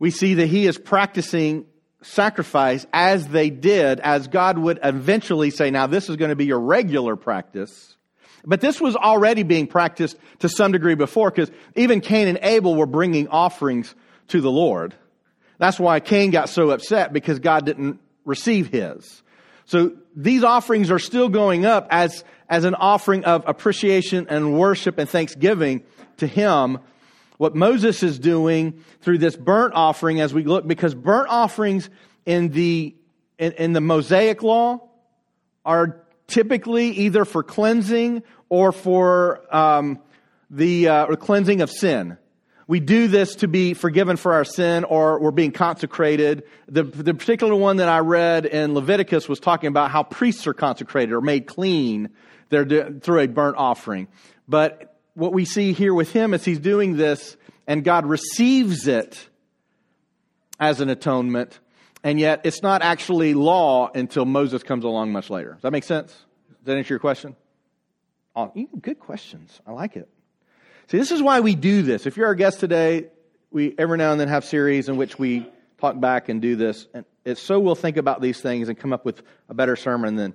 we 0.00 0.10
see 0.10 0.34
that 0.34 0.46
he 0.46 0.66
is 0.66 0.78
practicing 0.78 1.66
sacrifice 2.02 2.88
as 2.92 3.28
they 3.28 3.50
did, 3.50 4.00
as 4.00 4.26
God 4.26 4.58
would 4.58 4.80
eventually 4.82 5.50
say, 5.50 5.70
now 5.70 5.86
this 5.86 6.10
is 6.10 6.16
going 6.16 6.30
to 6.30 6.36
be 6.36 6.46
your 6.46 6.58
regular 6.58 7.14
practice. 7.14 7.96
But 8.44 8.62
this 8.62 8.80
was 8.80 8.96
already 8.96 9.44
being 9.44 9.68
practiced 9.68 10.16
to 10.40 10.48
some 10.48 10.72
degree 10.72 10.96
before 10.96 11.30
because 11.30 11.52
even 11.76 12.00
Cain 12.00 12.26
and 12.26 12.40
Abel 12.42 12.74
were 12.74 12.84
bringing 12.86 13.28
offerings 13.28 13.94
to 14.26 14.40
the 14.40 14.50
Lord. 14.50 14.96
That's 15.58 15.78
why 15.78 16.00
Cain 16.00 16.30
got 16.30 16.48
so 16.48 16.70
upset 16.70 17.12
because 17.12 17.38
God 17.38 17.64
didn't 17.64 18.00
receive 18.24 18.68
his. 18.68 19.22
So 19.66 19.92
these 20.14 20.44
offerings 20.44 20.90
are 20.90 20.98
still 20.98 21.28
going 21.28 21.64
up 21.64 21.86
as, 21.90 22.24
as 22.48 22.64
an 22.64 22.74
offering 22.74 23.24
of 23.24 23.44
appreciation 23.46 24.26
and 24.28 24.58
worship 24.58 24.98
and 24.98 25.08
thanksgiving 25.08 25.84
to 26.18 26.26
him. 26.26 26.78
What 27.38 27.54
Moses 27.54 28.02
is 28.02 28.18
doing 28.18 28.84
through 29.00 29.18
this 29.18 29.36
burnt 29.36 29.74
offering 29.74 30.20
as 30.20 30.32
we 30.34 30.44
look, 30.44 30.66
because 30.66 30.94
burnt 30.94 31.28
offerings 31.28 31.88
in 32.26 32.50
the, 32.50 32.94
in, 33.38 33.52
in 33.52 33.72
the 33.72 33.80
Mosaic 33.80 34.42
law 34.42 34.88
are 35.64 36.04
typically 36.26 36.88
either 36.90 37.24
for 37.24 37.42
cleansing 37.42 38.22
or 38.48 38.70
for 38.70 39.54
um, 39.54 39.98
the 40.50 40.88
uh, 40.88 41.06
cleansing 41.16 41.60
of 41.60 41.70
sin. 41.70 42.18
We 42.66 42.80
do 42.80 43.08
this 43.08 43.36
to 43.36 43.48
be 43.48 43.74
forgiven 43.74 44.16
for 44.16 44.32
our 44.32 44.44
sin 44.44 44.84
or 44.84 45.18
we're 45.20 45.30
being 45.30 45.52
consecrated. 45.52 46.44
The, 46.66 46.82
the 46.82 47.14
particular 47.14 47.54
one 47.54 47.76
that 47.76 47.88
I 47.88 47.98
read 47.98 48.46
in 48.46 48.74
Leviticus 48.74 49.28
was 49.28 49.38
talking 49.38 49.68
about 49.68 49.90
how 49.90 50.02
priests 50.02 50.46
are 50.46 50.54
consecrated 50.54 51.12
or 51.12 51.20
made 51.20 51.46
clean 51.46 52.10
through 52.50 53.18
a 53.18 53.26
burnt 53.26 53.56
offering. 53.58 54.08
But 54.48 54.96
what 55.14 55.32
we 55.32 55.44
see 55.44 55.72
here 55.72 55.92
with 55.92 56.12
him 56.12 56.32
is 56.32 56.44
he's 56.44 56.58
doing 56.58 56.96
this 56.96 57.36
and 57.66 57.84
God 57.84 58.06
receives 58.06 58.88
it 58.88 59.28
as 60.58 60.80
an 60.80 60.88
atonement. 60.88 61.58
And 62.02 62.20
yet 62.20 62.42
it's 62.44 62.62
not 62.62 62.82
actually 62.82 63.34
law 63.34 63.90
until 63.94 64.24
Moses 64.24 64.62
comes 64.62 64.84
along 64.84 65.12
much 65.12 65.30
later. 65.30 65.52
Does 65.52 65.62
that 65.62 65.72
make 65.72 65.84
sense? 65.84 66.12
Does 66.12 66.66
that 66.66 66.76
answer 66.76 66.94
your 66.94 66.98
question? 66.98 67.36
Oh, 68.36 68.52
good 68.80 68.98
questions. 68.98 69.60
I 69.66 69.72
like 69.72 69.96
it. 69.96 70.08
See, 70.88 70.98
this 70.98 71.10
is 71.10 71.22
why 71.22 71.40
we 71.40 71.54
do 71.54 71.82
this. 71.82 72.06
If 72.06 72.16
you're 72.16 72.26
our 72.26 72.34
guest 72.34 72.60
today, 72.60 73.06
we 73.50 73.74
every 73.78 73.98
now 73.98 74.12
and 74.12 74.20
then 74.20 74.28
have 74.28 74.44
series 74.44 74.88
in 74.88 74.96
which 74.96 75.18
we 75.18 75.48
talk 75.78 75.98
back 75.98 76.28
and 76.28 76.42
do 76.42 76.56
this. 76.56 76.86
And 76.92 77.04
it's 77.24 77.40
so 77.40 77.58
we'll 77.58 77.74
think 77.74 77.96
about 77.96 78.20
these 78.20 78.40
things 78.40 78.68
and 78.68 78.78
come 78.78 78.92
up 78.92 79.04
with 79.04 79.22
a 79.48 79.54
better 79.54 79.76
sermon 79.76 80.16
than 80.16 80.34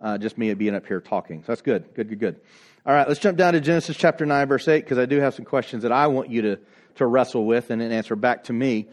uh, 0.00 0.18
just 0.18 0.38
me 0.38 0.52
being 0.54 0.74
up 0.74 0.86
here 0.86 1.00
talking. 1.00 1.42
So 1.42 1.46
that's 1.48 1.62
good. 1.62 1.92
Good, 1.94 2.08
good, 2.08 2.18
good. 2.18 2.40
All 2.86 2.94
right, 2.94 3.06
let's 3.06 3.20
jump 3.20 3.36
down 3.36 3.52
to 3.52 3.60
Genesis 3.60 3.94
chapter 3.96 4.24
9, 4.24 4.48
verse 4.48 4.66
8, 4.66 4.82
because 4.82 4.96
I 4.96 5.04
do 5.04 5.20
have 5.20 5.34
some 5.34 5.44
questions 5.44 5.82
that 5.82 5.92
I 5.92 6.06
want 6.06 6.30
you 6.30 6.42
to, 6.42 6.58
to 6.94 7.06
wrestle 7.06 7.44
with 7.44 7.70
and 7.70 7.82
then 7.82 7.92
answer 7.92 8.16
back 8.16 8.44
to 8.44 8.54
me. 8.54 8.88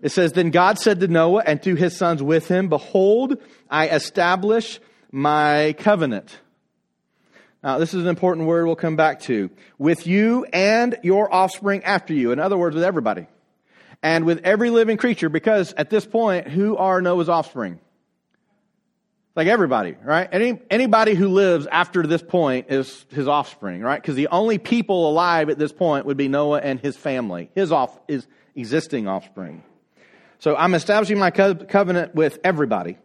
It 0.00 0.10
says, 0.10 0.32
Then 0.32 0.50
God 0.50 0.78
said 0.78 1.00
to 1.00 1.08
Noah 1.08 1.42
and 1.44 1.60
to 1.64 1.74
his 1.74 1.96
sons 1.96 2.22
with 2.22 2.46
him, 2.46 2.68
Behold, 2.68 3.38
I 3.68 3.88
establish 3.88 4.78
my 5.10 5.74
covenant. 5.78 6.38
Now, 7.62 7.78
this 7.78 7.94
is 7.94 8.02
an 8.02 8.08
important 8.08 8.48
word 8.48 8.66
we'll 8.66 8.74
come 8.74 8.96
back 8.96 9.20
to. 9.22 9.50
With 9.78 10.06
you 10.06 10.44
and 10.52 10.98
your 11.02 11.32
offspring 11.32 11.84
after 11.84 12.12
you. 12.12 12.32
In 12.32 12.40
other 12.40 12.58
words, 12.58 12.74
with 12.74 12.84
everybody. 12.84 13.26
And 14.02 14.24
with 14.24 14.40
every 14.42 14.70
living 14.70 14.96
creature, 14.96 15.28
because 15.28 15.72
at 15.74 15.88
this 15.88 16.04
point, 16.04 16.48
who 16.48 16.76
are 16.76 17.00
Noah's 17.00 17.28
offspring? 17.28 17.78
Like 19.36 19.46
everybody, 19.46 19.96
right? 20.02 20.28
Any, 20.30 20.60
anybody 20.70 21.14
who 21.14 21.28
lives 21.28 21.66
after 21.66 22.06
this 22.06 22.20
point 22.20 22.66
is 22.68 23.06
his 23.10 23.28
offspring, 23.28 23.80
right? 23.80 24.02
Because 24.02 24.16
the 24.16 24.28
only 24.28 24.58
people 24.58 25.08
alive 25.08 25.48
at 25.48 25.58
this 25.58 25.72
point 25.72 26.04
would 26.04 26.16
be 26.16 26.28
Noah 26.28 26.60
and 26.60 26.80
his 26.80 26.96
family, 26.96 27.48
his 27.54 27.72
off, 27.72 27.98
his 28.08 28.26
existing 28.56 29.08
offspring. 29.08 29.62
So 30.40 30.56
I'm 30.56 30.74
establishing 30.74 31.18
my 31.18 31.30
co- 31.30 31.54
covenant 31.54 32.14
with 32.14 32.40
everybody 32.44 32.98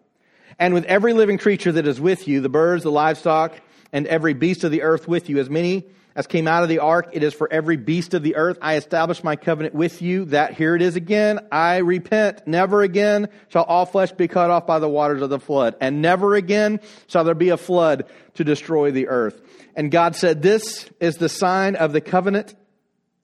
and 0.59 0.73
with 0.73 0.83
every 0.85 1.13
living 1.13 1.37
creature 1.37 1.71
that 1.71 1.87
is 1.87 2.01
with 2.01 2.27
you, 2.27 2.41
the 2.41 2.49
birds, 2.49 2.83
the 2.83 2.91
livestock, 2.91 3.53
and 3.91 4.07
every 4.07 4.33
beast 4.33 4.63
of 4.63 4.71
the 4.71 4.83
earth 4.83 5.07
with 5.07 5.29
you. 5.29 5.39
As 5.39 5.49
many 5.49 5.85
as 6.15 6.25
came 6.25 6.47
out 6.47 6.63
of 6.63 6.69
the 6.69 6.79
ark, 6.79 7.09
it 7.13 7.21
is 7.21 7.35
for 7.35 7.47
every 7.51 7.77
beast 7.77 8.15
of 8.15 8.23
the 8.23 8.37
earth. 8.37 8.57
I 8.59 8.75
establish 8.75 9.23
my 9.23 9.35
covenant 9.35 9.75
with 9.75 10.01
you 10.01 10.25
that 10.25 10.53
here 10.55 10.75
it 10.75 10.81
is 10.81 10.95
again. 10.95 11.39
I 11.51 11.77
repent. 11.77 12.47
Never 12.47 12.81
again 12.81 13.29
shall 13.49 13.63
all 13.63 13.85
flesh 13.85 14.11
be 14.13 14.27
cut 14.27 14.49
off 14.49 14.65
by 14.65 14.79
the 14.79 14.89
waters 14.89 15.21
of 15.21 15.29
the 15.29 15.39
flood. 15.39 15.75
And 15.79 16.01
never 16.01 16.33
again 16.33 16.79
shall 17.05 17.23
there 17.23 17.35
be 17.35 17.49
a 17.49 17.57
flood 17.57 18.05
to 18.33 18.43
destroy 18.43 18.89
the 18.89 19.09
earth. 19.09 19.39
And 19.75 19.91
God 19.91 20.15
said, 20.15 20.41
this 20.41 20.89
is 20.99 21.17
the 21.17 21.29
sign 21.29 21.75
of 21.75 21.93
the 21.93 22.01
covenant 22.01 22.55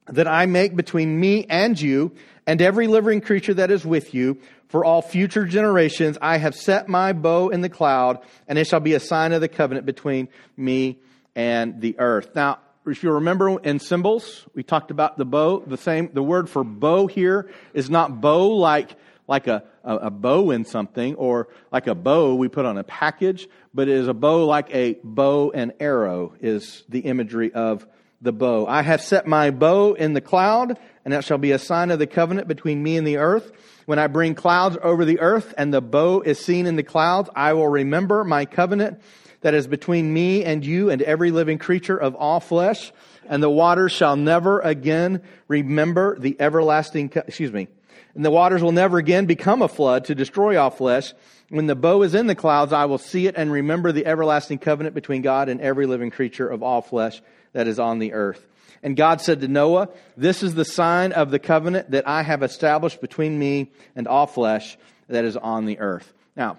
that 0.07 0.27
I 0.27 0.45
make 0.45 0.75
between 0.75 1.19
me 1.19 1.45
and 1.49 1.79
you 1.81 2.13
and 2.45 2.61
every 2.61 2.85
living 2.87 3.21
creature 3.21 3.55
that 3.55 3.71
is 3.71 3.83
with 3.83 4.13
you 4.13 4.39
for 4.73 4.83
all 4.83 5.03
future 5.03 5.45
generations. 5.45 6.17
I 6.19 6.37
have 6.37 6.55
set 6.55 6.89
my 6.89 7.13
bow 7.13 7.49
in 7.49 7.61
the 7.61 7.69
cloud, 7.69 8.17
and 8.47 8.57
it 8.57 8.65
shall 8.65 8.79
be 8.79 8.95
a 8.95 8.99
sign 8.99 9.31
of 9.31 9.39
the 9.39 9.47
covenant 9.47 9.85
between 9.85 10.29
me 10.57 10.97
and 11.35 11.79
the 11.79 11.99
earth. 11.99 12.31
Now, 12.33 12.57
if 12.87 13.03
you 13.03 13.11
remember 13.11 13.59
in 13.59 13.77
symbols, 13.77 14.47
we 14.55 14.63
talked 14.63 14.89
about 14.89 15.15
the 15.19 15.25
bow. 15.25 15.59
The 15.59 15.77
same, 15.77 16.09
the 16.11 16.23
word 16.23 16.49
for 16.49 16.63
bow 16.63 17.05
here 17.05 17.51
is 17.75 17.91
not 17.91 18.19
bow 18.19 18.47
like 18.47 18.95
like 19.27 19.45
a, 19.45 19.63
a, 19.83 19.95
a, 19.95 20.09
bow 20.09 20.49
in 20.49 20.65
something 20.65 21.15
or 21.15 21.49
like 21.71 21.85
a 21.85 21.93
bow 21.93 22.33
we 22.33 22.49
put 22.49 22.65
on 22.65 22.79
a 22.79 22.83
package, 22.83 23.47
but 23.75 23.87
it 23.87 23.93
is 23.93 24.07
a 24.07 24.13
bow 24.13 24.45
like 24.47 24.73
a 24.73 24.97
bow 25.03 25.51
and 25.53 25.73
arrow 25.79 26.33
is 26.41 26.83
the 26.89 27.01
imagery 27.01 27.53
of 27.53 27.85
the 28.23 28.31
bow. 28.31 28.65
I 28.65 28.81
have 28.81 29.01
set 29.01 29.27
my 29.27 29.51
bow 29.51 29.93
in 29.93 30.13
the 30.13 30.21
cloud, 30.21 30.79
and 31.05 31.13
that 31.13 31.25
shall 31.25 31.37
be 31.37 31.51
a 31.51 31.59
sign 31.59 31.91
of 31.91 31.99
the 31.99 32.07
covenant 32.07 32.47
between 32.47 32.81
me 32.81 32.97
and 32.97 33.05
the 33.05 33.17
earth. 33.17 33.51
When 33.85 33.99
I 33.99 34.07
bring 34.07 34.35
clouds 34.35 34.77
over 34.81 35.03
the 35.03 35.19
earth 35.19 35.53
and 35.57 35.73
the 35.73 35.81
bow 35.81 36.21
is 36.21 36.39
seen 36.39 36.65
in 36.65 36.75
the 36.75 36.83
clouds, 36.83 37.29
I 37.35 37.53
will 37.53 37.67
remember 37.67 38.23
my 38.23 38.45
covenant 38.45 39.01
that 39.41 39.53
is 39.53 39.67
between 39.67 40.13
me 40.13 40.43
and 40.45 40.65
you 40.65 40.89
and 40.89 41.01
every 41.01 41.31
living 41.31 41.57
creature 41.57 41.97
of 41.97 42.15
all 42.15 42.39
flesh. 42.39 42.91
And 43.27 43.43
the 43.43 43.49
waters 43.49 43.91
shall 43.91 44.15
never 44.15 44.59
again 44.61 45.21
remember 45.47 46.17
the 46.17 46.35
everlasting, 46.39 47.09
co- 47.09 47.23
excuse 47.27 47.51
me. 47.51 47.67
And 48.15 48.23
the 48.23 48.31
waters 48.31 48.61
will 48.61 48.71
never 48.71 48.97
again 48.97 49.25
become 49.25 49.61
a 49.61 49.67
flood 49.67 50.05
to 50.05 50.15
destroy 50.15 50.57
all 50.57 50.69
flesh. 50.69 51.13
When 51.49 51.67
the 51.67 51.75
bow 51.75 52.03
is 52.03 52.15
in 52.15 52.27
the 52.27 52.35
clouds, 52.35 52.71
I 52.71 52.85
will 52.85 52.97
see 52.97 53.27
it 53.27 53.35
and 53.35 53.51
remember 53.51 53.91
the 53.91 54.05
everlasting 54.05 54.59
covenant 54.59 54.95
between 54.95 55.21
God 55.21 55.49
and 55.49 55.59
every 55.59 55.87
living 55.87 56.11
creature 56.11 56.47
of 56.47 56.63
all 56.63 56.81
flesh 56.81 57.21
that 57.53 57.67
is 57.67 57.79
on 57.79 57.99
the 57.99 58.13
earth. 58.13 58.45
And 58.83 58.97
God 58.97 59.21
said 59.21 59.39
to 59.41 59.47
Noah, 59.47 59.89
This 60.17 60.43
is 60.43 60.53
the 60.53 60.65
sign 60.65 61.13
of 61.13 61.31
the 61.31 61.39
covenant 61.39 61.91
that 61.91 62.07
I 62.07 62.21
have 62.21 62.43
established 62.43 62.99
between 62.99 63.39
me 63.39 63.71
and 63.95 64.07
all 64.07 64.27
flesh 64.27 64.77
that 65.07 65.23
is 65.23 65.37
on 65.37 65.65
the 65.65 65.79
earth. 65.79 66.13
Now, 66.35 66.57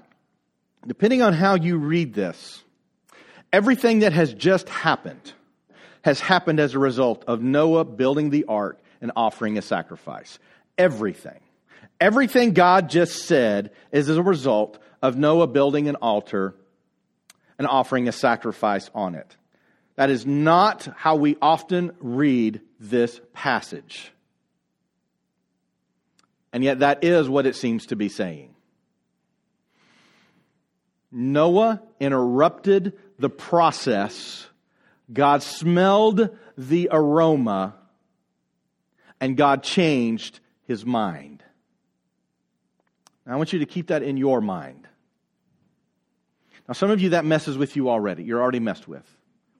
depending 0.86 1.20
on 1.20 1.34
how 1.34 1.54
you 1.54 1.76
read 1.76 2.14
this, 2.14 2.62
everything 3.52 4.00
that 4.00 4.14
has 4.14 4.32
just 4.32 4.68
happened 4.70 5.32
has 6.02 6.20
happened 6.20 6.60
as 6.60 6.74
a 6.74 6.78
result 6.78 7.24
of 7.26 7.42
Noah 7.42 7.84
building 7.84 8.30
the 8.30 8.44
ark 8.44 8.78
and 9.00 9.12
offering 9.16 9.56
a 9.56 9.62
sacrifice. 9.62 10.38
Everything. 10.76 11.40
Everything 12.00 12.52
God 12.52 12.90
just 12.90 13.26
said 13.26 13.70
is 13.92 14.10
as 14.10 14.16
a 14.16 14.22
result 14.22 14.78
of 15.00 15.16
Noah 15.16 15.46
building 15.46 15.88
an 15.88 15.96
altar 15.96 16.54
and 17.58 17.66
offering 17.66 18.08
a 18.08 18.12
sacrifice 18.12 18.90
on 18.94 19.14
it. 19.14 19.36
That 19.96 20.10
is 20.10 20.26
not 20.26 20.88
how 20.96 21.16
we 21.16 21.36
often 21.40 21.92
read 22.00 22.60
this 22.80 23.20
passage. 23.32 24.12
And 26.52 26.62
yet, 26.62 26.80
that 26.80 27.04
is 27.04 27.28
what 27.28 27.46
it 27.46 27.56
seems 27.56 27.86
to 27.86 27.96
be 27.96 28.08
saying. 28.08 28.54
Noah 31.10 31.80
interrupted 32.00 32.94
the 33.18 33.30
process. 33.30 34.48
God 35.12 35.42
smelled 35.42 36.36
the 36.58 36.88
aroma, 36.90 37.74
and 39.20 39.36
God 39.36 39.62
changed 39.62 40.40
his 40.66 40.84
mind. 40.84 41.42
Now, 43.26 43.34
I 43.34 43.36
want 43.36 43.52
you 43.52 43.60
to 43.60 43.66
keep 43.66 43.88
that 43.88 44.02
in 44.02 44.16
your 44.16 44.40
mind. 44.40 44.88
Now, 46.68 46.74
some 46.74 46.90
of 46.90 47.00
you, 47.00 47.10
that 47.10 47.24
messes 47.24 47.56
with 47.56 47.76
you 47.76 47.90
already. 47.90 48.24
You're 48.24 48.42
already 48.42 48.60
messed 48.60 48.88
with. 48.88 49.04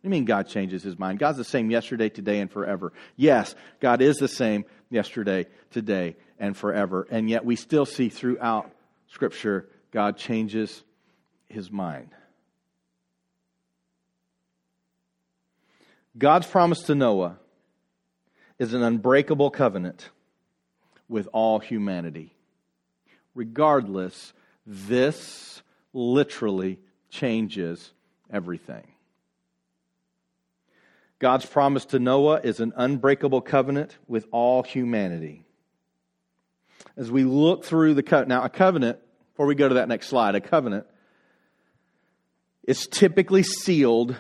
You 0.05 0.11
mean 0.11 0.27
God 0.27 0.49
changes 0.49 0.83
his 0.83 0.99
mind? 0.99 1.19
God's 1.19 1.38
the 1.38 1.45
same 1.45 1.71
yesterday, 1.71 2.11
today, 2.11 2.40
and 2.40 2.51
forever. 2.51 2.93
Yes, 3.17 3.55
God 3.81 4.03
is 4.03 4.19
the 4.19 4.29
same 4.29 4.67
yesterday, 4.90 5.47
today, 5.71 6.17
and 6.38 6.55
forever. 6.55 7.09
And 7.11 7.31
yet 7.31 7.47
we 7.47 7.57
still 7.57 7.87
see 7.87 8.11
throughout 8.11 8.71
Scripture 9.09 9.67
God 9.93 10.19
changes 10.19 10.85
his 11.49 11.71
mind. 11.71 12.11
God's 16.19 16.47
promise 16.47 16.83
to 16.83 16.95
Noah 16.95 17.38
is 18.59 18.75
an 18.75 18.83
unbreakable 18.83 19.51
covenant 19.51 20.11
with 21.09 21.29
all 21.33 21.61
humanity. 21.61 22.35
Regardless, 23.35 24.35
this 24.67 25.62
literally 25.95 26.79
changes 27.09 27.90
everything. 28.31 28.94
God's 31.25 31.47
promise 31.47 31.87
to 31.87 31.99
Noah 31.99 32.43
is 32.45 32.61
an 32.61 32.75
unbreakable 32.77 33.41
covenant 33.41 33.97
with 34.07 34.27
all 34.31 34.63
humanity. 34.63 35.47
As 36.99 37.11
we 37.11 37.25
look 37.25 37.65
through 37.65 37.95
the 37.95 38.03
covenant, 38.03 38.29
now 38.29 38.43
a 38.43 38.51
covenant, 38.51 38.99
before 39.33 39.47
we 39.47 39.55
go 39.55 39.67
to 39.67 39.77
that 39.77 39.89
next 39.89 40.09
slide, 40.09 40.35
a 40.35 40.43
covenant 40.43 40.87
is 42.65 42.87
typically 42.87 43.43
sealed 43.43 44.15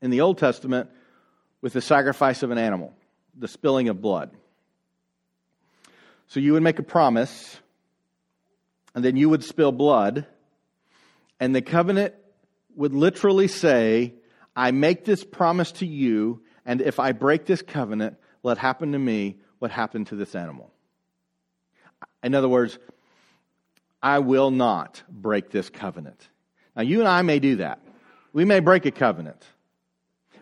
in 0.00 0.12
the 0.12 0.20
Old 0.20 0.38
Testament 0.38 0.90
with 1.60 1.72
the 1.72 1.80
sacrifice 1.80 2.44
of 2.44 2.52
an 2.52 2.58
animal, 2.58 2.94
the 3.36 3.48
spilling 3.48 3.88
of 3.88 4.00
blood. 4.00 4.30
So 6.28 6.38
you 6.38 6.52
would 6.52 6.62
make 6.62 6.78
a 6.78 6.84
promise, 6.84 7.58
and 8.94 9.04
then 9.04 9.16
you 9.16 9.28
would 9.28 9.42
spill 9.42 9.72
blood, 9.72 10.24
and 11.40 11.52
the 11.52 11.62
covenant 11.62 12.14
would 12.76 12.94
literally 12.94 13.48
say, 13.48 14.14
I 14.54 14.70
make 14.70 15.04
this 15.04 15.24
promise 15.24 15.72
to 15.72 15.86
you, 15.86 16.42
and 16.66 16.80
if 16.80 17.00
I 17.00 17.12
break 17.12 17.46
this 17.46 17.62
covenant, 17.62 18.16
let 18.42 18.58
happen 18.58 18.92
to 18.92 18.98
me 18.98 19.38
what 19.58 19.70
happened 19.70 20.08
to 20.08 20.16
this 20.16 20.34
animal. 20.34 20.70
In 22.22 22.34
other 22.34 22.48
words, 22.48 22.78
I 24.02 24.18
will 24.18 24.50
not 24.50 25.02
break 25.08 25.50
this 25.50 25.70
covenant. 25.70 26.28
Now, 26.76 26.82
you 26.82 27.00
and 27.00 27.08
I 27.08 27.22
may 27.22 27.38
do 27.38 27.56
that. 27.56 27.80
We 28.32 28.44
may 28.44 28.60
break 28.60 28.86
a 28.86 28.90
covenant. 28.90 29.44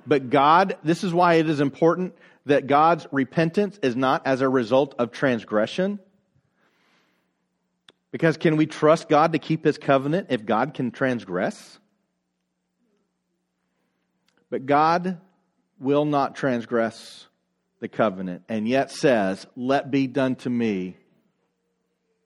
But 0.06 0.30
God, 0.30 0.76
this 0.82 1.04
is 1.04 1.12
why 1.12 1.34
it 1.34 1.48
is 1.48 1.60
important 1.60 2.14
that 2.46 2.66
God's 2.66 3.06
repentance 3.12 3.78
is 3.82 3.96
not 3.96 4.26
as 4.26 4.40
a 4.40 4.48
result 4.48 4.94
of 4.98 5.12
transgression. 5.12 5.98
Because 8.10 8.36
can 8.36 8.56
we 8.56 8.66
trust 8.66 9.08
God 9.08 9.32
to 9.32 9.38
keep 9.38 9.64
his 9.64 9.78
covenant 9.78 10.28
if 10.30 10.44
God 10.44 10.74
can 10.74 10.90
transgress? 10.90 11.78
But 14.50 14.66
God 14.66 15.20
will 15.78 16.04
not 16.04 16.34
transgress 16.34 17.26
the 17.80 17.88
covenant 17.88 18.42
and 18.48 18.68
yet 18.68 18.90
says, 18.90 19.46
Let 19.56 19.90
be 19.90 20.06
done 20.06 20.36
to 20.36 20.50
me 20.50 20.96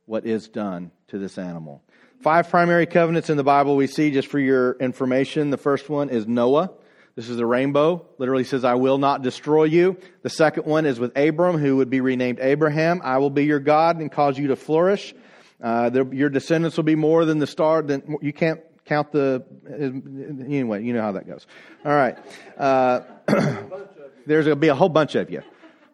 what 0.06 0.26
is 0.26 0.48
done 0.48 0.90
to 1.08 1.18
this 1.18 1.38
animal. 1.38 1.82
Five 2.20 2.48
primary 2.48 2.86
covenants 2.86 3.30
in 3.30 3.36
the 3.36 3.44
Bible 3.44 3.76
we 3.76 3.86
see, 3.86 4.10
just 4.10 4.28
for 4.28 4.38
your 4.38 4.72
information. 4.78 5.50
The 5.50 5.58
first 5.58 5.88
one 5.88 6.08
is 6.08 6.26
Noah. 6.26 6.70
This 7.16 7.28
is 7.28 7.36
the 7.36 7.46
rainbow. 7.46 8.06
Literally 8.18 8.44
says, 8.44 8.64
I 8.64 8.74
will 8.74 8.98
not 8.98 9.22
destroy 9.22 9.64
you. 9.64 9.98
The 10.22 10.30
second 10.30 10.64
one 10.66 10.84
is 10.84 10.98
with 10.98 11.16
Abram, 11.16 11.58
who 11.58 11.76
would 11.76 11.90
be 11.90 12.00
renamed 12.00 12.40
Abraham. 12.40 13.00
I 13.04 13.18
will 13.18 13.30
be 13.30 13.44
your 13.44 13.60
God 13.60 13.98
and 13.98 14.10
cause 14.10 14.36
you 14.36 14.48
to 14.48 14.56
flourish. 14.56 15.14
Uh, 15.62 15.90
your 16.10 16.28
descendants 16.28 16.76
will 16.76 16.84
be 16.84 16.96
more 16.96 17.24
than 17.24 17.38
the 17.38 17.46
star. 17.46 17.82
Than, 17.82 18.16
you 18.20 18.32
can't 18.32 18.60
count 18.84 19.12
the. 19.12 19.44
Anyway, 19.68 20.84
you 20.84 20.92
know 20.92 21.02
how 21.02 21.12
that 21.12 21.26
goes. 21.26 21.46
All 21.84 21.92
right. 21.92 22.16
Uh, 22.56 23.00
there's 24.26 24.44
going 24.46 24.56
to 24.56 24.56
be 24.56 24.68
a 24.68 24.74
whole 24.74 24.88
bunch 24.88 25.14
of 25.14 25.30
you. 25.30 25.42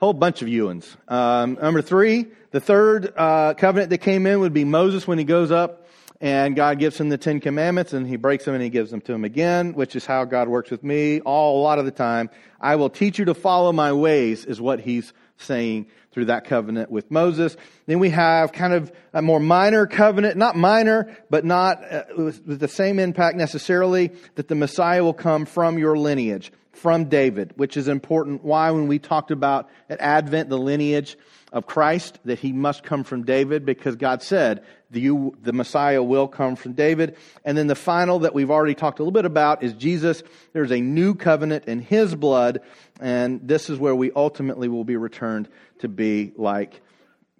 Whole 0.00 0.12
bunch 0.14 0.40
of 0.40 0.48
Ewans. 0.48 0.96
Um, 1.08 1.58
number 1.60 1.82
three, 1.82 2.26
the 2.52 2.60
third 2.60 3.12
uh, 3.16 3.54
covenant 3.54 3.90
that 3.90 3.98
came 3.98 4.26
in 4.26 4.40
would 4.40 4.54
be 4.54 4.64
Moses 4.64 5.06
when 5.06 5.18
he 5.18 5.24
goes 5.24 5.50
up 5.50 5.86
and 6.22 6.56
God 6.56 6.78
gives 6.78 6.98
him 6.98 7.08
the 7.08 7.18
Ten 7.18 7.40
Commandments 7.40 7.92
and 7.92 8.06
he 8.06 8.16
breaks 8.16 8.44
them 8.44 8.54
and 8.54 8.62
he 8.62 8.70
gives 8.70 8.90
them 8.90 9.00
to 9.02 9.12
him 9.12 9.24
again, 9.24 9.72
which 9.74 9.96
is 9.96 10.06
how 10.06 10.24
God 10.24 10.48
works 10.48 10.70
with 10.70 10.82
me 10.82 11.20
all 11.20 11.60
a 11.60 11.62
lot 11.62 11.78
of 11.78 11.84
the 11.84 11.90
time. 11.90 12.30
I 12.60 12.76
will 12.76 12.90
teach 12.90 13.18
you 13.18 13.26
to 13.26 13.34
follow 13.34 13.72
my 13.72 13.92
ways 13.92 14.44
is 14.44 14.60
what 14.60 14.80
he's 14.80 15.12
saying 15.38 15.86
through 16.12 16.26
that 16.26 16.44
covenant 16.44 16.90
with 16.90 17.10
Moses. 17.10 17.56
Then 17.86 17.98
we 17.98 18.10
have 18.10 18.52
kind 18.52 18.72
of 18.72 18.92
a 19.12 19.22
more 19.22 19.40
minor 19.40 19.86
covenant, 19.86 20.36
not 20.36 20.56
minor, 20.56 21.16
but 21.30 21.44
not 21.44 21.82
uh, 21.84 22.04
with 22.16 22.58
the 22.58 22.68
same 22.68 22.98
impact 22.98 23.36
necessarily, 23.36 24.12
that 24.34 24.48
the 24.48 24.54
Messiah 24.54 25.04
will 25.04 25.14
come 25.14 25.46
from 25.46 25.78
your 25.78 25.96
lineage, 25.96 26.52
from 26.72 27.04
David, 27.04 27.52
which 27.56 27.76
is 27.76 27.88
important. 27.88 28.42
Why, 28.42 28.70
when 28.72 28.88
we 28.88 28.98
talked 28.98 29.30
about 29.30 29.68
at 29.88 30.00
Advent, 30.00 30.48
the 30.48 30.58
lineage, 30.58 31.16
of 31.52 31.66
Christ, 31.66 32.18
that 32.24 32.38
he 32.38 32.52
must 32.52 32.82
come 32.82 33.04
from 33.04 33.24
David 33.24 33.66
because 33.66 33.96
God 33.96 34.22
said 34.22 34.62
the, 34.90 35.00
you, 35.00 35.36
the 35.42 35.52
Messiah 35.52 36.02
will 36.02 36.28
come 36.28 36.56
from 36.56 36.72
David. 36.72 37.16
And 37.44 37.56
then 37.56 37.66
the 37.66 37.74
final 37.74 38.20
that 38.20 38.34
we've 38.34 38.50
already 38.50 38.74
talked 38.74 38.98
a 38.98 39.02
little 39.02 39.12
bit 39.12 39.24
about 39.24 39.62
is 39.62 39.72
Jesus. 39.74 40.22
There's 40.52 40.72
a 40.72 40.80
new 40.80 41.14
covenant 41.14 41.64
in 41.66 41.80
his 41.80 42.14
blood, 42.14 42.60
and 43.00 43.46
this 43.46 43.70
is 43.70 43.78
where 43.78 43.94
we 43.94 44.12
ultimately 44.12 44.68
will 44.68 44.84
be 44.84 44.96
returned 44.96 45.48
to 45.80 45.88
be 45.88 46.32
like 46.36 46.80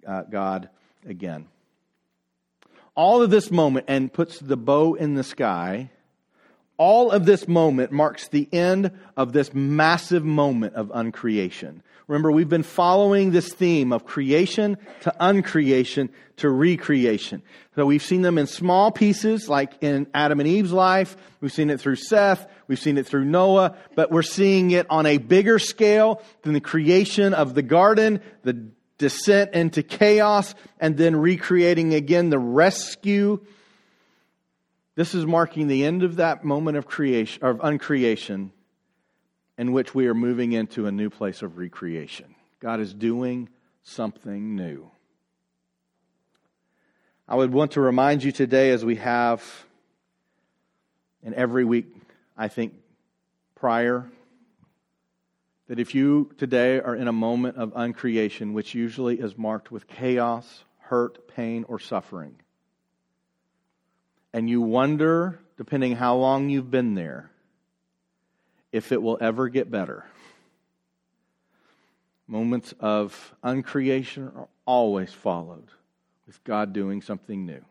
uh, 0.07 0.23
God 0.23 0.69
again. 1.05 1.47
All 2.95 3.21
of 3.21 3.29
this 3.29 3.51
moment 3.51 3.85
and 3.87 4.11
puts 4.11 4.39
the 4.39 4.57
bow 4.57 4.95
in 4.95 5.15
the 5.15 5.23
sky. 5.23 5.91
All 6.77 7.11
of 7.11 7.25
this 7.25 7.47
moment 7.47 7.91
marks 7.91 8.27
the 8.27 8.49
end 8.51 8.91
of 9.15 9.33
this 9.33 9.53
massive 9.53 10.25
moment 10.25 10.75
of 10.75 10.91
uncreation. 10.93 11.83
Remember, 12.11 12.29
we've 12.29 12.49
been 12.49 12.63
following 12.63 13.31
this 13.31 13.53
theme 13.53 13.93
of 13.93 14.03
creation 14.03 14.75
to 15.03 15.15
uncreation 15.21 16.09
to 16.35 16.49
recreation. 16.49 17.41
So 17.75 17.85
we've 17.85 18.03
seen 18.03 18.21
them 18.21 18.37
in 18.37 18.47
small 18.47 18.91
pieces, 18.91 19.47
like 19.47 19.81
in 19.81 20.07
Adam 20.13 20.41
and 20.41 20.49
Eve's 20.49 20.73
life. 20.73 21.15
We've 21.39 21.53
seen 21.53 21.69
it 21.69 21.79
through 21.79 21.95
Seth. 21.95 22.45
We've 22.67 22.77
seen 22.77 22.97
it 22.97 23.07
through 23.07 23.23
Noah. 23.23 23.77
But 23.95 24.11
we're 24.11 24.23
seeing 24.23 24.71
it 24.71 24.87
on 24.89 25.05
a 25.05 25.19
bigger 25.19 25.57
scale 25.57 26.21
than 26.41 26.51
the 26.51 26.59
creation 26.59 27.33
of 27.33 27.53
the 27.53 27.61
garden, 27.61 28.19
the 28.43 28.67
descent 28.97 29.53
into 29.53 29.81
chaos, 29.81 30.53
and 30.81 30.97
then 30.97 31.15
recreating 31.15 31.93
again 31.93 32.29
the 32.29 32.39
rescue. 32.39 33.39
This 34.95 35.15
is 35.15 35.25
marking 35.25 35.67
the 35.67 35.85
end 35.85 36.03
of 36.03 36.17
that 36.17 36.43
moment 36.43 36.75
of 36.75 36.87
creation, 36.87 37.41
of 37.45 37.59
uncreation 37.59 38.51
in 39.61 39.73
which 39.73 39.93
we 39.93 40.07
are 40.07 40.15
moving 40.15 40.53
into 40.53 40.87
a 40.87 40.91
new 40.91 41.07
place 41.07 41.43
of 41.43 41.59
recreation. 41.59 42.33
God 42.59 42.79
is 42.79 42.95
doing 42.95 43.47
something 43.83 44.55
new. 44.55 44.89
I 47.27 47.35
would 47.35 47.53
want 47.53 47.73
to 47.73 47.81
remind 47.81 48.23
you 48.23 48.31
today, 48.31 48.71
as 48.71 48.83
we 48.83 48.95
have 48.95 49.43
in 51.21 51.35
every 51.35 51.63
week, 51.63 51.85
I 52.35 52.47
think, 52.47 52.73
prior, 53.53 54.09
that 55.67 55.77
if 55.77 55.93
you 55.93 56.31
today 56.39 56.79
are 56.79 56.95
in 56.95 57.07
a 57.07 57.13
moment 57.13 57.57
of 57.57 57.71
uncreation, 57.75 58.53
which 58.53 58.73
usually 58.73 59.19
is 59.19 59.37
marked 59.37 59.71
with 59.71 59.87
chaos, 59.87 60.63
hurt, 60.79 61.27
pain, 61.27 61.65
or 61.67 61.77
suffering, 61.77 62.35
and 64.33 64.49
you 64.49 64.59
wonder, 64.59 65.39
depending 65.55 65.97
how 65.97 66.15
long 66.15 66.49
you've 66.49 66.71
been 66.71 66.95
there, 66.95 67.29
if 68.71 68.91
it 68.91 69.01
will 69.01 69.17
ever 69.21 69.49
get 69.49 69.69
better. 69.69 70.05
Moments 72.27 72.73
of 72.79 73.35
uncreation 73.43 74.31
are 74.35 74.47
always 74.65 75.11
followed 75.11 75.67
with 76.25 76.43
God 76.43 76.71
doing 76.71 77.01
something 77.01 77.45
new. 77.45 77.63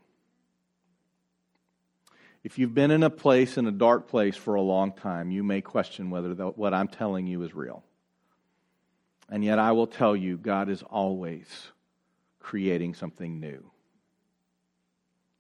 If 2.43 2.59
you've 2.59 2.75
been 2.75 2.91
in 2.91 3.03
a 3.03 3.11
place, 3.11 3.59
in 3.59 3.67
a 3.67 3.73
dark 3.73 4.09
place 4.09 4.37
for 4.37 4.55
a 4.55 4.63
long 4.63 4.93
time, 4.93 5.31
you 5.31 5.43
may 5.43 5.61
question 5.61 6.11
whether 6.11 6.35
the, 6.35 6.49
what 6.49 6.75
I'm 6.75 6.89
telling 6.89 7.27
you 7.27 7.43
is 7.43 7.55
real. 7.55 7.83
And 9.31 9.45
yet 9.45 9.59
I 9.59 9.73
will 9.73 9.87
tell 9.87 10.17
you, 10.17 10.37
God 10.37 10.69
is 10.69 10.83
always 10.83 11.47
creating 12.39 12.95
something 12.95 13.41
new. 13.41 13.71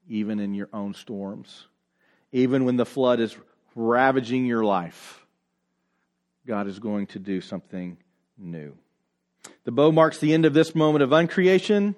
Even 0.09 0.41
in 0.41 0.55
your 0.55 0.69
own 0.73 0.95
storms, 0.95 1.67
even 2.33 2.65
when 2.65 2.77
the 2.77 2.87
flood 2.87 3.21
is 3.21 3.37
ravaging 3.75 4.45
your 4.45 4.65
life 4.65 5.20
God 6.51 6.67
is 6.67 6.81
going 6.81 7.07
to 7.07 7.21
do 7.21 7.41
something 7.41 7.97
new. 8.37 8.77
The 9.63 9.71
bow 9.71 9.93
marks 9.93 10.19
the 10.19 10.35
end 10.35 10.47
of 10.47 10.53
this 10.53 10.75
moment 10.75 11.05
of 11.05 11.13
uncreation. 11.13 11.95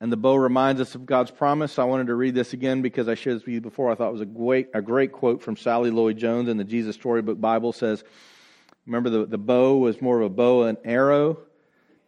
And 0.00 0.12
the 0.12 0.16
bow 0.16 0.36
reminds 0.36 0.80
us 0.80 0.94
of 0.94 1.04
God's 1.04 1.32
promise. 1.32 1.80
I 1.80 1.84
wanted 1.86 2.06
to 2.06 2.14
read 2.14 2.36
this 2.36 2.52
again 2.52 2.80
because 2.80 3.08
I 3.08 3.16
shared 3.16 3.34
this 3.34 3.44
with 3.44 3.54
you 3.54 3.60
before. 3.60 3.90
I 3.90 3.96
thought 3.96 4.10
it 4.10 4.12
was 4.12 4.20
a 4.20 4.26
great, 4.26 4.68
a 4.74 4.80
great 4.80 5.10
quote 5.10 5.42
from 5.42 5.56
Sally 5.56 5.90
Lloyd 5.90 6.18
Jones 6.18 6.48
in 6.48 6.56
the 6.56 6.62
Jesus 6.62 6.94
Storybook 6.94 7.40
Bible. 7.40 7.72
says, 7.72 8.04
remember 8.86 9.10
the, 9.10 9.26
the 9.26 9.38
bow 9.38 9.78
was 9.78 10.00
more 10.00 10.20
of 10.20 10.26
a 10.26 10.32
bow 10.32 10.62
and 10.62 10.78
arrow, 10.84 11.40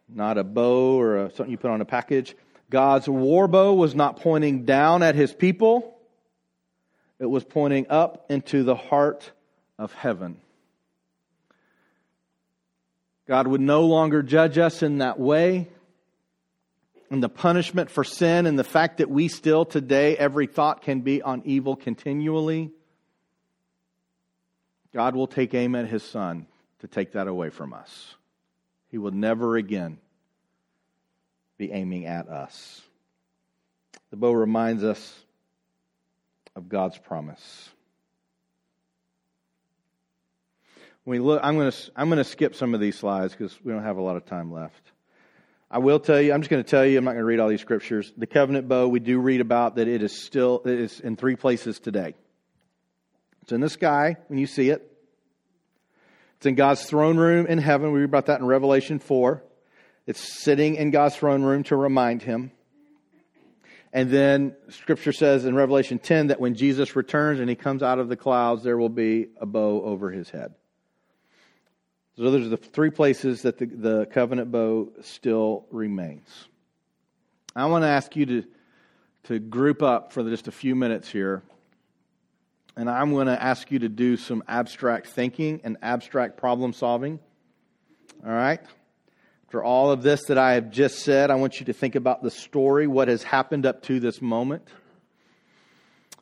not 0.07 0.37
a 0.37 0.45
bow 0.45 0.97
or 0.97 1.17
a, 1.17 1.31
something 1.31 1.51
you 1.51 1.57
put 1.57 1.71
on 1.71 1.81
a 1.81 1.85
package. 1.85 2.33
God's 2.69 3.09
war 3.09 3.49
bow 3.49 3.73
was 3.73 3.93
not 3.93 4.21
pointing 4.21 4.63
down 4.63 5.03
at 5.03 5.15
his 5.15 5.33
people. 5.33 5.99
It 7.19 7.25
was 7.25 7.43
pointing 7.43 7.87
up 7.89 8.27
into 8.29 8.63
the 8.63 8.75
heart 8.75 9.33
of 9.77 9.91
heaven. 9.91 10.37
God 13.31 13.47
would 13.47 13.61
no 13.61 13.85
longer 13.85 14.21
judge 14.21 14.57
us 14.57 14.83
in 14.83 14.97
that 14.97 15.17
way. 15.17 15.69
And 17.09 17.23
the 17.23 17.29
punishment 17.29 17.89
for 17.89 18.03
sin 18.03 18.45
and 18.45 18.59
the 18.59 18.65
fact 18.65 18.97
that 18.97 19.09
we 19.09 19.29
still 19.29 19.63
today, 19.63 20.17
every 20.17 20.47
thought 20.47 20.81
can 20.81 20.99
be 20.99 21.21
on 21.21 21.41
evil 21.45 21.77
continually. 21.77 22.71
God 24.93 25.15
will 25.15 25.27
take 25.27 25.53
aim 25.53 25.75
at 25.75 25.87
his 25.87 26.03
son 26.03 26.45
to 26.79 26.89
take 26.89 27.13
that 27.13 27.29
away 27.29 27.51
from 27.51 27.71
us. 27.71 28.15
He 28.89 28.97
will 28.97 29.11
never 29.11 29.55
again 29.55 29.97
be 31.57 31.71
aiming 31.71 32.07
at 32.07 32.27
us. 32.27 32.81
The 34.09 34.17
bow 34.17 34.33
reminds 34.33 34.83
us 34.83 35.15
of 36.53 36.67
God's 36.67 36.97
promise. 36.97 37.69
When 41.03 41.19
we 41.19 41.25
look, 41.25 41.41
I'm 41.43 41.55
going 41.55 41.71
to 41.71 41.91
I'm 41.95 42.09
going 42.09 42.17
to 42.17 42.23
skip 42.23 42.55
some 42.55 42.73
of 42.73 42.79
these 42.79 42.97
slides 42.97 43.33
because 43.33 43.57
we 43.63 43.71
don't 43.71 43.83
have 43.83 43.97
a 43.97 44.01
lot 44.01 44.17
of 44.17 44.25
time 44.25 44.51
left. 44.51 44.91
I 45.69 45.79
will 45.79 45.99
tell 45.99 46.21
you, 46.21 46.33
I'm 46.33 46.41
just 46.41 46.51
going 46.51 46.63
to 46.63 46.69
tell 46.69 46.85
you, 46.85 46.97
I'm 46.97 47.05
not 47.05 47.11
going 47.11 47.21
to 47.21 47.25
read 47.25 47.39
all 47.39 47.47
these 47.47 47.61
scriptures. 47.61 48.11
The 48.17 48.27
covenant 48.27 48.67
bow, 48.67 48.87
we 48.87 48.99
do 48.99 49.19
read 49.19 49.41
about 49.41 49.77
that 49.77 49.87
it 49.87 50.03
is 50.03 50.11
still 50.11 50.61
it 50.65 50.79
is 50.79 50.99
in 50.99 51.15
three 51.15 51.35
places 51.35 51.79
today. 51.79 52.13
It's 53.41 53.51
in 53.51 53.61
the 53.61 53.69
sky 53.69 54.17
when 54.27 54.37
you 54.37 54.47
see 54.47 54.69
it. 54.69 54.87
It's 56.37 56.45
in 56.45 56.55
God's 56.55 56.83
throne 56.83 57.17
room 57.17 57.47
in 57.47 57.57
heaven. 57.57 57.91
We 57.91 57.99
read 57.99 58.05
about 58.05 58.27
that 58.27 58.39
in 58.39 58.45
Revelation 58.45 58.99
4. 58.99 59.43
It's 60.05 60.19
sitting 60.19 60.75
in 60.75 60.91
God's 60.91 61.15
throne 61.15 61.43
room 61.43 61.63
to 61.63 61.75
remind 61.75 62.21
him. 62.21 62.51
And 63.93 64.09
then 64.09 64.55
scripture 64.69 65.11
says 65.11 65.45
in 65.45 65.55
Revelation 65.55 65.99
10 65.99 66.27
that 66.27 66.39
when 66.39 66.55
Jesus 66.55 66.95
returns 66.95 67.39
and 67.39 67.49
he 67.49 67.55
comes 67.55 67.83
out 67.83 67.99
of 67.99 68.07
the 68.07 68.15
clouds, 68.15 68.63
there 68.63 68.77
will 68.77 68.89
be 68.89 69.27
a 69.39 69.45
bow 69.45 69.83
over 69.83 70.11
his 70.11 70.29
head. 70.29 70.53
So 72.17 72.29
those 72.29 72.45
are 72.45 72.49
the 72.49 72.57
three 72.57 72.89
places 72.89 73.43
that 73.43 73.57
the, 73.57 73.65
the 73.65 74.05
covenant 74.11 74.51
bow 74.51 74.89
still 75.01 75.65
remains. 75.71 76.27
I 77.55 77.65
want 77.65 77.83
to 77.83 77.87
ask 77.87 78.15
you 78.15 78.25
to, 78.25 78.43
to 79.23 79.39
group 79.39 79.81
up 79.81 80.13
for 80.13 80.23
just 80.23 80.47
a 80.47 80.51
few 80.51 80.75
minutes 80.75 81.09
here 81.09 81.43
and 82.75 82.89
I'm 82.89 83.13
going 83.13 83.27
to 83.27 83.41
ask 83.41 83.69
you 83.71 83.79
to 83.79 83.89
do 83.89 84.17
some 84.17 84.43
abstract 84.47 85.07
thinking 85.07 85.61
and 85.63 85.77
abstract 85.81 86.37
problem 86.37 86.73
solving. 86.73 87.19
All 88.25 88.31
right? 88.31 88.61
After 89.47 89.63
all 89.63 89.91
of 89.91 90.03
this 90.03 90.25
that 90.25 90.37
I 90.37 90.53
have 90.53 90.71
just 90.71 90.99
said, 90.99 91.31
I 91.31 91.35
want 91.35 91.59
you 91.59 91.65
to 91.67 91.73
think 91.73 91.95
about 91.95 92.23
the 92.23 92.31
story, 92.31 92.87
what 92.87 93.09
has 93.09 93.23
happened 93.23 93.65
up 93.65 93.83
to 93.83 93.99
this 93.99 94.21
moment. 94.21 94.67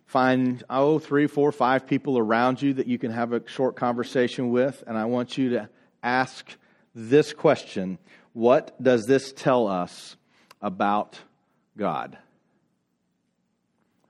Find, 0.07 0.63
oh, 0.71 0.97
three, 0.97 1.27
four, 1.27 1.51
five 1.51 1.85
people 1.85 2.17
around 2.17 2.61
you 2.61 2.73
that 2.73 2.87
you 2.87 2.97
can 2.97 3.11
have 3.11 3.31
a 3.31 3.47
short 3.47 3.75
conversation 3.75 4.49
with, 4.49 4.83
and 4.87 4.97
I 4.97 5.05
want 5.05 5.37
you 5.37 5.51
to 5.51 5.69
ask 6.03 6.55
this 6.95 7.33
question 7.33 7.97
What 8.33 8.81
does 8.81 9.05
this 9.05 9.31
tell 9.31 9.67
us 9.67 10.15
about 10.61 11.19
God? 11.77 12.17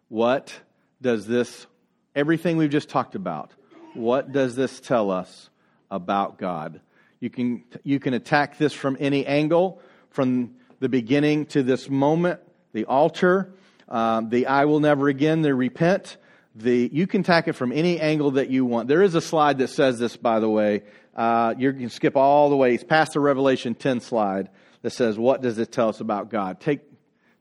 What 0.10 0.54
does 1.02 1.28
this, 1.28 1.68
everything 2.16 2.58
we've 2.58 2.70
just 2.70 2.90
talked 2.90 3.16
about, 3.16 3.54
what 3.94 4.32
does 4.32 4.56
this 4.56 4.80
tell 4.80 5.12
us 5.12 5.50
about 5.92 6.38
God? 6.38 6.82
You 7.20 7.30
can, 7.30 7.64
you 7.84 8.00
can 8.00 8.14
attack 8.14 8.58
this 8.58 8.74
from 8.74 8.98
any 9.00 9.26
angle, 9.26 9.82
from 10.10 10.56
the 10.80 10.90
beginning 10.90 11.46
to 11.48 11.64
this 11.64 11.90
moment, 11.90 12.40
the 12.74 12.86
altar, 12.86 13.54
um, 13.88 14.30
the 14.30 14.48
I 14.48 14.66
will 14.66 14.80
never 14.80 15.08
again, 15.08 15.42
the 15.42 15.54
repent. 15.54 16.18
The, 16.56 16.90
you 16.92 17.08
can 17.08 17.22
attack 17.22 17.48
it 17.48 17.54
from 17.54 17.72
any 17.72 18.00
angle 18.00 18.32
that 18.32 18.50
you 18.50 18.66
want. 18.66 18.88
There 18.88 19.02
is 19.02 19.16
a 19.16 19.22
slide 19.22 19.60
that 19.60 19.70
says 19.70 20.00
this, 20.00 20.18
by 20.18 20.40
the 20.40 20.50
way. 20.50 20.84
Uh, 21.20 21.54
you 21.58 21.74
can 21.74 21.90
skip 21.90 22.16
all 22.16 22.50
the 22.50 22.56
way. 22.56 22.74
It's 22.74 22.84
past 22.86 23.12
the 23.12 23.20
Revelation 23.20 23.76
10 23.76 24.00
slide 24.00 24.48
that 24.84 24.92
says, 24.92 25.20
What 25.20 25.42
does 25.42 25.58
it 25.58 25.70
tell 25.70 25.90
us 25.90 26.00
about 26.00 26.30
God? 26.30 26.62
Take, 26.62 26.80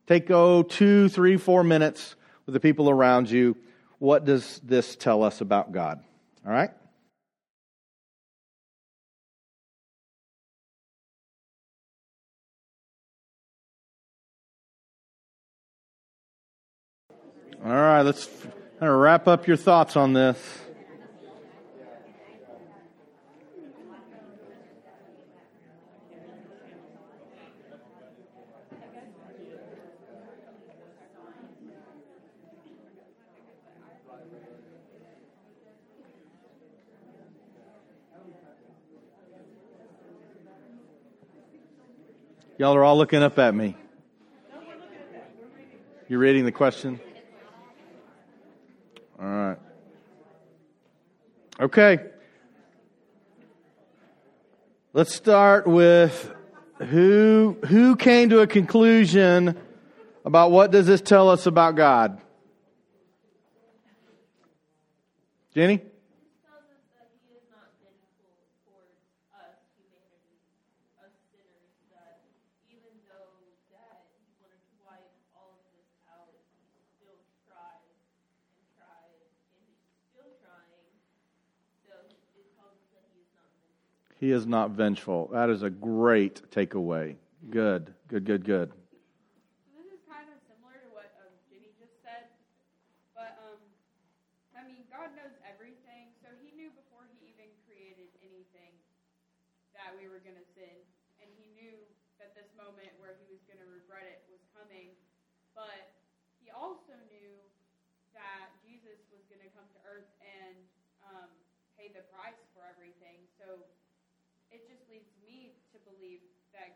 take 0.08 0.28
oh, 0.32 0.64
two, 0.64 1.08
three, 1.08 1.36
four 1.36 1.62
minutes 1.62 2.16
with 2.44 2.54
the 2.54 2.60
people 2.60 2.90
around 2.90 3.30
you. 3.30 3.56
What 4.00 4.24
does 4.24 4.60
this 4.64 4.96
tell 4.96 5.22
us 5.22 5.40
about 5.40 5.70
God? 5.70 6.02
All 6.44 6.50
right? 6.50 6.70
All 17.64 17.70
right, 17.70 18.02
let's 18.02 18.26
kind 18.26 18.90
of 18.90 18.98
wrap 18.98 19.28
up 19.28 19.46
your 19.46 19.56
thoughts 19.56 19.96
on 19.96 20.14
this. 20.14 20.36
Y'all 42.59 42.74
are 42.74 42.82
all 42.82 42.98
looking 42.98 43.22
up 43.22 43.38
at 43.38 43.54
me. 43.54 43.76
You're 46.09 46.18
reading 46.18 46.44
the 46.44 46.50
question? 46.50 46.98
All 49.16 49.26
right. 49.28 49.59
Okay. 51.61 51.98
Let's 54.92 55.14
start 55.14 55.68
with 55.68 56.34
who 56.78 57.59
who 57.64 57.94
came 57.94 58.30
to 58.30 58.40
a 58.40 58.46
conclusion 58.48 59.56
about 60.24 60.50
what 60.50 60.72
does 60.72 60.88
this 60.88 61.00
tell 61.00 61.30
us 61.30 61.46
about 61.46 61.76
God? 61.76 62.20
Jenny? 65.54 65.82
He 84.18 84.34
is 84.34 84.50
not 84.50 84.74
vengeful. 84.74 85.30
That 85.30 85.46
is 85.46 85.62
a 85.62 85.70
great 85.70 86.42
takeaway. 86.50 87.14
Good, 87.54 87.94
good, 88.10 88.26
good, 88.26 88.42
good. 88.42 88.74
So 88.74 89.78
this 89.78 89.94
is 89.94 90.02
kind 90.10 90.26
of 90.26 90.42
similar 90.50 90.74
to 90.74 90.90
what 90.90 91.14
um, 91.22 91.30
Jenny 91.46 91.70
just 91.78 91.94
said, 92.02 92.26
but 93.14 93.38
um, 93.46 93.62
I 94.58 94.66
mean, 94.66 94.90
God 94.90 95.14
knows 95.14 95.30
everything, 95.46 96.10
so 96.18 96.34
He 96.42 96.50
knew 96.58 96.74
before 96.74 97.06
He 97.14 97.30
even 97.30 97.46
created 97.62 98.10
anything 98.18 98.74
that 99.78 99.94
we 99.94 100.10
were 100.10 100.18
going 100.18 100.34
to 100.34 100.48
sin, 100.50 100.82
and 101.22 101.30
He 101.38 101.54
knew 101.54 101.78
that 102.18 102.34
this 102.34 102.50
moment 102.58 102.90
where 102.98 103.14
He 103.22 103.30
was 103.30 103.38
going 103.46 103.62
to 103.62 103.70
regret 103.70 104.02
it 104.02 104.26
was 104.26 104.42
coming, 104.50 104.98
but 105.54 105.94
He 106.42 106.50
also 106.50 106.98
knew 107.06 107.38
that 108.18 108.50
Jesus 108.66 108.98
was 109.14 109.22
going 109.30 109.46
to 109.46 109.50
come 109.54 109.70
to 109.78 109.80
earth 109.86 110.10
and 110.18 110.58
um, 111.06 111.30
pay 111.78 111.94
the 111.94 112.02
price 112.10 112.42
for 112.50 112.66
everything. 112.66 113.22
So 113.38 113.62
it 114.50 114.64
just 114.64 114.80
leads 114.88 115.12
me 115.20 115.52
to 115.72 115.78
believe 115.84 116.24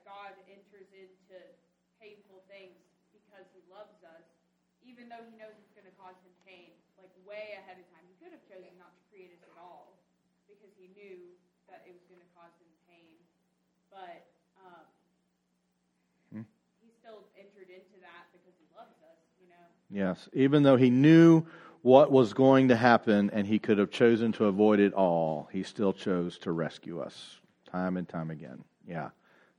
that 0.03 0.11
God 0.11 0.35
enters 0.51 0.91
into 0.99 1.39
painful 2.03 2.43
things 2.51 2.75
because 3.15 3.47
he 3.55 3.63
loves 3.71 4.03
us, 4.03 4.27
even 4.83 5.07
though 5.07 5.23
he 5.23 5.39
knows 5.39 5.55
it's 5.63 5.71
going 5.79 5.87
to 5.87 5.95
cause 5.95 6.19
him 6.27 6.35
pain, 6.43 6.75
like 6.99 7.11
way 7.23 7.55
ahead 7.63 7.79
of 7.79 7.87
time. 7.95 8.03
He 8.11 8.19
could 8.19 8.35
have 8.35 8.43
chosen 8.51 8.75
not 8.83 8.91
to 8.91 9.03
create 9.15 9.31
us 9.31 9.43
at 9.47 9.55
all 9.55 9.95
because 10.51 10.75
he 10.75 10.91
knew 10.99 11.31
that 11.71 11.87
it 11.87 11.95
was 11.95 12.03
going 12.11 12.19
to 12.19 12.31
cause 12.35 12.51
him 12.59 12.71
pain. 12.91 13.15
But 13.95 14.27
um, 14.59 14.85
hmm. 16.35 16.47
he 16.83 16.91
still 16.91 17.23
entered 17.39 17.71
into 17.71 18.03
that 18.03 18.27
because 18.35 18.59
he 18.59 18.67
loves 18.75 18.99
us, 19.07 19.23
you 19.39 19.47
know? 19.47 19.67
Yes, 19.87 20.27
even 20.35 20.67
though 20.67 20.77
he 20.77 20.91
knew 20.91 21.47
what 21.87 22.11
was 22.11 22.35
going 22.35 22.75
to 22.75 22.77
happen 22.77 23.31
and 23.31 23.47
he 23.47 23.59
could 23.59 23.79
have 23.79 23.91
chosen 23.91 24.35
to 24.35 24.47
avoid 24.47 24.83
it 24.83 24.95
all, 24.95 25.49
he 25.55 25.63
still 25.63 25.93
chose 25.95 26.39
to 26.43 26.51
rescue 26.51 26.99
us 26.99 27.39
time 27.71 27.97
and 27.97 28.09
time 28.09 28.31
again. 28.31 28.63
Yeah. 28.87 29.11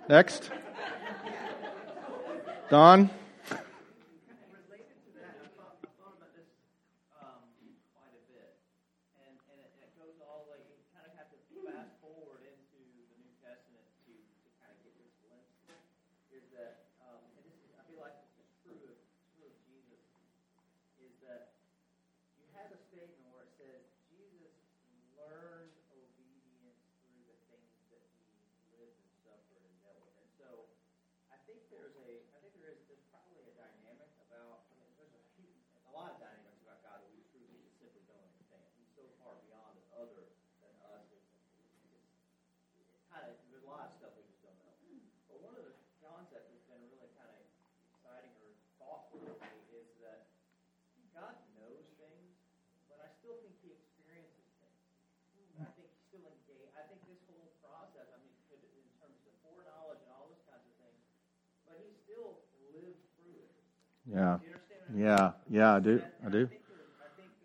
us 0.09 0.49
Yes. 2.71 3.09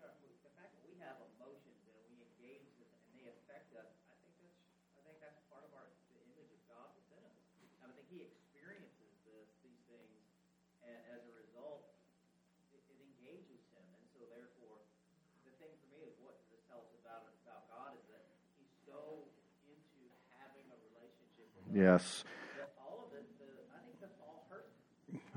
That 0.01 0.73
we 0.81 0.97
have 1.05 1.17
emotions 1.37 1.77
and 1.85 1.97
we 2.09 2.25
engage 2.25 2.73
and 2.81 2.89
they 3.21 3.29
affect 3.29 3.69
us, 3.77 3.85
I 4.09 4.17
think 4.25 4.33
that's 4.41 4.57
I 4.97 5.01
think 5.05 5.17
that's 5.21 5.37
part 5.53 5.61
of 5.61 5.71
our 5.77 5.85
the 6.09 6.17
image 6.25 6.49
of 6.49 6.61
God 6.65 6.89
within 6.97 7.21
us. 7.29 7.37
And 7.85 7.89
I 7.89 7.93
think 7.93 8.09
he 8.09 8.25
experiences 8.25 9.13
these 9.61 9.77
things 9.85 10.25
and 10.81 10.97
as 11.13 11.21
a 11.29 11.33
result 11.37 11.85
it 12.73 12.81
engages 12.97 13.61
him. 13.77 13.85
And 13.93 14.05
so 14.17 14.25
therefore 14.25 14.81
the 15.45 15.53
thing 15.61 15.69
for 15.77 15.87
me 15.93 16.01
is 16.09 16.17
what 16.25 16.41
this 16.49 16.65
tells 16.65 16.89
about 17.05 17.29
about 17.45 17.69
God 17.69 17.93
is 17.93 18.05
that 18.09 18.25
he's 18.57 18.73
so 18.89 19.29
into 19.69 20.01
having 20.33 20.65
a 20.73 20.77
relationship 20.81 21.45
with 21.53 21.69
all 22.79 23.05
of 23.05 23.13
it, 23.17 23.25
the, 23.37 23.45
I 23.73 23.79
think 23.85 23.99
that's 23.99 24.17
all 24.23 24.45
hurt. 24.49 24.69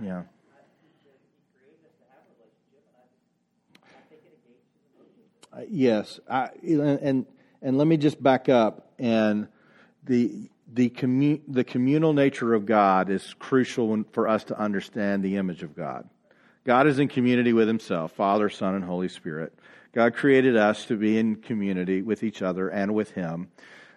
Yeah. 0.01 0.23
I 0.55 0.63
think 0.79 0.95
that 1.03 1.19
He 1.19 1.43
created 1.51 1.83
us 1.83 1.95
to 1.99 2.07
have 2.15 2.23
a 2.29 2.33
relationship, 2.39 2.83
and 2.87 2.97
I, 3.03 3.05
I 3.99 4.03
think 4.07 4.23
it 4.23 4.39
engages 4.39 4.69
His 4.71 4.87
emotions. 4.95 5.33
Uh, 5.53 5.63
yes, 5.69 6.21
I, 6.31 6.51
and 6.63 7.27
and 7.63 7.79
let 7.79 7.87
me 7.87 7.97
just 7.97 8.23
back 8.23 8.49
up. 8.49 8.93
And 8.99 9.49
the 10.05 10.51
the 10.73 10.91
commu- 10.91 11.41
the 11.49 11.65
communal 11.65 12.13
nature 12.13 12.55
of 12.55 12.67
God 12.67 13.11
is 13.11 13.35
crucial 13.39 14.05
for 14.13 14.29
us 14.29 14.45
to 14.45 14.59
understand 14.59 15.23
the 15.23 15.37
image 15.37 15.63
of 15.63 15.75
God. 15.75 16.09
God 16.65 16.87
is 16.87 16.99
in 16.99 17.09
community 17.09 17.53
with 17.53 17.67
Himself, 17.67 18.13
Father, 18.13 18.51
Son, 18.51 18.75
and 18.75 18.85
Holy 18.85 19.09
Spirit. 19.09 19.59
God 19.93 20.15
created 20.15 20.57
us 20.57 20.85
to 20.87 20.97
be 20.97 21.19
in 21.19 21.37
community 21.37 22.03
with 22.03 22.23
each 22.23 22.43
other 22.43 22.69
and 22.69 22.95
with 22.95 23.13
Him. 23.13 23.49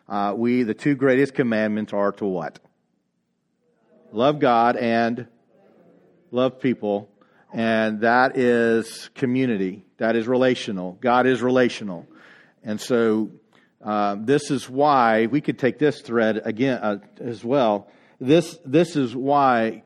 Uh, 0.07 0.33
we 0.35 0.63
the 0.63 0.73
two 0.73 0.95
greatest 0.95 1.33
commandments 1.33 1.91
are 1.91 2.13
to 2.13 2.25
what? 2.25 2.59
Love 4.13 4.39
God 4.39 4.77
and 4.77 5.27
love 6.31 6.59
people, 6.59 7.10
and 7.53 8.01
that 8.01 8.37
is 8.37 9.09
community. 9.15 9.85
That 9.97 10.15
is 10.15 10.27
relational. 10.27 10.93
God 11.01 11.27
is 11.27 11.41
relational. 11.41 12.07
And 12.63 12.79
so, 12.79 13.31
uh, 13.83 14.15
this 14.19 14.51
is 14.51 14.69
why 14.69 15.25
we 15.25 15.41
could 15.41 15.57
take 15.57 15.79
this 15.79 16.01
thread 16.01 16.41
again 16.45 16.79
uh, 16.81 16.97
as 17.19 17.43
well. 17.43 17.89
This, 18.19 18.59
this 18.63 18.95
is 18.95 19.15
why 19.15 19.83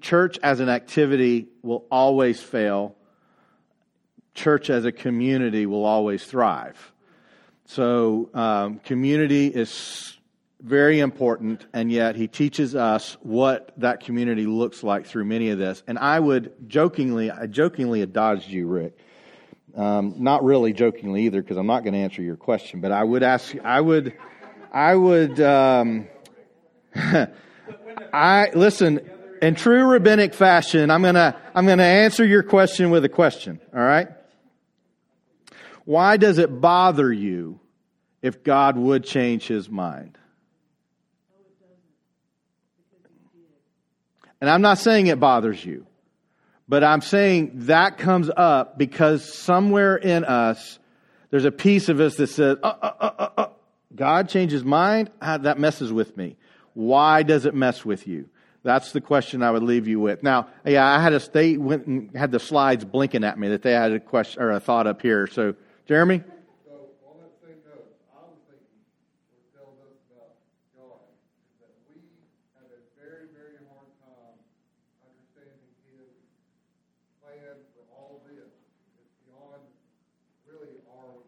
church 0.00 0.38
as 0.42 0.60
an 0.60 0.68
activity 0.68 1.48
will 1.62 1.86
always 1.90 2.40
fail. 2.40 2.96
Church 4.34 4.68
as 4.68 4.84
a 4.84 4.92
community 4.92 5.64
will 5.64 5.84
always 5.84 6.24
thrive. 6.24 6.92
So, 7.66 8.30
um, 8.34 8.78
community 8.80 9.46
is 9.46 10.15
very 10.66 10.98
important, 10.98 11.64
and 11.72 11.92
yet 11.92 12.16
he 12.16 12.26
teaches 12.26 12.74
us 12.74 13.16
what 13.22 13.72
that 13.76 14.00
community 14.00 14.46
looks 14.46 14.82
like 14.82 15.06
through 15.06 15.24
many 15.24 15.50
of 15.50 15.58
this. 15.58 15.84
And 15.86 15.96
I 15.96 16.18
would 16.18 16.52
jokingly, 16.66 17.30
I 17.30 17.46
jokingly 17.46 18.04
dodged 18.04 18.48
you, 18.48 18.66
Rick. 18.66 18.98
Um, 19.76 20.14
not 20.18 20.42
really 20.42 20.72
jokingly 20.72 21.26
either, 21.26 21.40
because 21.40 21.56
I'm 21.56 21.68
not 21.68 21.84
going 21.84 21.92
to 21.92 22.00
answer 22.00 22.20
your 22.20 22.36
question. 22.36 22.80
But 22.80 22.90
I 22.90 23.04
would 23.04 23.22
ask, 23.22 23.54
I 23.62 23.80
would, 23.80 24.14
I 24.72 24.96
would, 24.96 25.40
um, 25.40 26.08
I 26.96 28.50
listen 28.52 29.08
in 29.40 29.54
true 29.54 29.84
rabbinic 29.84 30.34
fashion. 30.34 30.90
I'm 30.90 31.02
gonna, 31.02 31.40
I'm 31.54 31.66
gonna 31.66 31.84
answer 31.84 32.24
your 32.24 32.42
question 32.42 32.90
with 32.90 33.04
a 33.04 33.08
question. 33.08 33.60
All 33.72 33.80
right. 33.80 34.08
Why 35.84 36.16
does 36.16 36.38
it 36.38 36.60
bother 36.60 37.12
you 37.12 37.60
if 38.20 38.42
God 38.42 38.76
would 38.76 39.04
change 39.04 39.46
His 39.46 39.70
mind? 39.70 40.18
And 44.40 44.50
I'm 44.50 44.62
not 44.62 44.78
saying 44.78 45.06
it 45.06 45.18
bothers 45.18 45.64
you, 45.64 45.86
but 46.68 46.84
I'm 46.84 47.00
saying 47.00 47.52
that 47.66 47.98
comes 47.98 48.30
up 48.36 48.76
because 48.76 49.24
somewhere 49.32 49.96
in 49.96 50.24
us, 50.24 50.78
there's 51.30 51.46
a 51.46 51.52
piece 51.52 51.88
of 51.88 52.00
us 52.00 52.16
that 52.16 52.28
says, 52.28 52.58
uh, 52.62 52.66
uh, 52.66 52.92
uh, 53.00 53.10
uh, 53.18 53.28
uh, 53.36 53.48
God 53.94 54.28
changes 54.28 54.62
mind? 54.64 55.10
Ah, 55.22 55.38
that 55.38 55.58
messes 55.58 55.92
with 55.92 56.16
me. 56.16 56.36
Why 56.74 57.22
does 57.22 57.46
it 57.46 57.54
mess 57.54 57.84
with 57.84 58.06
you? 58.06 58.28
That's 58.62 58.92
the 58.92 59.00
question 59.00 59.42
I 59.42 59.50
would 59.52 59.62
leave 59.62 59.86
you 59.86 60.00
with. 60.00 60.22
Now, 60.24 60.48
yeah, 60.64 60.84
I 60.84 61.00
had 61.00 61.12
a, 61.12 61.20
they 61.20 61.56
went 61.56 61.86
and 61.86 62.14
had 62.16 62.32
the 62.32 62.40
slides 62.40 62.84
blinking 62.84 63.22
at 63.22 63.38
me 63.38 63.48
that 63.48 63.62
they 63.62 63.72
had 63.72 63.92
a 63.92 64.00
question 64.00 64.42
or 64.42 64.50
a 64.50 64.58
thought 64.58 64.88
up 64.88 65.00
here. 65.00 65.28
So, 65.28 65.54
Jeremy? 65.86 66.18
So 66.66 66.90
on 67.06 67.14
that 67.22 67.30
same 67.40 67.62
note, 67.62 67.86
I 68.10 68.26
was 68.26 68.42
thinking, 68.50 68.82
what 69.30 69.46
tells 69.54 69.78
us 69.86 69.94
about 70.10 70.34
God 70.74 70.98
is 70.98 71.62
that 71.62 71.78
we 71.86 72.02
have 72.58 72.66
a 72.74 72.82
very, 72.98 73.30
very 73.30 73.62
hard 73.70 73.86
time 74.02 74.34
understanding 74.98 75.70
His 75.86 76.10
plan 77.22 77.62
for 77.70 77.86
all 77.94 78.18
this. 78.26 78.50
It's 78.98 79.14
beyond 79.30 79.62
really 80.42 80.74
our 80.90 81.22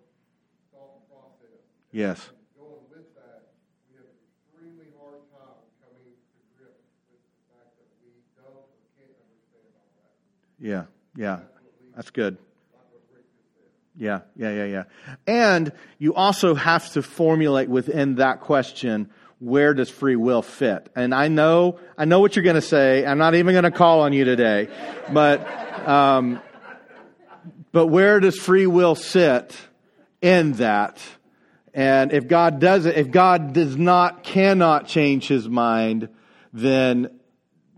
thought 0.75 1.07
process. 1.07 1.63
Yes. 1.93 2.29
Going 2.59 2.71
with 2.91 3.15
that, 3.17 3.49
we 3.91 3.97
have 3.97 4.05
an 4.05 4.21
extremely 4.29 4.93
hard 5.01 5.25
time 5.33 5.65
coming 5.81 6.13
to 6.13 6.41
grips 6.57 6.85
with 7.09 7.21
the 7.25 7.41
fact 7.49 7.73
that 7.81 7.89
we 8.05 8.13
don't 8.37 8.53
or 8.53 8.85
can't 9.01 9.17
understand 9.25 9.73
all 9.73 9.89
that. 9.97 10.13
Yeah, 10.61 10.85
yeah. 11.17 11.37
That's 11.37 11.49
what 11.49 11.81
leads, 11.81 11.97
That's 11.97 12.11
good. 12.11 12.37
like 12.37 12.93
what 12.93 13.03
Rick 13.15 13.25
just 13.37 13.49
said. 13.57 13.73
Yeah, 13.97 14.21
yeah, 14.37 14.65
yeah, 14.65 14.65
yeah. 14.67 14.85
And 15.27 15.73
you 15.99 16.15
also 16.15 16.55
have 16.55 16.93
to 16.93 17.03
formulate 17.03 17.69
within 17.71 18.17
that 18.17 18.41
question 18.41 19.11
where 19.41 19.73
does 19.73 19.89
free 19.89 20.17
will 20.17 20.43
fit? 20.43 20.91
And 20.97 21.15
I 21.15 21.29
know, 21.29 21.79
I 21.97 22.05
know 22.05 22.19
what 22.21 22.35
you're 22.35 22.43
going 22.43 22.57
to 22.57 22.61
say. 22.61 23.07
I'm 23.07 23.19
not 23.19 23.35
even 23.35 23.55
going 23.55 23.65
to 23.65 23.71
call 23.71 24.01
on 24.01 24.13
you 24.13 24.25
today, 24.25 24.69
but, 25.13 25.89
um, 25.89 26.41
but 27.71 27.87
where 27.87 28.19
does 28.19 28.37
free 28.37 28.67
will 28.67 28.97
sit 28.97 29.57
in 30.21 30.53
that? 30.55 30.99
And 31.79 32.13
if 32.13 32.27
God 32.27 32.59
does 32.59 32.87
it, 32.87 32.97
if 32.97 33.13
God 33.13 33.53
does 33.53 33.77
not, 33.77 34.25
cannot 34.25 34.89
change 34.89 35.29
his 35.29 35.49
mind, 35.49 36.09
then 36.53 37.21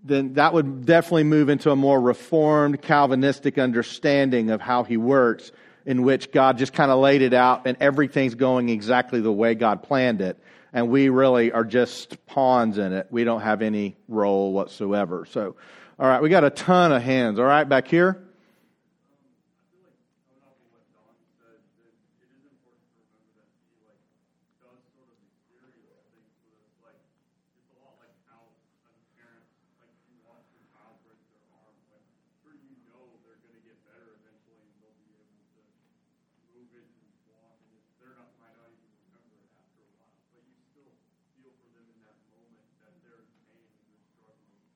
then 0.03 0.33
that 0.33 0.55
would 0.55 0.87
definitely 0.87 1.25
move 1.25 1.51
into 1.51 1.71
a 1.71 1.77
more 1.77 2.01
reformed 2.01 2.81
Calvinistic 2.81 3.59
understanding 3.59 4.49
of 4.49 4.63
how 4.63 4.85
he 4.85 4.97
works, 4.97 5.53
in 5.85 6.01
which 6.01 6.33
God 6.33 6.57
just 6.57 6.73
kind 6.73 6.91
of 6.91 6.99
laid 6.99 7.21
it 7.21 7.35
out 7.35 7.67
and 7.67 7.77
everything's 7.79 8.35
going 8.35 8.71
exactly 8.71 9.21
the 9.21 9.31
way 9.31 9.55
God 9.55 9.83
planned 9.83 10.23
it. 10.23 10.39
And 10.73 10.89
we 10.89 11.11
really 11.11 11.53
are 11.53 11.63
just 11.63 12.25
pawns 12.25 12.79
in 12.79 12.95
it. 12.95 13.09
We 13.11 13.25
don't 13.25 13.43
have 13.43 13.61
any 13.61 13.99
role 14.09 14.55
whatsoever. 14.55 15.27
So, 15.27 15.57
all 15.99 16.09
right, 16.09 16.23
we 16.23 16.31
got 16.31 16.45
a 16.45 16.49
ton 16.49 16.91
of 16.91 17.03
hands. 17.03 17.39
All 17.39 17.45
right, 17.45 17.69
back 17.69 17.87
here. 17.87 18.30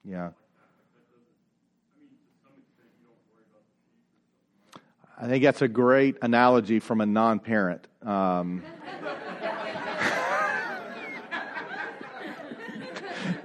Yeah. 0.04 0.30
I 5.16 5.28
think 5.28 5.44
that's 5.44 5.62
a 5.62 5.68
great 5.68 6.16
analogy 6.22 6.80
from 6.80 7.00
a 7.00 7.06
non 7.06 7.38
parent. 7.38 7.86
Um, 8.02 8.62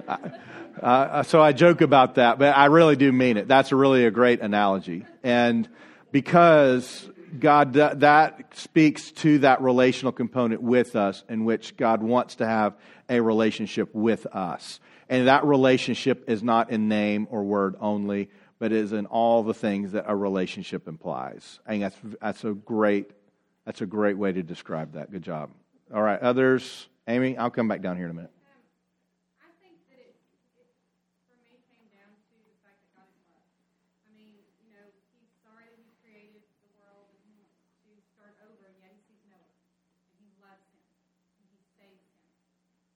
uh, 0.82 1.22
so 1.22 1.40
I 1.40 1.52
joke 1.52 1.80
about 1.80 2.16
that, 2.16 2.38
but 2.38 2.56
I 2.56 2.66
really 2.66 2.96
do 2.96 3.10
mean 3.12 3.36
it. 3.36 3.48
That's 3.48 3.72
really 3.72 4.04
a 4.04 4.10
great 4.10 4.40
analogy. 4.40 5.06
And 5.22 5.68
because 6.12 7.08
God, 7.38 7.74
that, 7.74 8.00
that 8.00 8.56
speaks 8.56 9.12
to 9.12 9.38
that 9.38 9.62
relational 9.62 10.12
component 10.12 10.62
with 10.62 10.96
us, 10.96 11.22
in 11.28 11.44
which 11.44 11.76
God 11.76 12.02
wants 12.02 12.36
to 12.36 12.46
have 12.46 12.74
a 13.08 13.20
relationship 13.20 13.94
with 13.94 14.26
us. 14.26 14.80
And 15.10 15.26
that 15.26 15.44
relationship 15.44 16.30
is 16.30 16.40
not 16.42 16.70
in 16.70 16.88
name 16.88 17.26
or 17.30 17.42
word 17.42 17.74
only, 17.80 18.30
but 18.60 18.70
is 18.70 18.92
in 18.92 19.06
all 19.06 19.42
the 19.42 19.52
things 19.54 19.90
that 19.92 20.04
a 20.06 20.14
relationship 20.14 20.86
implies. 20.86 21.58
Think 21.66 21.82
that's, 21.82 21.96
that's 22.22 22.44
a 22.44 22.52
great, 22.52 23.10
that's 23.66 23.80
a 23.80 23.86
great 23.86 24.16
way 24.16 24.30
to 24.30 24.42
describe 24.44 24.92
that. 24.92 25.10
Good 25.10 25.22
job. 25.22 25.50
All 25.92 26.02
right, 26.02 26.20
others. 26.20 26.86
Amy, 27.08 27.36
I'll 27.36 27.50
come 27.50 27.66
back 27.66 27.82
down 27.82 27.96
here 27.96 28.06
in 28.06 28.12
a 28.12 28.14
minute. 28.14 28.30
I 29.42 29.50
think 29.58 29.82
that 29.90 29.98
it, 29.98 30.14
it, 30.62 30.70
for 31.26 31.34
me, 31.42 31.58
came 31.74 31.90
down 31.90 32.14
to 32.14 32.34
the 32.46 32.54
fact 32.62 32.78
that 32.86 32.94
God 32.94 33.10
is 33.10 33.26
love. 33.34 33.42
I 34.06 34.14
mean, 34.14 34.38
you 34.62 34.70
know, 34.70 34.86
He's 35.18 35.26
sorry 35.42 35.66
that 35.66 35.80
He 35.82 35.90
created 36.06 36.46
the 36.62 36.70
world 36.78 37.10
and 37.10 37.18
He 37.26 37.34
wants 37.34 37.58
to 37.82 37.90
start 38.14 38.38
over, 38.46 38.62
and 38.62 38.78
yet 38.78 38.94
He 38.94 39.02
sees 39.10 39.26
Noah, 39.26 39.42
and 40.14 40.22
He 40.22 40.30
loves 40.38 40.62
him, 40.70 40.86
and 41.42 41.50
He 41.50 41.58
saves 41.74 41.98
him. 41.98 42.22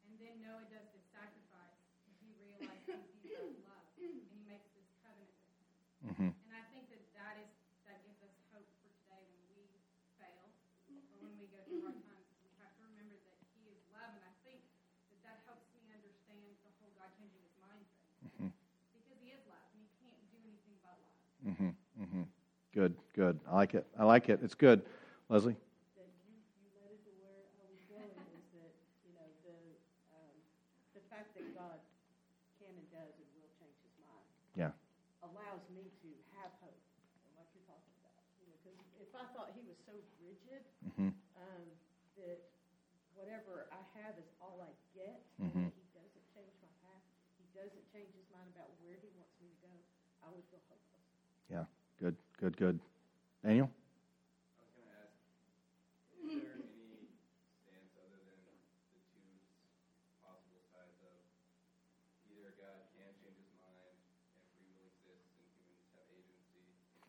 And 0.06 0.14
then 0.22 0.34
Noah 0.46 0.62
does 0.70 0.86
this 0.94 1.02
sacrifice, 1.10 1.74
and 2.06 2.14
he 2.22 2.30
realizes 2.38 3.02
He's 3.18 3.34
of 3.34 3.58
love, 3.66 3.90
and 3.98 4.14
He 4.30 4.38
makes 4.46 4.70
this 4.78 4.86
covenant 5.02 5.34
with 6.06 6.14
him. 6.22 6.30
Mhm. 6.30 6.30
And 6.30 6.54
I 6.54 6.62
Mm-hmm. 21.44 21.68
Mm-hmm. 22.00 22.22
Good, 22.84 23.00
good. 23.16 23.40
I 23.48 23.56
like 23.56 23.72
it. 23.72 23.88
I 23.96 24.04
like 24.04 24.28
it. 24.28 24.44
It's 24.44 24.52
good. 24.52 24.84
Leslie? 25.32 25.56
that 25.96 26.04
you, 26.28 26.36
you 26.60 26.68
led 26.84 26.92
it 26.92 27.00
to 27.08 27.12
where 27.16 27.48
I 27.56 27.64
was 27.72 27.80
going 27.88 28.12
is 28.36 28.44
that, 28.52 28.76
you 29.08 29.16
know, 29.16 29.24
the, 29.40 29.56
the 30.92 31.00
fact 31.08 31.32
that 31.32 31.48
God 31.56 31.80
can 32.60 32.68
and 32.76 32.84
does 32.92 33.16
and 33.16 33.24
will 33.40 33.48
change 33.56 33.72
his 33.80 33.96
mind 34.04 34.28
Yeah. 34.52 34.76
allows 35.24 35.64
me 35.72 35.88
to 36.04 36.08
have 36.36 36.52
hope, 36.60 36.76
and 37.24 37.32
like 37.40 37.48
you're 37.56 37.64
talking 37.64 37.88
about. 38.04 38.12
You 38.44 38.52
know, 38.52 38.76
if 39.00 39.08
I 39.16 39.24
thought 39.32 39.56
he 39.56 39.64
was 39.64 39.80
so 39.88 39.96
rigid, 40.20 40.60
Mm-hmm. 40.84 41.08
um, 41.40 41.64
that 42.20 42.52
whatever 43.16 43.64
I 43.72 43.80
have 44.04 44.20
is 44.20 44.28
all 44.44 44.60
I 44.60 44.68
get, 44.92 45.24
Mhm. 45.40 45.72
Know, 52.44 52.50
good. 52.50 52.78
Daniel? 53.44 53.70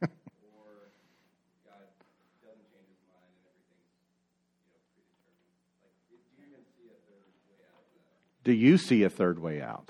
do 0.06 0.12
you 6.42 6.58
see 6.58 6.92
a 6.92 7.00
third 7.00 7.40
way 7.40 7.62
out 7.62 7.80
of 7.80 7.96
that? 7.96 8.44
Do 8.44 8.52
you 8.54 8.78
see 8.78 9.04
a 9.04 9.10
third 9.10 9.40
way 9.40 9.62
out? 9.62 9.90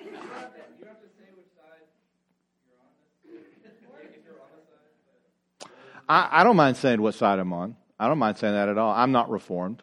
You 0.00 0.16
don't 0.16 0.28
have 0.34 0.52
to, 0.52 0.60
you 0.78 0.84
don't 0.84 0.94
have 0.94 1.00
to 1.00 1.08
say 1.16 1.28
which 1.36 1.50
side 1.56 1.86
you're 2.66 2.78
on. 2.80 2.92
If 3.24 4.24
you're 4.24 4.40
on 4.40 4.50
the 4.52 4.62
side, 4.68 4.92
but 5.60 5.99
I, 6.10 6.40
I 6.40 6.44
don't 6.44 6.56
mind 6.56 6.76
saying 6.76 7.00
what 7.00 7.14
side 7.14 7.38
I'm 7.38 7.52
on. 7.52 7.76
I 8.00 8.08
don't 8.08 8.18
mind 8.18 8.36
saying 8.36 8.54
that 8.54 8.68
at 8.68 8.76
all. 8.76 8.92
I'm 8.92 9.12
not 9.12 9.30
reformed. 9.30 9.80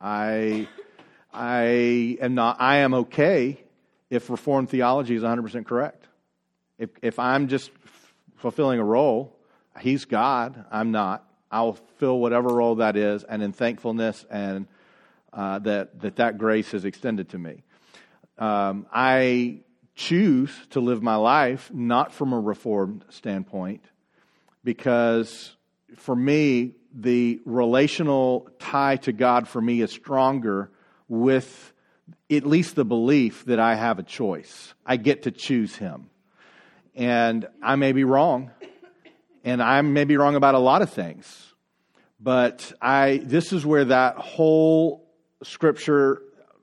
I, 0.00 0.68
I 1.32 2.16
am 2.20 2.36
not. 2.36 2.60
I 2.60 2.76
am 2.76 2.94
okay 2.94 3.60
if 4.08 4.30
reformed 4.30 4.70
theology 4.70 5.16
is 5.16 5.22
100 5.22 5.42
percent 5.42 5.66
correct. 5.66 6.06
If 6.78 6.90
if 7.02 7.18
I'm 7.18 7.48
just 7.48 7.72
fulfilling 8.36 8.78
a 8.78 8.84
role, 8.84 9.36
He's 9.80 10.04
God. 10.04 10.64
I'm 10.70 10.92
not. 10.92 11.28
I'll 11.50 11.72
fill 11.98 12.20
whatever 12.20 12.48
role 12.48 12.76
that 12.76 12.96
is, 12.96 13.24
and 13.24 13.42
in 13.42 13.52
thankfulness 13.52 14.24
and 14.30 14.68
uh, 15.32 15.58
that 15.60 16.00
that 16.00 16.16
that 16.16 16.38
grace 16.38 16.74
is 16.74 16.84
extended 16.84 17.30
to 17.30 17.38
me. 17.38 17.64
Um, 18.38 18.86
I 18.92 19.62
choose 19.96 20.54
to 20.70 20.78
live 20.80 21.02
my 21.02 21.16
life 21.16 21.72
not 21.74 22.12
from 22.12 22.32
a 22.32 22.38
reformed 22.38 23.04
standpoint, 23.08 23.82
because 24.62 25.55
for 25.96 26.14
me, 26.14 26.74
the 26.94 27.40
relational 27.44 28.48
tie 28.58 28.96
to 28.96 29.12
God 29.12 29.48
for 29.48 29.60
me 29.60 29.80
is 29.82 29.90
stronger 29.90 30.70
with 31.08 31.72
at 32.30 32.46
least 32.46 32.74
the 32.74 32.84
belief 32.84 33.44
that 33.44 33.60
I 33.60 33.74
have 33.74 33.98
a 33.98 34.02
choice. 34.02 34.74
I 34.84 34.96
get 34.96 35.24
to 35.24 35.30
choose 35.30 35.76
Him. 35.76 36.10
And 36.94 37.46
I 37.62 37.76
may 37.76 37.92
be 37.92 38.04
wrong, 38.04 38.50
and 39.44 39.62
I 39.62 39.80
may 39.82 40.04
be 40.04 40.16
wrong 40.16 40.34
about 40.34 40.54
a 40.54 40.58
lot 40.58 40.80
of 40.80 40.90
things. 40.90 41.52
But 42.18 42.72
I, 42.80 43.20
this 43.22 43.52
is 43.52 43.66
where 43.66 43.84
that 43.84 44.16
whole 44.16 45.06
scripture, 45.42 46.22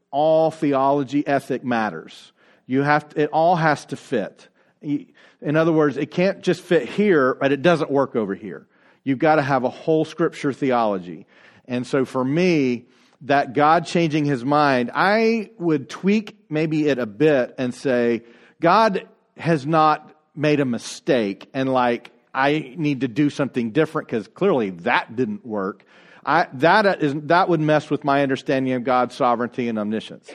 all 0.10 0.50
theology, 0.50 1.26
ethic 1.28 1.64
matters. 1.64 2.32
You 2.66 2.82
have 2.82 3.10
to, 3.10 3.22
it 3.22 3.30
all 3.32 3.56
has 3.56 3.86
to 3.86 3.96
fit. 3.96 4.48
In 4.82 5.56
other 5.56 5.72
words, 5.72 5.98
it 5.98 6.10
can't 6.10 6.42
just 6.42 6.62
fit 6.62 6.90
here, 6.90 7.36
but 7.36 7.52
it 7.52 7.62
doesn't 7.62 7.92
work 7.92 8.16
over 8.16 8.34
here. 8.34 8.68
You've 9.04 9.20
got 9.20 9.36
to 9.36 9.42
have 9.42 9.64
a 9.64 9.70
whole 9.70 10.06
scripture 10.06 10.54
theology. 10.54 11.26
And 11.66 11.86
so 11.86 12.06
for 12.06 12.24
me, 12.24 12.86
that 13.22 13.54
God 13.54 13.86
changing 13.86 14.26
his 14.26 14.44
mind, 14.44 14.92
I 14.94 15.52
would 15.58 15.90
tweak 15.90 16.38
maybe 16.50 16.88
it 16.88 17.00
a 17.00 17.06
bit 17.06 17.56
and 17.58 17.74
say, 17.74 18.24
God 18.60 19.08
has 19.38 19.66
not 19.66 20.14
made 20.36 20.60
a 20.60 20.66
mistake 20.66 21.50
and 21.54 21.72
like, 21.72 22.12
I 22.34 22.74
need 22.78 23.02
to 23.02 23.08
do 23.08 23.30
something 23.30 23.72
different 23.72 24.08
because 24.08 24.28
clearly 24.28 24.72
that 24.72 25.16
didn't 25.16 25.46
work. 25.46 25.86
I, 26.26 26.48
that, 26.54 26.86
uh, 26.86 26.96
is, 27.00 27.14
that 27.24 27.50
would 27.50 27.60
mess 27.60 27.90
with 27.90 28.04
my 28.04 28.24
understanding 28.24 28.74
of 28.74 28.84
God's 28.84 29.16
sovereignty 29.16 29.68
and 29.68 29.78
omniscience. 29.78 30.32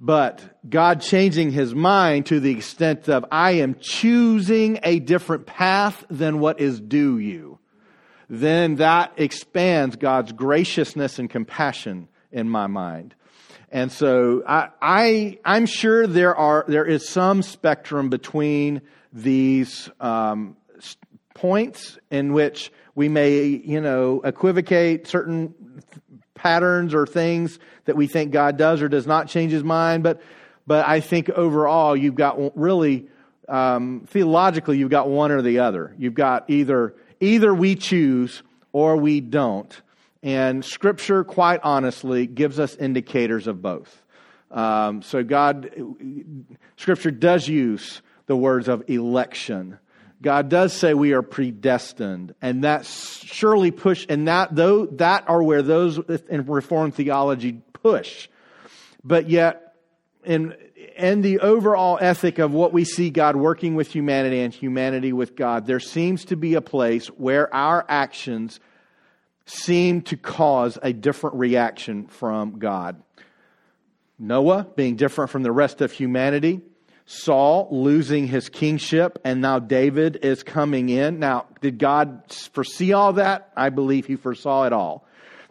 But 0.00 0.42
God 0.68 1.02
changing 1.02 1.50
his 1.50 1.74
mind 1.74 2.26
to 2.26 2.40
the 2.40 2.50
extent 2.50 3.08
of, 3.08 3.26
I 3.30 3.52
am 3.52 3.76
choosing 3.78 4.80
a 4.82 4.98
different 4.98 5.46
path 5.46 6.04
than 6.08 6.40
what 6.40 6.58
is 6.58 6.80
due 6.80 7.18
you, 7.18 7.49
then 8.30 8.76
that 8.76 9.12
expands 9.16 9.96
God's 9.96 10.32
graciousness 10.32 11.18
and 11.18 11.28
compassion 11.28 12.08
in 12.32 12.48
my 12.48 12.68
mind. 12.68 13.14
And 13.70 13.92
so 13.92 14.42
I, 14.46 14.68
I, 14.80 15.38
I'm 15.44 15.66
sure 15.66 16.06
there 16.06 16.34
are, 16.34 16.64
there 16.66 16.86
is 16.86 17.08
some 17.08 17.42
spectrum 17.42 18.08
between 18.08 18.80
these, 19.12 19.90
um, 20.00 20.56
points 21.34 21.98
in 22.10 22.32
which 22.34 22.70
we 22.94 23.08
may, 23.08 23.44
you 23.44 23.80
know, 23.80 24.20
equivocate 24.24 25.06
certain 25.06 25.54
patterns 26.34 26.92
or 26.92 27.06
things 27.06 27.58
that 27.86 27.96
we 27.96 28.06
think 28.06 28.30
God 28.30 28.58
does 28.58 28.82
or 28.82 28.88
does 28.88 29.06
not 29.06 29.28
change 29.28 29.50
his 29.50 29.64
mind. 29.64 30.02
But, 30.02 30.20
but 30.66 30.86
I 30.86 31.00
think 31.00 31.30
overall, 31.30 31.96
you've 31.96 32.14
got 32.14 32.56
really, 32.58 33.08
um, 33.48 34.06
theologically, 34.06 34.76
you've 34.76 34.90
got 34.90 35.08
one 35.08 35.30
or 35.30 35.40
the 35.40 35.60
other. 35.60 35.94
You've 35.98 36.14
got 36.14 36.50
either, 36.50 36.94
either 37.20 37.54
we 37.54 37.76
choose 37.76 38.42
or 38.72 38.96
we 38.96 39.20
don't. 39.20 39.80
And 40.22 40.64
scripture, 40.64 41.24
quite 41.24 41.60
honestly, 41.62 42.26
gives 42.26 42.58
us 42.58 42.74
indicators 42.76 43.46
of 43.46 43.62
both. 43.62 44.02
Um, 44.50 45.02
so 45.02 45.22
God, 45.22 45.70
scripture 46.76 47.10
does 47.10 47.48
use 47.48 48.02
the 48.26 48.36
words 48.36 48.68
of 48.68 48.84
election. 48.88 49.78
God 50.22 50.48
does 50.50 50.72
say 50.74 50.92
we 50.92 51.12
are 51.12 51.22
predestined, 51.22 52.34
and 52.42 52.64
that 52.64 52.84
surely 52.84 53.70
push, 53.70 54.04
and 54.08 54.28
that 54.28 54.54
though 54.54 54.86
that 54.86 55.28
are 55.28 55.42
where 55.42 55.62
those 55.62 55.98
in 56.28 56.44
Reformed 56.44 56.94
theology 56.94 57.62
push. 57.72 58.28
But 59.02 59.30
yet, 59.30 59.74
in 60.24 60.54
in 61.00 61.22
the 61.22 61.40
overall 61.40 61.98
ethic 62.00 62.38
of 62.38 62.52
what 62.52 62.72
we 62.72 62.84
see 62.84 63.10
God 63.10 63.36
working 63.36 63.74
with 63.74 63.88
humanity 63.88 64.40
and 64.40 64.52
humanity 64.52 65.12
with 65.12 65.34
God, 65.34 65.66
there 65.66 65.80
seems 65.80 66.26
to 66.26 66.36
be 66.36 66.54
a 66.54 66.60
place 66.60 67.06
where 67.08 67.52
our 67.54 67.84
actions 67.88 68.60
seem 69.46 70.02
to 70.02 70.16
cause 70.16 70.78
a 70.82 70.92
different 70.92 71.36
reaction 71.36 72.06
from 72.06 72.58
God. 72.58 73.02
Noah 74.18 74.66
being 74.76 74.96
different 74.96 75.30
from 75.30 75.42
the 75.42 75.50
rest 75.50 75.80
of 75.80 75.92
humanity, 75.92 76.60
Saul 77.06 77.66
losing 77.72 78.28
his 78.28 78.48
kingship, 78.48 79.18
and 79.24 79.40
now 79.40 79.58
David 79.58 80.20
is 80.22 80.44
coming 80.44 80.90
in. 80.90 81.18
Now, 81.18 81.46
did 81.60 81.78
God 81.78 82.22
foresee 82.52 82.92
all 82.92 83.14
that? 83.14 83.50
I 83.56 83.70
believe 83.70 84.06
he 84.06 84.16
foresaw 84.16 84.64
it 84.64 84.72
all. 84.72 85.06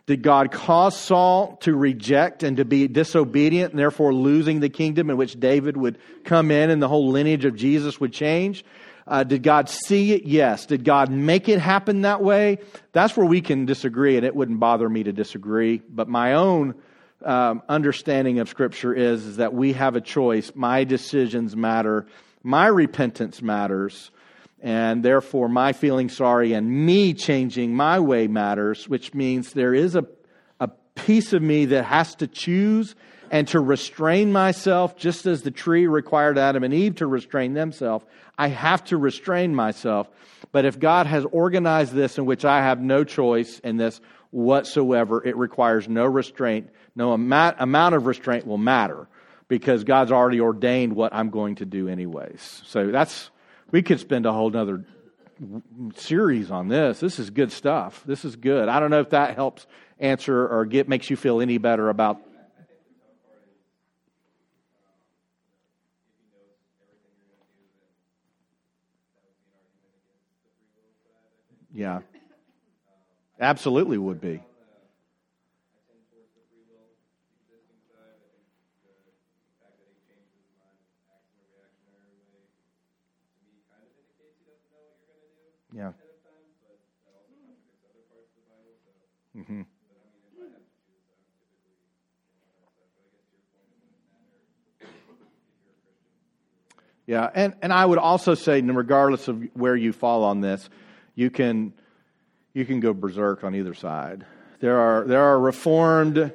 Did 0.10 0.24
God 0.24 0.52
cause 0.52 0.98
Saul 0.98 1.58
to 1.58 1.76
reject 1.76 2.42
and 2.42 2.58
to 2.58 2.66
be 2.66 2.88
disobedient 2.88 3.74
and 3.74 3.80
therefore 3.80 4.12
losing 4.12 4.60
the 4.60 4.68
kingdom 4.68 5.12
in 5.12 5.18
which 5.18 5.40
David 5.40 5.78
would 5.78 6.00
come 6.24 6.50
in 6.50 6.72
and 6.72 6.82
the 6.82 6.88
whole 6.88 7.10
lineage 7.10 7.46
of 7.46 7.56
Jesus 7.56 8.00
would 8.00 8.12
change? 8.12 8.66
Uh, 9.06 9.24
did 9.24 9.44
God 9.44 9.70
see 9.70 10.14
it? 10.14 10.24
Yes. 10.24 10.66
Did 10.66 10.84
God 10.84 11.12
make 11.12 11.48
it 11.48 11.60
happen 11.60 12.02
that 12.02 12.24
way? 12.24 12.58
That's 12.92 13.16
where 13.16 13.26
we 13.28 13.40
can 13.42 13.68
disagree, 13.68 14.18
and 14.18 14.26
it 14.26 14.36
wouldn't 14.36 14.60
bother 14.60 14.90
me 14.90 15.04
to 15.04 15.14
disagree. 15.14 15.80
But 15.88 16.08
my 16.08 16.34
own 16.34 16.74
um, 17.24 17.62
understanding 17.70 18.40
of 18.40 18.50
Scripture 18.50 18.96
is, 18.96 19.24
is 19.24 19.38
that 19.38 19.54
we 19.54 19.74
have 19.74 19.96
a 19.96 20.02
choice. 20.02 20.52
My 20.56 20.86
decisions 20.86 21.56
matter. 21.56 22.08
My 22.42 22.66
repentance 22.66 23.44
matters. 23.44 24.10
And 24.62 25.04
therefore, 25.04 25.48
my 25.48 25.74
feeling 25.74 26.10
sorry 26.10 26.54
and 26.54 26.70
me 26.70 27.14
changing 27.14 27.76
my 27.76 28.00
way 28.00 28.28
matters, 28.28 28.90
which 28.90 29.14
means 29.14 29.54
there 29.54 29.74
is 29.74 29.96
a, 29.96 30.06
a 30.60 30.68
piece 30.96 31.34
of 31.34 31.42
me 31.42 31.66
that 31.66 31.84
has 31.86 32.16
to 32.16 32.28
choose 32.28 32.96
and 33.32 33.48
to 33.50 33.60
restrain 33.60 34.32
myself, 34.32 34.98
just 34.98 35.26
as 35.26 35.44
the 35.44 35.52
tree 35.52 35.88
required 35.88 36.38
Adam 36.38 36.64
and 36.64 36.74
Eve 36.74 36.96
to 36.96 37.08
restrain 37.08 37.54
themselves. 37.54 38.06
I 38.38 38.48
have 38.48 38.84
to 38.86 38.98
restrain 38.98 39.54
myself. 39.54 40.10
But 40.52 40.66
if 40.66 40.80
God 40.80 41.06
has 41.06 41.26
organized 41.26 41.94
this 41.94 42.18
in 42.18 42.26
which 42.26 42.44
I 42.44 42.62
have 42.62 42.82
no 42.82 43.04
choice 43.04 43.60
in 43.60 43.78
this 43.78 44.02
whatsoever, 44.32 45.26
it 45.26 45.38
requires 45.38 45.88
no 45.88 46.06
restraint. 46.06 46.70
No 46.96 47.14
amount, 47.14 47.58
amount 47.60 47.96
of 47.96 48.06
restraint 48.06 48.48
will 48.48 48.58
matter 48.58 49.08
because 49.48 49.84
God's 49.84 50.12
already 50.12 50.40
ordained 50.40 50.94
what 50.94 51.14
I'm 51.14 51.30
going 51.30 51.56
to 51.56 51.66
do, 51.66 51.88
anyways. 51.88 52.62
So 52.66 52.92
that's, 52.92 53.30
we 53.72 53.82
could 53.82 54.00
spend 54.00 54.26
a 54.26 54.34
whole 54.34 54.50
nother 54.50 54.86
series 55.96 56.52
on 56.52 56.68
this. 56.68 57.00
This 57.00 57.20
is 57.20 57.30
good 57.30 57.52
stuff. 57.52 58.04
This 58.06 58.26
is 58.26 58.36
good. 58.36 58.68
I 58.70 58.80
don't 58.80 58.90
know 58.90 59.00
if 59.00 59.12
that 59.12 59.36
helps 59.36 59.66
answer 60.00 60.48
or 60.48 60.66
get 60.66 60.88
makes 60.90 61.10
you 61.10 61.16
feel 61.16 61.42
any 61.42 61.58
better 61.58 61.90
about. 61.90 62.20
Yeah, 71.74 72.00
absolutely 73.40 73.98
would 73.98 74.20
be. 74.20 74.42
Mm-hmm. 89.40 89.62
Yeah, 97.08 97.30
and, 97.34 97.56
and 97.62 97.72
I 97.72 97.86
would 97.86 97.98
also 97.98 98.36
say, 98.36 98.62
regardless 98.62 99.30
of 99.30 99.44
where 99.54 99.76
you 99.76 99.94
fall 99.94 100.26
on 100.26 100.42
this, 100.42 100.70
you 101.16 101.30
can 101.30 101.74
you 102.54 102.66
can 102.66 102.82
go 102.82 102.94
berserk 102.94 103.44
on 103.44 103.56
either 103.56 103.74
side. 103.74 104.26
There 104.60 104.78
are 104.78 105.06
there 105.06 105.24
are 105.24 105.40
reformed 105.40 106.34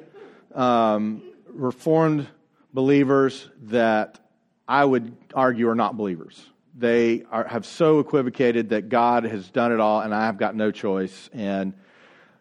um, 0.53 1.21
reformed 1.47 2.27
believers 2.73 3.47
that 3.63 4.19
I 4.67 4.83
would 4.83 5.15
argue 5.33 5.69
are 5.69 5.75
not 5.75 5.95
believers. 5.95 6.43
They 6.77 7.23
are, 7.31 7.45
have 7.45 7.65
so 7.65 7.99
equivocated 7.99 8.69
that 8.69 8.89
God 8.89 9.23
has 9.25 9.47
done 9.49 9.71
it 9.71 9.79
all, 9.79 10.01
and 10.01 10.13
I 10.13 10.25
have 10.25 10.37
got 10.37 10.55
no 10.55 10.71
choice. 10.71 11.29
And 11.31 11.73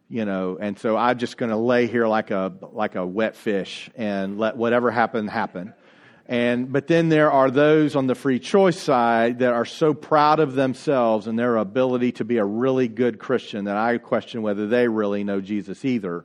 you 0.09 0.25
know 0.25 0.59
and 0.61 0.79
so 0.79 0.97
i'm 0.97 1.19
just 1.19 1.37
going 1.37 1.51
to 1.51 1.57
lay 1.57 1.87
here 1.87 2.07
like 2.07 2.31
a 2.31 2.53
like 2.73 2.95
a 2.95 3.07
wet 3.07 3.37
fish 3.37 3.91
and 3.97 4.39
let 4.39 4.57
whatever 4.57 4.91
happen 4.91 5.29
happen. 5.29 5.75
And 6.27 6.73
but 6.73 6.87
then 6.87 7.11
there 7.11 7.31
are 7.31 7.51
those 7.51 7.97
on 7.97 8.07
the 8.07 8.15
free 8.15 8.39
choice 8.39 8.81
side 8.81 9.41
that 9.41 9.53
are 9.53 9.67
so 9.67 9.93
proud 9.93 10.41
of 10.41 10.55
themselves 10.55 11.27
and 11.27 11.39
their 11.39 11.57
ability 11.57 12.13
to 12.13 12.25
be 12.25 12.39
a 12.39 12.45
really 12.45 12.89
good 12.89 13.19
christian 13.19 13.67
that 13.67 13.77
i 13.77 13.99
question 13.99 14.41
whether 14.41 14.67
they 14.67 14.89
really 14.89 15.23
know 15.23 15.41
jesus 15.41 15.85
either. 15.85 16.25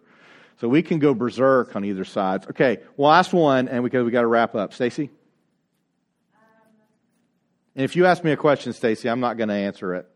So 0.62 0.68
we 0.68 0.84
can 0.84 1.00
go 1.00 1.14
berserk 1.14 1.76
on 1.76 1.84
either 1.84 2.06
sides. 2.06 2.48
Okay 2.48 2.78
well, 2.96 3.12
last 3.12 3.34
one 3.34 3.68
and 3.68 3.84
we 3.84 3.90
we 3.90 4.12
got 4.12 4.22
to 4.22 4.28
wrap 4.28 4.56
up. 4.56 4.74
Stacy? 4.74 5.10
And 7.76 7.84
if 7.84 7.96
you 7.96 8.06
ask 8.06 8.24
me 8.24 8.32
a 8.32 8.38
question 8.38 8.72
stacy 8.72 9.10
i'm 9.10 9.20
not 9.20 9.36
going 9.36 9.50
to 9.50 9.56
answer 9.56 9.96
it 9.96 10.10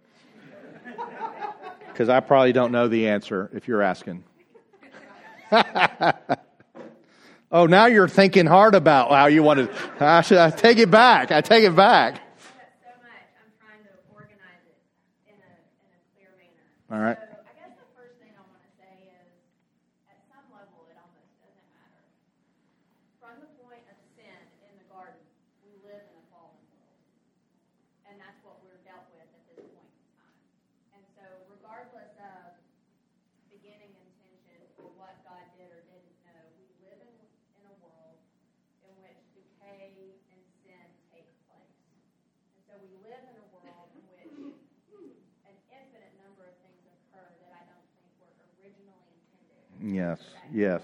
because 1.94 2.10
I 2.10 2.20
probably 2.20 2.52
don't 2.54 2.72
know 2.72 2.88
the 2.88 3.08
answer 3.08 3.52
if 3.54 3.68
you're 3.68 3.84
asking. 3.84 4.24
oh, 7.52 7.68
now 7.68 7.86
you're 7.86 8.08
thinking 8.08 8.48
hard 8.48 8.74
about 8.74 9.12
how 9.12 9.28
you 9.28 9.44
want 9.44 9.60
to. 9.60 9.70
I 10.04 10.22
should 10.22 10.40
I 10.40 10.50
take 10.50 10.80
it 10.80 10.90
back. 10.90 11.32
I 11.32 11.42
take 11.42 11.64
it 11.64 11.76
back. 11.76 12.16
So 12.16 12.20
much, 13.00 13.22
in 15.28 15.36
a, 15.36 15.38
in 16.20 16.26
a 16.92 16.96
All 16.96 17.00
right. 17.00 17.18
So 17.22 17.33
Yes, 49.94 50.20
yes. 50.52 50.82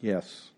Yes. 0.00 0.50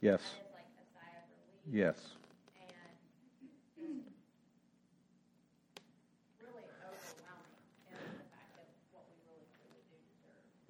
Yes. 0.00 0.20
Like 0.54 0.64
yes. 1.70 1.96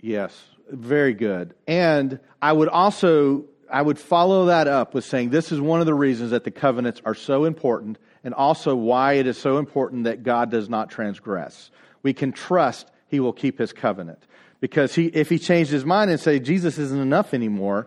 Yes, 0.03 0.45
very 0.71 1.13
good. 1.13 1.55
And 1.67 2.21
I 2.41 2.53
would 2.53 2.69
also 2.69 3.45
I 3.71 3.83
would 3.83 3.99
follow 3.99 4.47
that 4.47 4.67
up 4.67 4.95
with 4.95 5.05
saying 5.05 5.31
this 5.31 5.53
is 5.53 5.61
one 5.61 5.81
of 5.81 5.87
the 5.87 5.95
reasons 5.95 6.31
that 6.31 6.45
the 6.45 6.51
covenants 6.51 7.01
are 7.05 7.15
so 7.15 7.45
important 7.45 7.99
and 8.25 8.35
also 8.35 8.75
why 8.75 9.15
it 9.15 9.27
is 9.27 9.39
so 9.39 9.59
important 9.59 10.05
that 10.05 10.23
God 10.23 10.51
does 10.51 10.69
not 10.69 10.91
transgress. 10.91 11.71
We 12.03 12.13
can 12.13 12.33
trust 12.33 12.91
he 13.09 13.21
will 13.21 13.33
keep 13.33 13.59
his 13.59 13.73
covenant. 13.73 14.27
Because 14.61 14.95
he 14.95 15.07
if 15.07 15.29
he 15.29 15.39
changed 15.39 15.71
his 15.71 15.85
mind 15.85 16.11
and 16.11 16.19
say 16.19 16.39
Jesus 16.39 16.79
isn't 16.79 17.01
enough 17.01 17.33
anymore, 17.33 17.87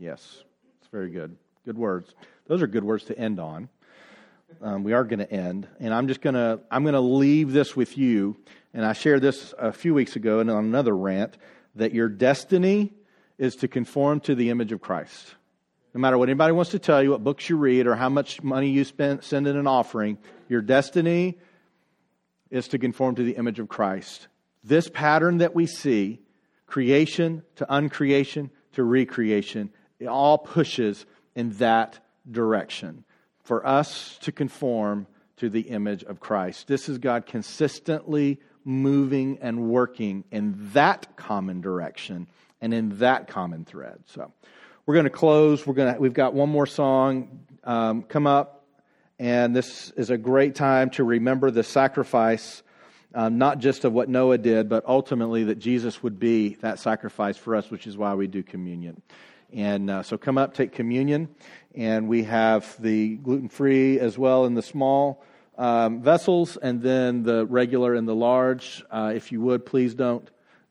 Yes, 0.00 0.42
it's 0.78 0.88
very 0.88 1.10
good. 1.10 1.36
Good 1.66 1.76
words. 1.76 2.14
Those 2.46 2.62
are 2.62 2.66
good 2.66 2.84
words 2.84 3.04
to 3.04 3.18
end 3.18 3.38
on. 3.38 3.68
Um, 4.62 4.82
we 4.82 4.94
are 4.94 5.04
going 5.04 5.18
to 5.18 5.30
end, 5.30 5.68
and 5.78 5.92
I'm 5.92 6.08
just 6.08 6.22
going 6.22 6.34
to 6.34 6.58
I'm 6.70 6.84
going 6.84 6.94
to 6.94 7.00
leave 7.00 7.52
this 7.52 7.76
with 7.76 7.98
you. 7.98 8.38
And 8.72 8.82
I 8.82 8.94
shared 8.94 9.20
this 9.20 9.52
a 9.58 9.72
few 9.72 9.92
weeks 9.92 10.16
ago, 10.16 10.40
and 10.40 10.50
on 10.50 10.64
another 10.64 10.96
rant 10.96 11.36
that 11.74 11.92
your 11.92 12.08
destiny 12.08 12.94
is 13.36 13.56
to 13.56 13.68
conform 13.68 14.20
to 14.20 14.34
the 14.34 14.48
image 14.48 14.72
of 14.72 14.80
Christ. 14.80 15.34
No 15.92 16.00
matter 16.00 16.16
what 16.16 16.30
anybody 16.30 16.52
wants 16.52 16.70
to 16.70 16.78
tell 16.78 17.02
you, 17.02 17.10
what 17.10 17.22
books 17.22 17.50
you 17.50 17.58
read, 17.58 17.86
or 17.86 17.94
how 17.94 18.08
much 18.08 18.42
money 18.42 18.70
you 18.70 18.84
spend, 18.84 19.22
send 19.22 19.46
in 19.46 19.56
an 19.58 19.66
offering, 19.66 20.16
your 20.48 20.62
destiny 20.62 21.38
is 22.50 22.68
to 22.68 22.78
conform 22.78 23.16
to 23.16 23.22
the 23.22 23.36
image 23.36 23.58
of 23.58 23.68
Christ. 23.68 24.28
This 24.64 24.88
pattern 24.88 25.38
that 25.38 25.54
we 25.54 25.66
see, 25.66 26.20
creation 26.66 27.42
to 27.56 27.66
uncreation 27.66 28.48
to 28.72 28.82
recreation, 28.82 29.70
it 30.00 30.08
all 30.08 30.38
pushes 30.38 31.06
in 31.36 31.50
that 31.58 32.00
direction 32.28 33.04
for 33.44 33.64
us 33.66 34.18
to 34.22 34.32
conform 34.32 35.06
to 35.36 35.48
the 35.48 35.62
image 35.62 36.02
of 36.04 36.20
Christ. 36.20 36.66
This 36.66 36.88
is 36.88 36.98
God 36.98 37.26
consistently 37.26 38.40
moving 38.64 39.38
and 39.40 39.68
working 39.68 40.24
in 40.30 40.54
that 40.72 41.16
common 41.16 41.60
direction 41.60 42.26
and 42.60 42.74
in 42.74 42.98
that 42.98 43.28
common 43.28 43.64
thread. 43.64 44.00
So 44.06 44.32
we're 44.84 44.94
going 44.94 45.04
to 45.04 45.10
close. 45.10 45.66
We're 45.66 45.74
going 45.74 45.94
to, 45.94 46.00
we've 46.00 46.12
got 46.12 46.34
one 46.34 46.50
more 46.50 46.66
song 46.66 47.40
um, 47.64 48.02
come 48.02 48.26
up, 48.26 48.66
and 49.18 49.54
this 49.54 49.90
is 49.92 50.10
a 50.10 50.18
great 50.18 50.54
time 50.54 50.90
to 50.90 51.04
remember 51.04 51.50
the 51.50 51.62
sacrifice. 51.62 52.62
Um, 53.12 53.38
not 53.38 53.58
just 53.58 53.84
of 53.84 53.92
what 53.92 54.08
Noah 54.08 54.38
did, 54.38 54.68
but 54.68 54.84
ultimately 54.86 55.42
that 55.44 55.58
Jesus 55.58 56.00
would 56.00 56.20
be 56.20 56.54
that 56.60 56.78
sacrifice 56.78 57.36
for 57.36 57.56
us, 57.56 57.68
which 57.68 57.88
is 57.88 57.96
why 57.96 58.14
we 58.14 58.28
do 58.28 58.44
communion. 58.44 59.02
And 59.52 59.90
uh, 59.90 60.02
so 60.02 60.16
come 60.16 60.38
up, 60.38 60.54
take 60.54 60.72
communion, 60.72 61.28
and 61.74 62.08
we 62.08 62.24
have 62.24 62.80
the 62.80 63.16
gluten 63.16 63.48
free 63.48 63.98
as 63.98 64.16
well 64.16 64.44
in 64.46 64.54
the 64.54 64.62
small 64.62 65.24
um, 65.58 66.02
vessels, 66.02 66.56
and 66.56 66.80
then 66.80 67.22
the 67.22 67.44
regular 67.46 67.94
and 67.94 68.08
the 68.08 68.14
large. 68.14 68.82
Uh, 68.90 69.12
if 69.14 69.32
you 69.32 69.40
would, 69.42 69.66
please 69.66 69.94
don't 69.94 70.28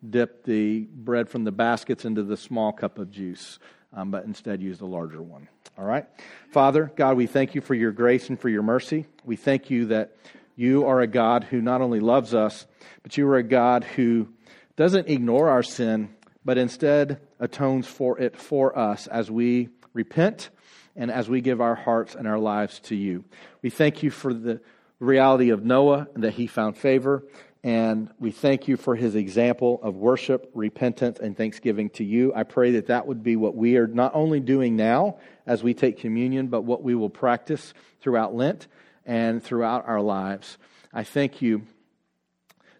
dip 0.07 0.43
the 0.45 0.81
bread 0.91 1.29
from 1.29 1.43
the 1.43 1.51
baskets 1.51 2.05
into 2.05 2.23
the 2.23 2.37
small 2.37 2.71
cup 2.71 2.97
of 2.97 3.11
juice, 3.11 3.59
um, 3.93 4.11
but 4.11 4.23
instead 4.23 4.61
use 4.61 4.77
the 4.77 4.85
larger 4.85 5.21
one. 5.21 5.47
All 5.77 5.85
right? 5.85 6.05
Father, 6.51 6.91
God, 6.95 7.17
we 7.17 7.27
thank 7.27 7.55
you 7.55 7.61
for 7.61 7.73
your 7.73 7.91
grace 7.91 8.29
and 8.29 8.39
for 8.39 8.49
your 8.49 8.63
mercy. 8.63 9.05
We 9.23 9.35
thank 9.35 9.69
you 9.69 9.87
that 9.87 10.15
you 10.55 10.85
are 10.85 11.01
a 11.01 11.07
God 11.07 11.45
who 11.45 11.61
not 11.61 11.81
only 11.81 11.99
loves 11.99 12.33
us, 12.33 12.65
but 13.03 13.17
you 13.17 13.27
are 13.27 13.37
a 13.37 13.43
God 13.43 13.83
who 13.83 14.27
doesn't 14.75 15.07
ignore 15.07 15.49
our 15.49 15.63
sin, 15.63 16.09
but 16.43 16.57
instead 16.57 17.19
atones 17.39 17.87
for 17.87 18.19
it 18.19 18.35
for 18.35 18.77
us 18.77 19.07
as 19.07 19.29
we 19.31 19.69
repent 19.93 20.49
and 20.95 21.09
as 21.11 21.29
we 21.29 21.41
give 21.41 21.61
our 21.61 21.75
hearts 21.75 22.15
and 22.15 22.27
our 22.27 22.39
lives 22.39 22.79
to 22.81 22.95
you. 22.95 23.23
We 23.61 23.69
thank 23.69 24.03
you 24.03 24.11
for 24.11 24.33
the 24.33 24.61
reality 24.99 25.49
of 25.49 25.63
Noah 25.63 26.07
and 26.13 26.23
that 26.23 26.33
he 26.33 26.47
found 26.47 26.77
favor. 26.77 27.23
And 27.63 28.09
we 28.19 28.31
thank 28.31 28.67
you 28.67 28.77
for 28.77 28.95
his 28.95 29.15
example 29.15 29.79
of 29.83 29.95
worship, 29.95 30.49
repentance, 30.53 31.19
and 31.19 31.35
thanksgiving 31.35 31.89
to 31.91 32.05
you. 32.05 32.33
I 32.33 32.43
pray 32.43 32.71
that 32.71 32.87
that 32.87 33.05
would 33.05 33.21
be 33.21 33.35
what 33.35 33.55
we 33.55 33.75
are 33.77 33.87
not 33.87 34.15
only 34.15 34.39
doing 34.39 34.77
now 34.77 35.17
as 35.45 35.61
we 35.61 35.73
take 35.73 35.99
communion, 35.99 36.47
but 36.47 36.61
what 36.61 36.83
we 36.83 36.95
will 36.95 37.09
practice 37.09 37.73
throughout 38.01 38.33
Lent 38.33 38.67
and 39.05 39.43
throughout 39.43 39.87
our 39.87 40.01
lives. 40.01 40.57
I 40.93 41.03
thank 41.03 41.41
you 41.41 41.63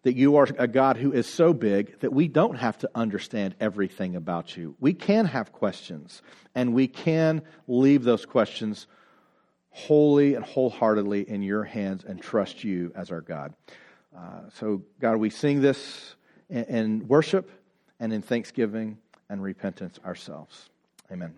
that 0.04 0.16
you 0.16 0.38
are 0.38 0.47
a 0.58 0.68
God 0.68 0.97
who 0.97 1.12
is 1.12 1.28
so 1.28 1.54
big 1.54 2.00
that 2.00 2.14
we 2.14 2.28
don't 2.28 2.56
have 2.56 2.78
to 2.80 2.89
understand 2.95 3.56
everything 3.60 4.16
about 4.16 4.56
you. 4.56 4.76
We 4.80 4.93
can 4.93 5.26
have 5.26 5.52
questions, 5.52 6.22
and 6.56 6.74
we 6.74 6.88
can 6.88 7.41
leave 7.68 8.04
those 8.04 8.26
questions 8.26 8.88
wholly 9.72 10.36
and 10.36 10.43
wholeheartedly 10.43 11.30
in 11.30 11.41
your 11.41 11.64
hands 11.64 12.04
and 12.04 12.22
trust 12.22 12.64
you 12.64 12.91
as 12.95 13.12
our 13.12 13.22
God. 13.22 13.54
Uh, 14.16 14.41
so, 14.54 14.82
God, 15.00 15.18
we 15.18 15.30
sing 15.30 15.62
this 15.62 16.16
in, 16.50 16.64
in 16.66 17.08
worship 17.08 17.50
and 18.00 18.12
in 18.12 18.22
thanksgiving 18.22 18.97
and 19.30 19.43
repentance 19.43 20.00
ourselves. 20.06 20.70
Amen. 21.12 21.34